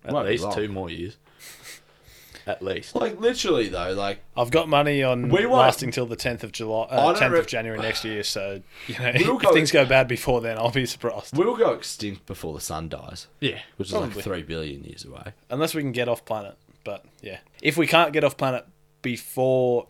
at 0.05 0.13
Won't 0.13 0.27
be 0.27 0.33
least 0.33 0.45
long. 0.45 0.55
two 0.55 0.69
more 0.69 0.89
years. 0.91 1.17
At 2.47 2.63
least. 2.63 2.95
Like 2.95 3.19
literally 3.21 3.69
though, 3.69 3.93
like 3.95 4.21
I've 4.37 4.53
got 4.53 4.69
money 4.69 5.03
on 5.03 5.31
We 5.31 5.47
won't- 5.47 5.59
lasting 5.63 5.91
till 5.91 6.07
the 6.07 6.15
tenth 6.15 6.45
of 6.45 6.53
July, 6.53 6.85
I 6.89 6.95
uh, 6.95 7.07
don't 7.07 7.19
tenth 7.19 7.33
re- 7.33 7.39
of 7.41 7.49
January 7.49 7.81
next 7.81 8.05
year. 8.05 8.23
So 8.23 8.63
you 8.87 8.97
know, 9.01 9.11
We'll 9.19 9.37
if 9.39 9.43
go- 9.43 9.53
things 9.53 9.73
go 9.73 9.85
bad 9.85 10.07
before 10.07 10.41
then, 10.41 10.57
I'll 10.57 10.71
be 10.71 10.87
surprised. 10.87 11.37
we'll 11.37 11.57
go 11.57 11.73
extinct 11.73 12.25
before 12.27 12.55
the 12.55 12.61
sun 12.61 12.89
dies, 12.89 13.27
Yeah. 13.41 13.59
which 13.79 13.89
is 13.89 13.95
like 13.95 14.13
three 14.13 14.45
billion 14.45 14.85
years 14.85 15.05
away. 15.05 15.33
Unless 15.51 15.75
we 15.75 15.83
can 15.83 15.91
get 15.91 16.09
off 16.09 16.25
planet. 16.25 16.55
But 16.85 17.05
yeah, 17.21 17.39
if 17.63 17.77
we 17.77 17.89
can't 17.89 18.13
get 18.13 18.23
off 18.23 18.37
planet 18.37 18.65
before, 19.03 19.89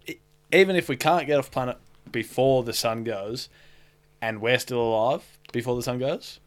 even 0.51 0.77
if 0.77 0.89
we 0.89 0.97
can't 0.97 1.27
get 1.27 1.39
off 1.39 1.51
planet 1.51 1.77
before 2.11 2.63
the 2.63 2.73
sun 2.73 3.05
goes, 3.05 3.51
and 4.23 4.41
we're 4.41 4.59
still 4.59 4.81
alive 4.81 5.23
before 5.53 5.77
the 5.77 5.83
sun 5.83 5.99
goes, 5.99 6.41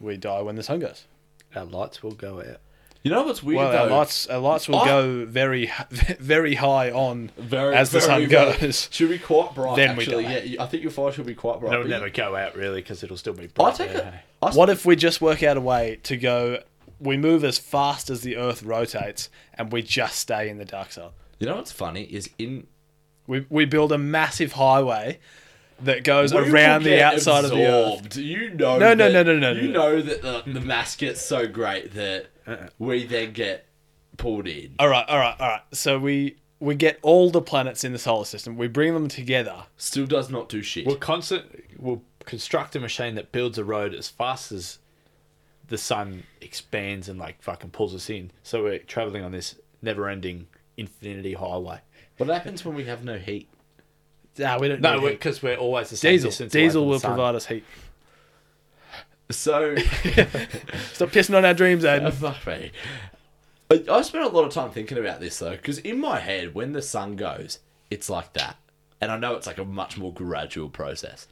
we 0.00 0.16
die 0.16 0.42
when 0.42 0.56
the 0.56 0.62
sun 0.62 0.80
goes. 0.80 1.06
Our 1.54 1.64
lights 1.64 2.02
will 2.02 2.12
go 2.12 2.40
out. 2.40 2.58
You 3.02 3.10
know 3.10 3.22
what's 3.24 3.42
weird 3.42 3.58
Well, 3.58 3.70
though? 3.70 3.78
our 3.94 3.98
lights, 3.98 4.26
our 4.28 4.38
lights 4.38 4.66
will 4.66 4.78
I- 4.78 4.86
go 4.86 5.26
very, 5.26 5.70
very 6.18 6.54
high 6.54 6.90
on 6.90 7.30
very, 7.36 7.74
as 7.76 7.90
the 7.90 7.98
very, 8.00 8.08
sun 8.24 8.28
very- 8.28 8.58
goes. 8.58 8.88
Should 8.90 9.10
be 9.10 9.18
quite 9.18 9.54
bright. 9.54 9.76
Then 9.76 9.96
we 9.96 10.06
die. 10.06 10.20
yeah. 10.20 10.62
I 10.62 10.66
think 10.66 10.82
your 10.82 10.90
fire 10.90 11.12
should 11.12 11.26
be 11.26 11.34
quite 11.34 11.60
bright. 11.60 11.74
It'll 11.74 11.86
never 11.86 12.08
go 12.08 12.34
out 12.34 12.56
really 12.56 12.80
because 12.80 13.02
it'll 13.04 13.18
still 13.18 13.34
be 13.34 13.46
bright. 13.48 13.74
I 13.74 13.76
bright. 13.76 13.88
take 13.88 13.96
there, 13.96 14.08
it. 14.42 14.48
hey. 14.52 14.56
What 14.58 14.70
if 14.70 14.86
we 14.86 14.96
just 14.96 15.20
work 15.20 15.42
out 15.42 15.56
a 15.58 15.60
way 15.60 16.00
to 16.04 16.16
go? 16.16 16.60
We 16.98 17.18
move 17.18 17.44
as 17.44 17.58
fast 17.58 18.08
as 18.08 18.22
the 18.22 18.36
Earth 18.36 18.62
rotates, 18.62 19.28
and 19.52 19.70
we 19.70 19.82
just 19.82 20.16
stay 20.18 20.48
in 20.48 20.56
the 20.58 20.64
dark 20.64 20.90
side. 20.92 21.10
You 21.38 21.46
know 21.46 21.56
what's 21.56 21.72
funny 21.72 22.04
is 22.04 22.30
in 22.38 22.66
We 23.26 23.44
we 23.50 23.66
build 23.66 23.92
a 23.92 23.98
massive 23.98 24.52
highway 24.52 25.18
that 25.84 26.04
goes 26.04 26.32
We 26.34 26.40
around 26.50 26.82
the 26.84 26.90
get 26.90 27.14
outside 27.14 27.44
of 27.44 27.50
the 27.50 27.64
Earth. 27.66 28.16
You 28.16 28.50
know. 28.50 28.78
No, 28.78 28.94
no, 28.94 29.10
that- 29.10 29.26
no, 29.26 29.36
no, 29.36 29.52
no, 29.52 29.60
You 29.60 29.68
no. 29.68 29.80
know 29.80 30.02
that 30.02 30.22
the, 30.22 30.52
the 30.52 30.60
mass 30.60 30.96
gets 30.96 31.20
so 31.20 31.46
great 31.46 31.94
that 31.94 32.26
uh-uh. 32.46 32.68
we 32.78 33.04
then 33.04 33.32
get 33.32 33.66
pulled 34.16 34.46
in. 34.46 34.74
All 34.78 34.88
right, 34.88 35.06
all 35.08 35.18
right, 35.18 35.36
all 35.40 35.48
right. 35.48 35.62
So 35.72 35.98
we 35.98 36.36
we 36.60 36.74
get 36.74 36.98
all 37.02 37.30
the 37.30 37.42
planets 37.42 37.84
in 37.84 37.92
the 37.92 37.98
solar 37.98 38.24
system. 38.24 38.56
We 38.56 38.68
bring 38.68 38.94
them 38.94 39.08
together. 39.08 39.64
Still 39.76 40.06
does 40.06 40.30
not 40.30 40.48
do 40.48 40.62
shit. 40.62 40.86
We'll 40.86 40.96
constant. 40.96 41.44
We'll 41.78 42.02
construct 42.24 42.74
a 42.76 42.80
machine 42.80 43.16
that 43.16 43.32
builds 43.32 43.58
a 43.58 43.64
road 43.64 43.94
as 43.94 44.08
fast 44.08 44.50
as 44.52 44.78
the 45.68 45.76
sun 45.78 46.22
expands 46.40 47.08
and 47.08 47.18
like 47.18 47.42
fucking 47.42 47.70
pulls 47.70 47.94
us 47.94 48.08
in. 48.08 48.30
So 48.42 48.62
we're 48.64 48.78
traveling 48.78 49.24
on 49.24 49.32
this 49.32 49.56
never-ending 49.82 50.46
infinity 50.76 51.34
highway. 51.34 51.80
What 52.16 52.28
happens 52.28 52.64
when 52.64 52.74
we 52.74 52.84
have 52.84 53.04
no 53.04 53.18
heat? 53.18 53.48
Ah, 54.42 54.58
we 54.58 54.68
don't. 54.68 54.80
No, 54.80 55.00
because 55.00 55.42
we're 55.42 55.56
always 55.56 55.90
the 55.90 55.96
same 55.96 56.12
diesel. 56.12 56.30
distance. 56.30 56.54
away 56.54 56.62
Diesel 56.64 56.82
from 56.82 56.86
the 56.86 56.90
will 56.90 57.00
sun. 57.00 57.10
provide 57.12 57.34
us 57.34 57.46
heat. 57.46 57.64
So, 59.30 59.74
Stop 60.92 61.08
pissing 61.10 61.36
on 61.36 61.44
our 61.44 61.54
dreams, 61.54 61.84
uh, 61.84 61.98
Aiden. 61.98 62.12
fuck 62.14 62.46
me. 62.46 62.72
I, 63.70 63.82
I 63.90 64.02
spent 64.02 64.24
a 64.24 64.28
lot 64.28 64.44
of 64.44 64.52
time 64.52 64.70
thinking 64.70 64.98
about 64.98 65.20
this 65.20 65.38
though, 65.38 65.52
because 65.52 65.78
in 65.78 65.98
my 66.00 66.18
head, 66.18 66.54
when 66.54 66.72
the 66.72 66.82
sun 66.82 67.16
goes, 67.16 67.60
it's 67.90 68.10
like 68.10 68.32
that, 68.34 68.56
and 69.00 69.10
I 69.10 69.16
know 69.16 69.34
it's 69.34 69.46
like 69.46 69.58
a 69.58 69.64
much 69.64 69.96
more 69.96 70.12
gradual 70.12 70.68
process. 70.68 71.26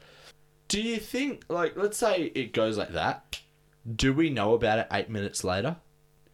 Do 0.69 0.81
you 0.81 0.97
think, 0.97 1.43
like, 1.49 1.77
let's 1.77 1.97
say 1.97 2.31
it 2.33 2.51
goes 2.53 2.77
like 2.77 2.93
that? 2.93 3.41
Do 3.95 4.13
we 4.13 4.29
know 4.29 4.53
about 4.53 4.79
it 4.79 4.87
eight 4.91 5.09
minutes 5.09 5.43
later? 5.43 5.75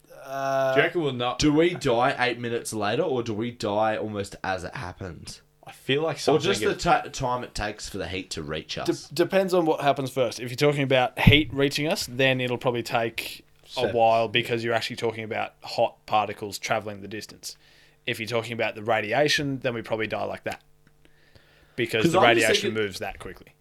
Do 0.08 0.30
you 0.78 0.84
reckon 0.84 1.02
we'll 1.02 1.14
not? 1.14 1.40
Do 1.40 1.52
we 1.52 1.74
die 1.74 2.16
eight 2.20 2.40
minutes 2.40 2.72
later, 2.74 3.02
or 3.02 3.24
do 3.24 3.34
we 3.34 3.52
die 3.52 3.98
almost 3.98 4.36
as 4.44 4.64
it 4.64 4.76
happens? 4.76 5.42
I 5.70 5.72
feel 5.72 6.02
like 6.02 6.16
Or 6.28 6.40
just 6.40 6.62
the 6.62 6.76
ta 6.76 7.02
time 7.02 7.44
it 7.44 7.54
takes 7.54 7.88
for 7.88 7.98
the 8.00 8.08
heat 8.08 8.32
to 8.32 8.42
reach 8.42 8.78
us? 8.78 9.08
D- 9.08 9.16
depends 9.24 9.54
on 9.54 9.66
what 9.66 9.82
happens 9.82 10.10
first. 10.10 10.40
If 10.40 10.50
you're 10.50 10.56
talking 10.58 10.82
about 10.84 11.20
heat 11.20 11.50
reaching 11.54 11.88
us, 11.88 12.08
then 12.10 12.42
it'll 12.42 12.58
probably 12.58 12.82
take 12.84 13.46
a 13.66 13.70
Seconds. 13.70 13.94
while 13.94 14.28
because 14.28 14.64
you're 14.64 14.74
actually 14.74 14.96
talking 14.96 15.24
about 15.24 15.54
hot 15.64 16.04
particles 16.08 16.58
traveling 16.58 17.02
the 17.02 17.08
distance. 17.08 17.56
If 18.08 18.20
you're 18.20 18.28
talking 18.28 18.54
about 18.54 18.74
the 18.74 18.82
radiation, 18.84 19.60
then 19.60 19.76
we 19.76 19.84
probably 19.84 20.08
die 20.08 20.24
like 20.24 20.44
that 20.46 20.62
because 21.76 22.04
'Cause 22.04 22.12
the 22.14 22.20
I'm 22.20 22.36
just 22.36 22.44
radiation 22.48 22.72
thinking- 22.72 22.84
moves 22.84 23.00
that 23.00 23.20
quickly. 23.20 23.54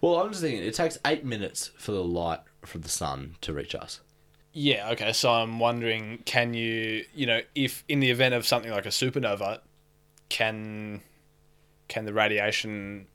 well, 0.00 0.16
I'm 0.22 0.28
just 0.30 0.42
thinking 0.42 0.62
it 0.62 0.74
takes 0.74 0.98
eight 1.04 1.24
minutes 1.24 1.70
for 1.76 1.90
the 1.92 2.04
light 2.04 2.40
from 2.64 2.82
the 2.82 2.88
sun 2.88 3.34
to 3.40 3.52
reach 3.52 3.74
us. 3.74 4.00
Yeah, 4.52 4.90
okay. 4.90 5.12
So 5.12 5.30
I'm 5.32 5.58
wondering, 5.58 6.22
can 6.24 6.54
you, 6.54 7.04
you 7.14 7.26
know, 7.26 7.40
if 7.54 7.82
in 7.88 8.00
the 8.00 8.10
event 8.10 8.34
of 8.34 8.46
something 8.46 8.70
like 8.70 8.86
a 8.86 8.90
supernova, 8.90 9.60
can 10.28 11.02
can 11.92 12.04
the 12.06 12.12
radiation 12.12 13.06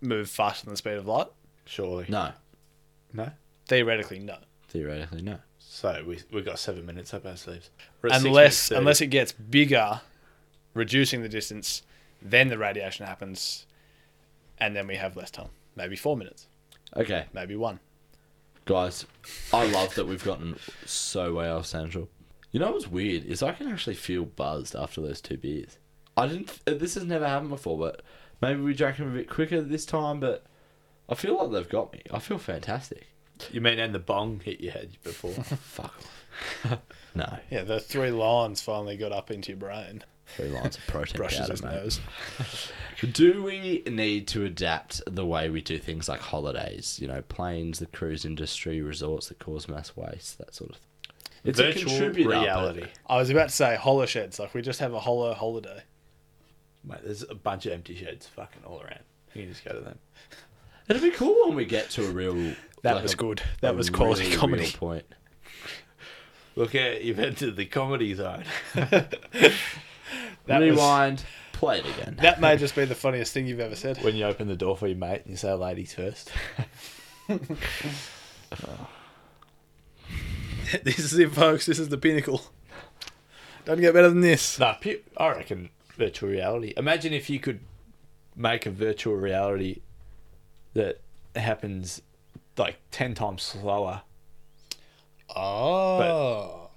move 0.00 0.28
faster 0.28 0.64
than 0.66 0.72
the 0.74 0.76
speed 0.76 0.94
of 0.98 1.06
light? 1.06 1.28
surely. 1.64 2.06
No, 2.08 2.32
No. 3.12 3.30
Theoretically, 3.66 4.18
no. 4.18 4.38
theoretically, 4.68 5.22
no. 5.22 5.38
So 5.58 6.02
we 6.06 6.18
we 6.32 6.42
got 6.42 6.58
seven 6.58 6.84
minutes 6.86 7.12
up 7.14 7.24
our 7.26 7.36
sleeves. 7.36 7.70
We're 8.02 8.08
at 8.10 8.16
six 8.20 8.24
Unless 8.26 8.68
thirty. 8.68 8.78
unless 8.78 9.00
it 9.00 9.06
gets 9.08 9.32
bigger, 9.32 10.00
reducing 10.74 11.22
the 11.22 11.28
distance, 11.28 11.82
then 12.22 12.48
the 12.48 12.56
radiation 12.58 13.04
happens, 13.06 13.66
and 14.58 14.74
then 14.74 14.86
we 14.86 14.96
have 14.96 15.16
less 15.16 15.30
time. 15.30 15.50
Maybe 15.76 15.94
four 15.96 16.16
minutes, 16.16 16.46
Okay, 16.96 17.26
maybe 17.32 17.54
one. 17.56 17.78
guys, 18.64 19.04
I 19.52 19.66
love 19.66 19.94
that 19.96 20.06
we've 20.06 20.24
gotten 20.24 20.58
so 20.86 21.34
way 21.34 21.48
off 21.50 21.66
central. 21.66 22.08
You 22.50 22.60
know 22.60 22.72
what's 22.72 22.88
weird 22.88 23.24
is 23.26 23.42
I 23.42 23.52
can 23.52 23.68
actually 23.68 23.96
feel 23.96 24.24
buzzed 24.24 24.74
after 24.74 25.00
those 25.02 25.20
two 25.20 25.36
beers. 25.36 25.78
I 26.16 26.26
didn't. 26.26 26.50
uh, 26.66 26.74
This 26.74 26.94
has 26.94 27.04
never 27.04 27.26
happened 27.28 27.50
before, 27.50 27.78
but 27.78 28.00
maybe 28.40 28.60
we 28.60 28.74
drank 28.74 28.96
him 28.96 29.08
a 29.12 29.14
bit 29.16 29.28
quicker 29.28 29.60
this 29.60 29.86
time. 29.86 30.20
But 30.20 30.44
I 31.08 31.14
feel 31.14 31.36
like 31.36 31.50
they've 31.52 31.68
got 31.68 31.92
me. 31.92 32.02
I 32.12 32.18
feel 32.18 32.38
fantastic. 32.38 33.06
You 33.52 33.60
mean 33.60 33.78
and 33.78 33.94
the 33.94 33.98
bong 34.00 34.40
hit 34.44 34.60
your 34.60 34.72
head 34.72 34.96
before? 35.04 35.30
Fuck 35.32 35.94
off. 36.64 36.80
no, 37.14 37.38
Yeah, 37.50 37.62
the 37.62 37.80
three 37.80 38.10
lines 38.10 38.60
finally 38.62 38.96
got 38.96 39.12
up 39.12 39.30
into 39.30 39.50
your 39.52 39.58
brain. 39.58 40.02
three 40.26 40.48
lines 40.48 40.76
of 40.76 40.86
protein 40.86 41.16
Brushes 41.16 41.40
powder, 41.40 41.52
his 41.52 41.62
mate. 41.62 41.72
nose. 41.74 42.00
Do 43.12 43.42
we 43.44 43.82
need 43.88 44.26
to 44.28 44.44
adapt 44.44 45.02
the 45.06 45.24
way 45.24 45.48
we 45.50 45.60
do 45.60 45.78
things 45.78 46.08
like 46.08 46.20
holidays? 46.20 46.98
You 47.00 47.08
know, 47.08 47.22
planes, 47.22 47.78
the 47.78 47.86
cruise 47.86 48.24
industry, 48.24 48.82
resorts 48.82 49.28
that 49.28 49.38
cause 49.38 49.68
mass 49.68 49.96
waste, 49.96 50.38
that 50.38 50.54
sort 50.54 50.70
of 50.70 50.76
thing. 50.76 50.84
It's 51.44 51.60
a 51.60 51.64
Virtual 51.64 51.90
contributor, 51.90 52.30
but- 52.30 52.40
reality. 52.42 52.86
I 53.06 53.16
was 53.18 53.30
about 53.30 53.50
to 53.50 53.54
say 53.54 53.76
hollow 53.76 54.06
sheds. 54.06 54.38
Like 54.40 54.52
we 54.54 54.62
just 54.62 54.80
have 54.80 54.92
a 54.94 55.00
hollow 55.00 55.32
holiday. 55.34 55.82
Mate, 56.84 57.00
there's 57.04 57.22
a 57.28 57.34
bunch 57.34 57.66
of 57.66 57.72
empty 57.72 57.94
sheds 57.96 58.26
fucking 58.26 58.62
all 58.64 58.80
around. 58.80 59.00
You 59.34 59.42
can 59.42 59.52
just 59.52 59.64
go 59.64 59.72
to 59.72 59.80
them. 59.80 59.98
It'd 60.88 61.02
be 61.02 61.10
cool 61.10 61.46
when 61.48 61.56
we 61.56 61.64
get 61.66 61.90
to 61.90 62.06
a 62.06 62.10
real. 62.10 62.54
That 62.82 62.94
like 62.94 63.02
was 63.02 63.12
a- 63.14 63.16
good. 63.16 63.42
That 63.60 63.74
was 63.74 63.90
quality 63.90 64.22
really 64.26 64.36
comedy. 64.36 64.62
real 64.62 64.72
point. 64.72 65.04
Look 66.54 66.76
at 66.76 67.02
you've 67.02 67.18
entered 67.18 67.56
the 67.56 67.66
comedy 67.66 68.14
zone. 68.14 68.44
That 70.46 70.60
was- 70.60 70.70
Rewind. 70.70 71.24
Play 71.52 71.80
it 71.80 71.86
again. 71.86 72.16
That 72.22 72.40
may 72.40 72.56
just 72.56 72.76
be 72.76 72.84
the 72.84 72.94
funniest 72.94 73.32
thing 73.34 73.46
you've 73.48 73.58
ever 73.60 73.74
said. 73.74 74.02
when 74.04 74.14
you 74.14 74.24
open 74.24 74.46
the 74.46 74.54
door 74.56 74.76
for 74.76 74.86
your 74.86 74.96
mate 74.96 75.22
and 75.22 75.30
you 75.32 75.36
say 75.36 75.52
ladies 75.52 75.92
first. 75.92 76.30
this 80.82 80.98
is 80.98 81.18
it, 81.18 81.32
folks. 81.32 81.66
This 81.66 81.78
is 81.78 81.88
the 81.88 81.98
pinnacle. 81.98 82.42
Don't 83.64 83.80
get 83.80 83.92
better 83.92 84.08
than 84.08 84.20
this. 84.20 84.58
No, 84.58 84.74
pu- 84.80 85.00
I 85.16 85.30
reckon 85.30 85.70
virtual 85.98 86.30
reality. 86.30 86.72
Imagine 86.76 87.12
if 87.12 87.28
you 87.28 87.38
could 87.40 87.60
make 88.34 88.64
a 88.64 88.70
virtual 88.70 89.16
reality 89.16 89.80
that 90.74 91.00
happens 91.36 92.00
like 92.56 92.76
10 92.92 93.14
times 93.14 93.42
slower. 93.42 94.02
Oh, 95.36 96.70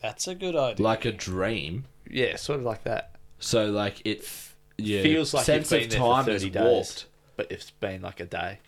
that's 0.00 0.28
a 0.28 0.34
good 0.34 0.54
idea. 0.56 0.84
like 0.84 1.04
a 1.04 1.12
dream. 1.12 1.84
Yeah, 2.08 2.36
sort 2.36 2.60
of 2.60 2.64
like 2.64 2.84
that. 2.84 3.16
So 3.38 3.70
like 3.70 4.00
it 4.04 4.20
f- 4.20 4.56
yeah, 4.78 5.02
Feels 5.02 5.34
like 5.34 5.44
sense 5.44 5.70
you've 5.72 5.80
been 5.80 5.84
of 5.86 5.90
there 5.90 6.00
for 6.00 6.14
time 6.14 6.24
30 6.24 6.36
is 6.36 6.42
days. 6.52 6.62
warped. 6.62 7.06
But 7.36 7.50
it's 7.50 7.70
been 7.72 8.02
like 8.02 8.20
a 8.20 8.26
day. 8.26 8.60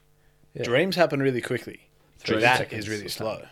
Yeah. 0.54 0.64
Dreams 0.64 0.96
happen 0.96 1.20
really 1.20 1.40
quickly. 1.40 1.88
Three 2.18 2.40
that 2.40 2.58
seconds 2.58 2.84
is 2.84 2.88
really 2.88 3.08
slow. 3.08 3.42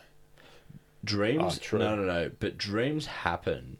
Dreams, 1.04 1.60
Oh, 1.72 1.76
no, 1.76 1.94
no, 1.96 2.04
no. 2.04 2.30
But 2.40 2.56
dreams 2.58 3.06
happen 3.06 3.76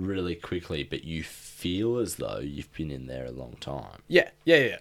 really 0.00 0.34
quickly, 0.34 0.82
but 0.82 1.04
you 1.04 1.22
feel 1.22 1.98
as 1.98 2.16
though 2.16 2.38
you've 2.38 2.72
been 2.72 2.90
in 2.90 3.06
there 3.06 3.26
a 3.26 3.30
long 3.30 3.56
time. 3.60 4.02
Yeah, 4.08 4.30
yeah, 4.44 4.56
yeah. 4.56 4.76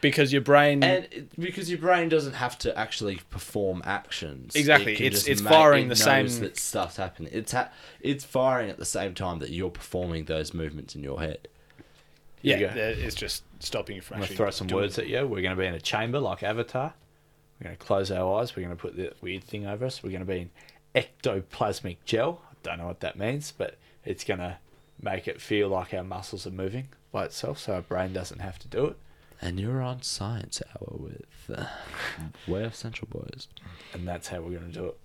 Because 0.00 0.32
your 0.32 0.42
brain. 0.42 0.82
And 0.82 1.06
it, 1.12 1.38
because 1.38 1.70
your 1.70 1.78
brain 1.78 2.08
doesn't 2.08 2.32
have 2.34 2.58
to 2.60 2.76
actually 2.76 3.20
perform 3.30 3.82
actions. 3.84 4.56
Exactly, 4.56 4.94
It 4.94 5.00
it's- 5.00 5.26
it's 5.28 5.40
ma- 5.42 5.50
firing 5.50 5.86
it 5.86 5.94
the 5.94 6.04
knows 6.06 6.32
same- 6.34 6.42
that 6.42 6.56
stuff's 6.58 6.96
happening. 6.96 7.30
It's 7.32 7.52
ha- 7.52 7.70
it's 8.00 8.24
firing 8.24 8.68
at 8.70 8.78
the 8.78 8.84
same 8.84 9.14
time 9.14 9.38
that 9.40 9.50
you're 9.50 9.70
performing 9.70 10.24
those 10.24 10.52
movements 10.52 10.94
in 10.96 11.02
your 11.04 11.20
head. 11.20 11.46
yeah, 12.42 12.56
you 12.58 12.66
go. 12.66 12.72
it's 12.74 13.14
just 13.14 13.44
stopping 13.60 13.94
you 13.94 14.02
from 14.02 14.16
I'm 14.16 14.20
going 14.20 14.24
actually 14.24 14.36
to 14.36 14.42
throw 14.42 14.50
some 14.50 14.66
words 14.68 14.98
it. 14.98 15.02
at 15.02 15.08
you. 15.08 15.18
We're 15.26 15.42
going 15.42 15.54
to 15.56 15.60
be 15.60 15.66
in 15.66 15.74
a 15.74 15.80
chamber 15.80 16.18
like 16.18 16.42
Avatar. 16.42 16.94
We're 17.60 17.64
going 17.66 17.76
to 17.76 17.84
close 17.84 18.10
our 18.10 18.40
eyes. 18.40 18.56
We're 18.56 18.64
going 18.64 18.76
to 18.76 18.80
put 18.82 18.96
the 18.96 19.12
weird 19.20 19.44
thing 19.44 19.66
over 19.68 19.84
us. 19.86 20.02
We're 20.02 20.10
going 20.10 20.26
to 20.26 20.32
be 20.32 20.40
in 20.40 20.50
ectoplasmic 20.96 21.98
gel. 22.04 22.42
I 22.64 22.70
don't 22.70 22.78
know 22.78 22.86
what 22.86 23.00
that 23.00 23.18
means, 23.18 23.52
but 23.56 23.76
it's 24.04 24.24
going 24.24 24.40
to 24.40 24.58
make 25.00 25.26
it 25.28 25.40
feel 25.40 25.68
like 25.68 25.92
our 25.94 26.04
muscles 26.04 26.46
are 26.46 26.50
moving 26.50 26.88
by 27.10 27.24
itself 27.24 27.58
so 27.58 27.74
our 27.74 27.82
brain 27.82 28.12
doesn't 28.12 28.40
have 28.40 28.58
to 28.60 28.68
do 28.68 28.86
it. 28.86 28.96
And 29.40 29.58
you're 29.58 29.82
on 29.82 30.02
Science 30.02 30.62
Hour 30.70 30.96
with 30.98 31.50
uh, 31.52 31.66
Way 32.46 32.64
Off 32.64 32.76
Central 32.76 33.08
Boys. 33.10 33.48
And 33.92 34.06
that's 34.06 34.28
how 34.28 34.40
we're 34.40 34.58
going 34.58 34.70
to 34.72 34.78
do 34.78 34.86
it. 34.86 34.96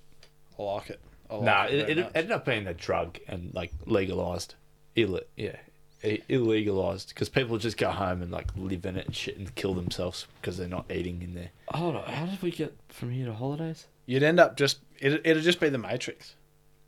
I 0.60 0.62
like 0.64 0.90
it. 0.92 1.00
I 1.30 1.36
like 1.36 1.44
No, 1.44 1.62
it 1.64 1.74
it, 1.74 1.96
very 1.96 2.00
it 2.08 2.12
ended 2.16 2.32
up 2.32 2.46
being 2.46 2.68
a 2.68 2.74
drug 2.74 3.18
and 3.28 3.52
like 3.54 3.72
legalized. 3.86 4.54
Ill, 4.96 5.20
yeah, 5.36 5.56
i- 6.04 6.22
illegalized 6.30 7.10
because 7.10 7.30
people 7.30 7.58
just 7.58 7.78
go 7.78 7.90
home 7.92 8.22
and 8.22 8.32
like 8.32 8.48
live 8.56 8.86
in 8.86 8.96
it 8.96 9.06
and 9.08 9.16
shit 9.16 9.38
and 9.38 9.54
kill 9.56 9.74
themselves 9.76 10.26
because 10.42 10.58
they're 10.58 10.68
not 10.68 10.86
eating 10.92 11.22
in 11.22 11.34
there. 11.36 11.50
Hold 11.70 11.96
on, 11.98 12.04
how 12.06 12.26
did 12.26 12.42
we 12.42 12.50
get 12.52 12.76
from 12.90 13.12
here 13.12 13.26
to 13.28 13.34
holidays? 13.34 13.86
You'd 14.06 14.24
end 14.24 14.40
up 14.40 14.56
just 14.58 14.80
it. 15.00 15.22
It'd 15.26 15.44
just 15.44 15.60
be 15.60 15.70
the 15.70 15.78
Matrix. 15.78 16.34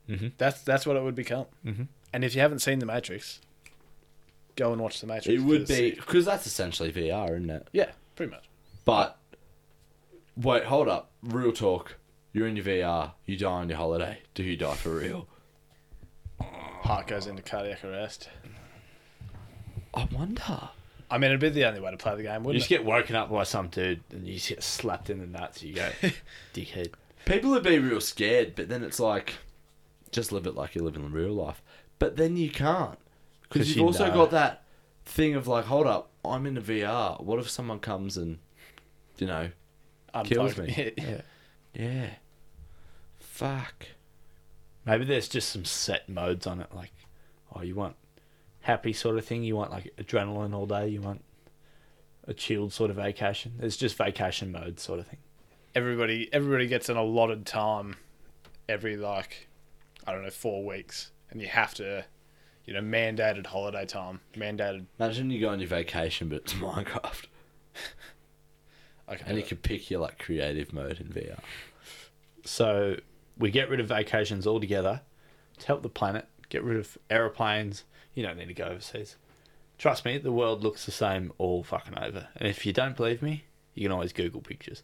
Mhm. 0.10 0.32
That's 0.38 0.62
that's 0.62 0.86
what 0.86 0.96
it 0.98 1.04
would 1.04 1.16
become. 1.16 1.46
Mhm. 1.66 1.88
And 2.12 2.24
if 2.26 2.34
you 2.36 2.42
haven't 2.42 2.60
seen 2.60 2.80
the 2.80 2.86
Matrix, 2.86 3.40
go 4.56 4.74
and 4.74 4.82
watch 4.82 5.00
the 5.02 5.08
Matrix. 5.08 5.28
It 5.28 5.46
would 5.46 5.68
be 5.68 5.92
because 5.92 6.26
that's 6.26 6.48
essentially 6.48 6.92
VR, 6.92 7.32
isn't 7.36 7.50
it? 7.50 7.68
Yeah, 7.72 7.92
pretty 8.16 8.32
much. 8.32 8.46
But 8.86 9.18
wait, 10.36 10.64
hold 10.66 10.88
up. 10.88 11.12
Real 11.22 11.52
talk. 11.52 11.96
You're 12.34 12.48
in 12.48 12.56
your 12.56 12.66
VR. 12.66 13.14
You 13.26 13.38
die 13.38 13.52
on 13.52 13.70
your 13.70 13.78
holiday. 13.78 14.20
Do 14.34 14.44
you 14.44 14.56
die 14.58 14.76
for 14.76 14.90
real? 14.96 15.28
Heart 16.40 17.08
goes 17.08 17.28
into 17.28 17.42
cardiac 17.42 17.84
arrest. 17.84 18.30
I 19.94 20.08
wonder. 20.12 20.70
I 21.12 21.18
mean, 21.18 21.32
it'd 21.32 21.40
be 21.42 21.50
the 21.50 21.66
only 21.66 21.82
way 21.82 21.90
to 21.92 21.98
play 21.98 22.16
the 22.16 22.24
game, 22.24 22.44
wouldn't 22.44 22.54
You 22.54 22.60
just 22.60 22.72
it? 22.72 22.76
get 22.78 22.86
woken 22.86 23.16
up 23.16 23.32
by 23.32 23.44
some 23.44 23.68
dude 23.70 24.02
and 24.12 24.28
you 24.28 24.36
just 24.36 24.50
get 24.50 24.64
slapped 24.64 25.10
in 25.10 25.20
the 25.20 25.26
nuts. 25.26 25.64
You 25.64 25.74
go, 25.74 25.90
dickhead. 26.54 26.94
People 27.26 27.50
would 27.52 27.64
be 27.64 27.80
real 27.80 28.00
scared, 28.00 28.54
but 28.56 28.70
then 28.70 28.84
it's 28.84 29.00
like, 29.00 29.34
just 30.12 30.32
live 30.32 30.46
it 30.48 30.56
like 30.56 30.76
you 30.76 30.84
live 30.84 30.96
in 30.96 31.12
real 31.12 31.34
life. 31.34 31.62
But 32.00 32.16
then 32.18 32.38
you 32.38 32.50
can't 32.50 32.98
Because 33.44 33.70
you've 33.70 33.78
you 33.78 33.86
also 33.86 34.08
know. 34.08 34.14
got 34.14 34.32
that 34.32 34.64
thing 35.06 35.36
of 35.36 35.48
like, 35.48 35.66
hold 35.66 35.88
up, 35.88 36.12
I'm 36.24 36.46
in 36.46 36.58
a 36.58 36.62
VR. 36.62 37.22
What 37.24 37.40
if 37.40 37.50
someone 37.50 37.80
comes 37.80 38.18
and, 38.18 38.40
you 39.18 39.28
know, 39.28 39.50
kills 40.24 40.58
Unplugged. 40.58 40.78
me. 40.78 40.94
Yeah. 40.98 41.22
yeah. 41.74 42.10
Fuck. 43.20 43.88
Maybe 44.86 45.06
there's 45.06 45.28
just 45.28 45.50
some 45.50 45.66
set 45.66 46.10
modes 46.10 46.48
on 46.48 46.60
it. 46.62 46.74
Like, 46.74 46.94
oh, 47.56 47.62
you 47.62 47.76
want 47.76 47.96
happy 48.62 48.94
sort 48.94 49.18
of 49.18 49.26
thing. 49.26 49.44
You 49.44 49.56
want 49.56 49.72
like 49.72 49.92
adrenaline 49.98 50.54
all 50.54 50.66
day. 50.66 50.88
You 50.88 51.02
want 51.02 51.24
a 52.28 52.34
chilled 52.34 52.74
sort 52.74 52.90
of 52.90 52.96
vacation. 52.96 53.54
There's 53.60 53.78
just 53.78 53.98
vacation 53.98 54.52
mode 54.52 54.80
sort 54.80 55.00
of 55.00 55.08
thing. 55.08 55.20
Everybody, 55.76 56.30
everybody 56.34 56.68
gets 56.68 56.90
an 56.90 56.98
allotted 56.98 57.46
time 57.46 57.96
every 58.68 58.98
like, 58.98 59.48
I 60.10 60.14
don't 60.14 60.24
know, 60.24 60.30
four 60.32 60.66
weeks, 60.66 61.12
and 61.30 61.40
you 61.40 61.48
have 61.48 61.76
to, 61.76 62.04
you 62.66 62.74
know, 62.74 62.82
mandated 62.82 63.46
holiday 63.46 63.86
time, 63.86 64.20
mandated. 64.36 64.88
Imagine 65.00 65.30
you 65.30 65.40
go 65.40 65.50
on 65.50 65.60
your 65.60 65.70
vacation, 65.70 66.30
but 66.30 66.38
it's 66.38 66.54
Minecraft. 66.56 67.26
Okay, 69.08 69.24
And 69.26 69.38
you 69.38 69.44
can 69.44 69.58
pick 69.58 69.90
your 69.90 70.00
like 70.02 70.20
creative 70.20 70.72
mode 70.74 71.00
in 71.00 71.08
VR. 71.08 71.40
So 72.44 72.98
we 73.38 73.52
get 73.52 73.70
rid 73.70 73.80
of 73.80 73.88
vacations 73.88 74.46
altogether 74.46 75.02
to 75.60 75.68
help 75.68 75.82
the 75.84 75.90
planet. 75.90 76.28
Get 76.50 76.64
rid 76.64 76.78
of 76.78 76.98
aeroplanes. 77.10 77.84
You 78.14 78.24
don't 78.24 78.38
need 78.38 78.48
to 78.48 78.54
go 78.54 78.66
overseas. 78.66 79.16
Trust 79.78 80.06
me, 80.06 80.18
the 80.18 80.32
world 80.32 80.64
looks 80.64 80.86
the 80.86 80.92
same 80.92 81.32
all 81.38 81.64
fucking 81.64 81.98
over. 81.98 82.28
And 82.36 82.48
if 82.50 82.66
you 82.66 82.74
don't 82.74 82.96
believe 82.98 83.22
me, 83.22 83.46
you 83.76 83.84
can 83.84 83.92
always 83.92 84.12
Google 84.14 84.42
pictures. 84.42 84.84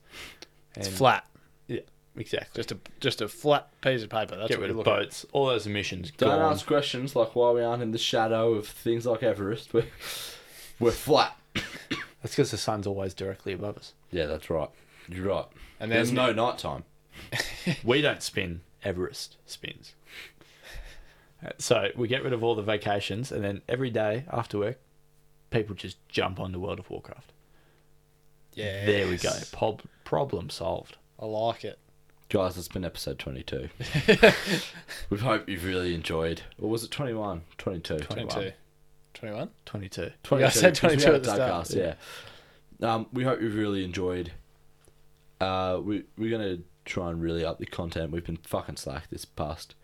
it's 0.75 0.87
flat, 0.87 1.27
Yeah, 1.67 1.81
exactly. 2.17 2.61
just 2.61 2.71
a 2.71 2.77
just 2.99 3.21
a 3.21 3.27
flat 3.27 3.69
piece 3.81 4.03
of 4.03 4.09
paper. 4.09 4.35
That's 4.35 4.49
get 4.49 4.57
what 4.59 4.63
rid 4.63 4.73
you 4.73 4.79
of 4.79 4.85
look 4.85 4.87
at. 4.87 4.99
boats. 5.03 5.25
All 5.31 5.47
those 5.47 5.65
emissions 5.67 6.11
Don't 6.17 6.29
gone. 6.39 6.51
ask 6.53 6.65
questions 6.65 7.15
like 7.15 7.35
why 7.35 7.51
we 7.51 7.61
aren't 7.61 7.81
in 7.83 7.91
the 7.91 7.97
shadow 7.97 8.53
of 8.53 8.67
things 8.67 9.05
like 9.05 9.23
Everest. 9.23 9.73
We're, 9.73 9.85
we're 10.79 10.91
flat. 10.91 11.37
That's 11.53 12.35
because 12.35 12.51
the 12.51 12.57
sun's 12.57 12.87
always 12.87 13.13
directly 13.13 13.53
above 13.53 13.77
us. 13.77 13.93
Yeah, 14.11 14.25
that's 14.25 14.49
right. 14.49 14.69
You're 15.07 15.27
right. 15.27 15.45
And 15.79 15.91
And 15.91 15.91
there's 15.91 16.11
no 16.11 16.31
night 16.33 16.57
time. 16.57 16.83
We 17.83 18.01
don't 18.01 18.21
spin. 18.21 18.61
Everest 18.83 19.37
spins. 19.45 19.93
So 21.59 21.89
we 21.95 22.07
get 22.07 22.23
rid 22.23 22.33
of 22.33 22.43
all 22.43 22.55
the 22.55 22.61
vacations, 22.63 23.31
and 23.31 23.43
then 23.43 23.61
every 23.69 23.89
day 23.91 24.25
after 24.31 24.57
work, 24.57 24.79
people 25.51 25.75
just 25.75 25.97
jump 26.09 26.39
onto 26.39 26.59
World 26.59 26.79
of 26.79 26.89
Warcraft. 26.89 27.31
Yeah, 28.53 28.85
There 28.85 29.07
we 29.07 29.17
go. 29.17 29.31
Prob- 29.51 29.81
problem 30.05 30.49
solved. 30.49 30.97
I 31.19 31.25
like 31.25 31.63
it. 31.63 31.77
Guys, 32.29 32.57
it's 32.57 32.67
been 32.67 32.83
episode 32.83 33.19
22. 33.19 33.69
we 35.09 35.17
hope 35.19 35.47
you've 35.47 35.63
really 35.63 35.93
enjoyed. 35.93 36.41
Or 36.59 36.69
was 36.69 36.83
it 36.83 36.89
21? 36.91 37.43
22. 37.57 37.99
22. 37.99 38.51
21? 39.13 39.49
22. 39.65 40.11
22. 40.23 40.45
I 40.45 40.49
said 40.49 40.73
'cause 40.79 40.91
we 40.91 40.97
22 40.97 41.05
had 41.05 41.15
at 41.15 41.23
the 41.23 41.35
start. 41.35 41.65
Duckcast, 41.67 41.95
yeah. 42.81 42.93
Um, 42.93 43.05
we 43.13 43.23
hope 43.23 43.41
you've 43.41 43.55
really 43.55 43.83
enjoyed. 43.85 44.31
Uh, 45.39 45.79
we, 45.83 46.03
we're 46.17 46.31
going 46.35 46.57
to 46.57 46.63
try 46.85 47.11
and 47.11 47.21
really 47.21 47.45
up 47.45 47.59
the 47.59 47.65
content. 47.67 48.11
We've 48.11 48.25
been 48.25 48.37
fucking 48.37 48.77
slack 48.77 49.09
this 49.11 49.23
past 49.25 49.75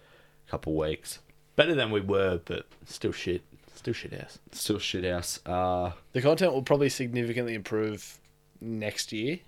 couple 0.47 0.75
weeks. 0.75 1.19
Better 1.55 1.75
than 1.75 1.91
we 1.91 2.01
were, 2.01 2.41
but 2.43 2.65
still 2.85 3.11
shit. 3.11 3.43
Still 3.75 3.93
shit 3.93 4.13
ass. 4.13 4.39
Still 4.51 4.79
shit 4.79 5.05
house. 5.05 5.39
Uh, 5.45 5.91
The 6.13 6.21
content 6.21 6.53
will 6.53 6.63
probably 6.63 6.89
significantly 6.89 7.53
improve 7.53 8.19
next 8.59 9.11
year. 9.11 9.39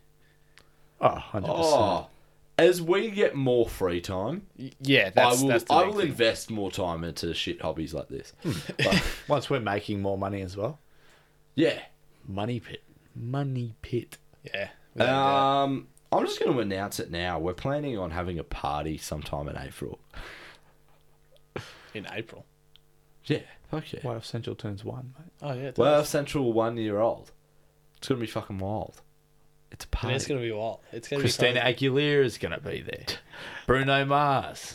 Oh, 1.01 1.21
100%. 1.33 1.43
oh, 1.47 2.07
as 2.57 2.81
we 2.81 3.09
get 3.11 3.35
more 3.35 3.67
free 3.67 3.99
time, 4.01 4.47
Yeah, 4.79 5.09
that's 5.09 5.39
I 5.39 5.41
will, 5.41 5.49
that's 5.49 5.63
the 5.65 5.73
I 5.73 5.83
will 5.85 5.93
thing. 5.93 6.07
invest 6.09 6.51
more 6.51 6.71
time 6.71 7.03
into 7.03 7.33
shit 7.33 7.61
hobbies 7.61 7.93
like 7.93 8.09
this. 8.09 8.33
Hmm. 8.43 8.51
But, 8.77 9.03
Once 9.27 9.49
we're 9.49 9.59
making 9.59 10.01
more 10.01 10.17
money 10.17 10.41
as 10.41 10.55
well. 10.57 10.79
yeah. 11.55 11.79
Money 12.27 12.59
pit. 12.59 12.83
Money 13.15 13.75
pit. 13.81 14.17
Yeah. 14.45 14.69
without 14.93 15.05
doubt. 15.07 15.63
Um, 15.63 15.87
I'm 16.11 16.25
just 16.25 16.39
going 16.39 16.53
to 16.53 16.59
announce 16.59 16.99
it 16.99 17.09
now. 17.11 17.37
We're 17.39 17.53
planning 17.53 17.97
on 17.97 18.11
having 18.11 18.37
a 18.39 18.43
party 18.43 18.97
sometime 18.97 19.49
in 19.49 19.57
April. 19.57 19.99
in 21.93 22.07
April. 22.11 22.45
Yeah, 23.25 23.39
fuck 23.69 23.91
yeah. 23.93 24.07
Way 24.07 24.15
off 24.15 24.25
Central 24.25 24.55
turns 24.55 24.83
one, 24.83 25.13
mate. 25.17 25.31
Oh 25.41 25.53
yeah, 25.53 25.67
it 25.69 25.77
Well, 25.77 26.01
does. 26.01 26.09
Central 26.09 26.51
one 26.53 26.77
year 26.77 26.99
old. 26.99 27.31
It's 27.97 28.07
going 28.07 28.19
to 28.19 28.25
be 28.25 28.31
fucking 28.31 28.57
wild. 28.57 29.01
It's 29.74 29.86
a 29.86 29.88
And 29.88 29.91
party. 29.91 30.15
it's 30.15 30.28
gonna 30.28 30.39
be 30.39 30.51
wild. 30.51 30.80
It's 30.91 31.07
gonna 31.07 31.21
Christina 31.21 31.63
be 31.65 31.74
Aguilera 31.88 32.24
is 32.24 32.38
gonna 32.38 32.59
be 32.59 32.82
there. 32.82 33.05
Bruno 33.67 34.05
Mars. 34.05 34.71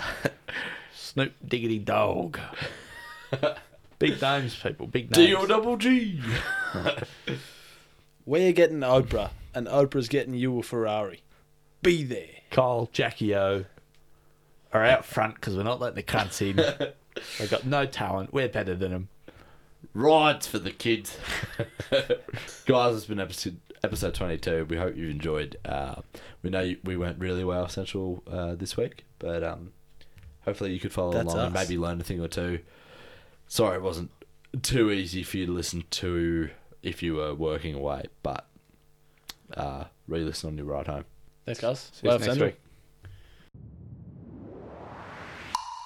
Snoop 0.94 1.32
Diggity 1.46 1.78
Dog. 1.78 2.38
big 3.98 4.20
names, 4.20 4.56
people. 4.56 4.86
Big 4.88 5.10
names. 5.16 5.28
D 5.28 5.34
O 5.34 5.46
double 5.46 5.76
G. 5.76 6.20
We're 8.26 8.52
getting 8.52 8.80
Oprah, 8.80 9.30
and 9.54 9.66
Oprah's 9.68 10.08
getting 10.08 10.34
you 10.34 10.58
a 10.58 10.62
Ferrari. 10.62 11.22
Be 11.80 12.02
there. 12.04 12.26
Kyle, 12.50 12.90
Jackie 12.92 13.34
O 13.34 13.64
are 14.72 14.84
out 14.84 15.04
front 15.04 15.36
because 15.36 15.56
we're 15.56 15.62
not 15.62 15.80
letting 15.80 15.96
the 15.96 16.02
cunts 16.02 16.42
in. 16.42 16.56
They've 17.38 17.50
got 17.50 17.64
no 17.64 17.86
talent. 17.86 18.34
We're 18.34 18.48
better 18.48 18.74
than 18.74 18.90
them. 18.90 19.08
Rides 19.94 20.46
for 20.46 20.58
the 20.58 20.70
kids. 20.72 21.16
Guys, 22.66 22.96
it's 22.96 23.06
been 23.06 23.20
episode 23.20 23.58
episode 23.82 24.14
22. 24.14 24.66
We 24.68 24.76
hope 24.76 24.96
you 24.96 25.08
enjoyed. 25.08 25.56
Uh, 25.64 25.96
we 26.42 26.50
know 26.50 26.60
you, 26.60 26.78
we 26.84 26.96
went 26.96 27.18
really 27.18 27.44
well 27.44 27.68
Central 27.68 28.22
uh, 28.30 28.54
this 28.54 28.76
week, 28.76 29.04
but 29.18 29.42
um, 29.42 29.72
hopefully 30.40 30.72
you 30.72 30.80
could 30.80 30.92
follow 30.92 31.12
That's 31.12 31.32
along 31.32 31.46
and 31.46 31.54
maybe 31.54 31.78
learn 31.78 32.00
a 32.00 32.04
thing 32.04 32.20
or 32.20 32.28
two. 32.28 32.60
Sorry, 33.46 33.76
it 33.76 33.82
wasn't 33.82 34.10
too 34.62 34.90
easy 34.90 35.22
for 35.22 35.38
you 35.38 35.46
to 35.46 35.52
listen 35.52 35.84
to 35.90 36.50
if 36.82 37.02
you 37.02 37.14
were 37.14 37.34
working 37.34 37.74
away, 37.74 38.04
but 38.22 38.46
uh, 39.56 39.84
re-listen 40.06 40.50
on 40.50 40.56
your 40.56 40.66
ride 40.66 40.86
home. 40.86 41.04
Thanks, 41.46 41.60
guys. 41.60 41.90
See 41.92 42.06
you 42.06 42.10
Love 42.10 42.20
next 42.20 42.32
Central. 42.32 42.50
week. 42.50 42.60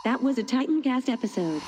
That 0.05 0.23
was 0.23 0.39
a 0.39 0.43
Titancast 0.43 1.09
episode. 1.09 1.63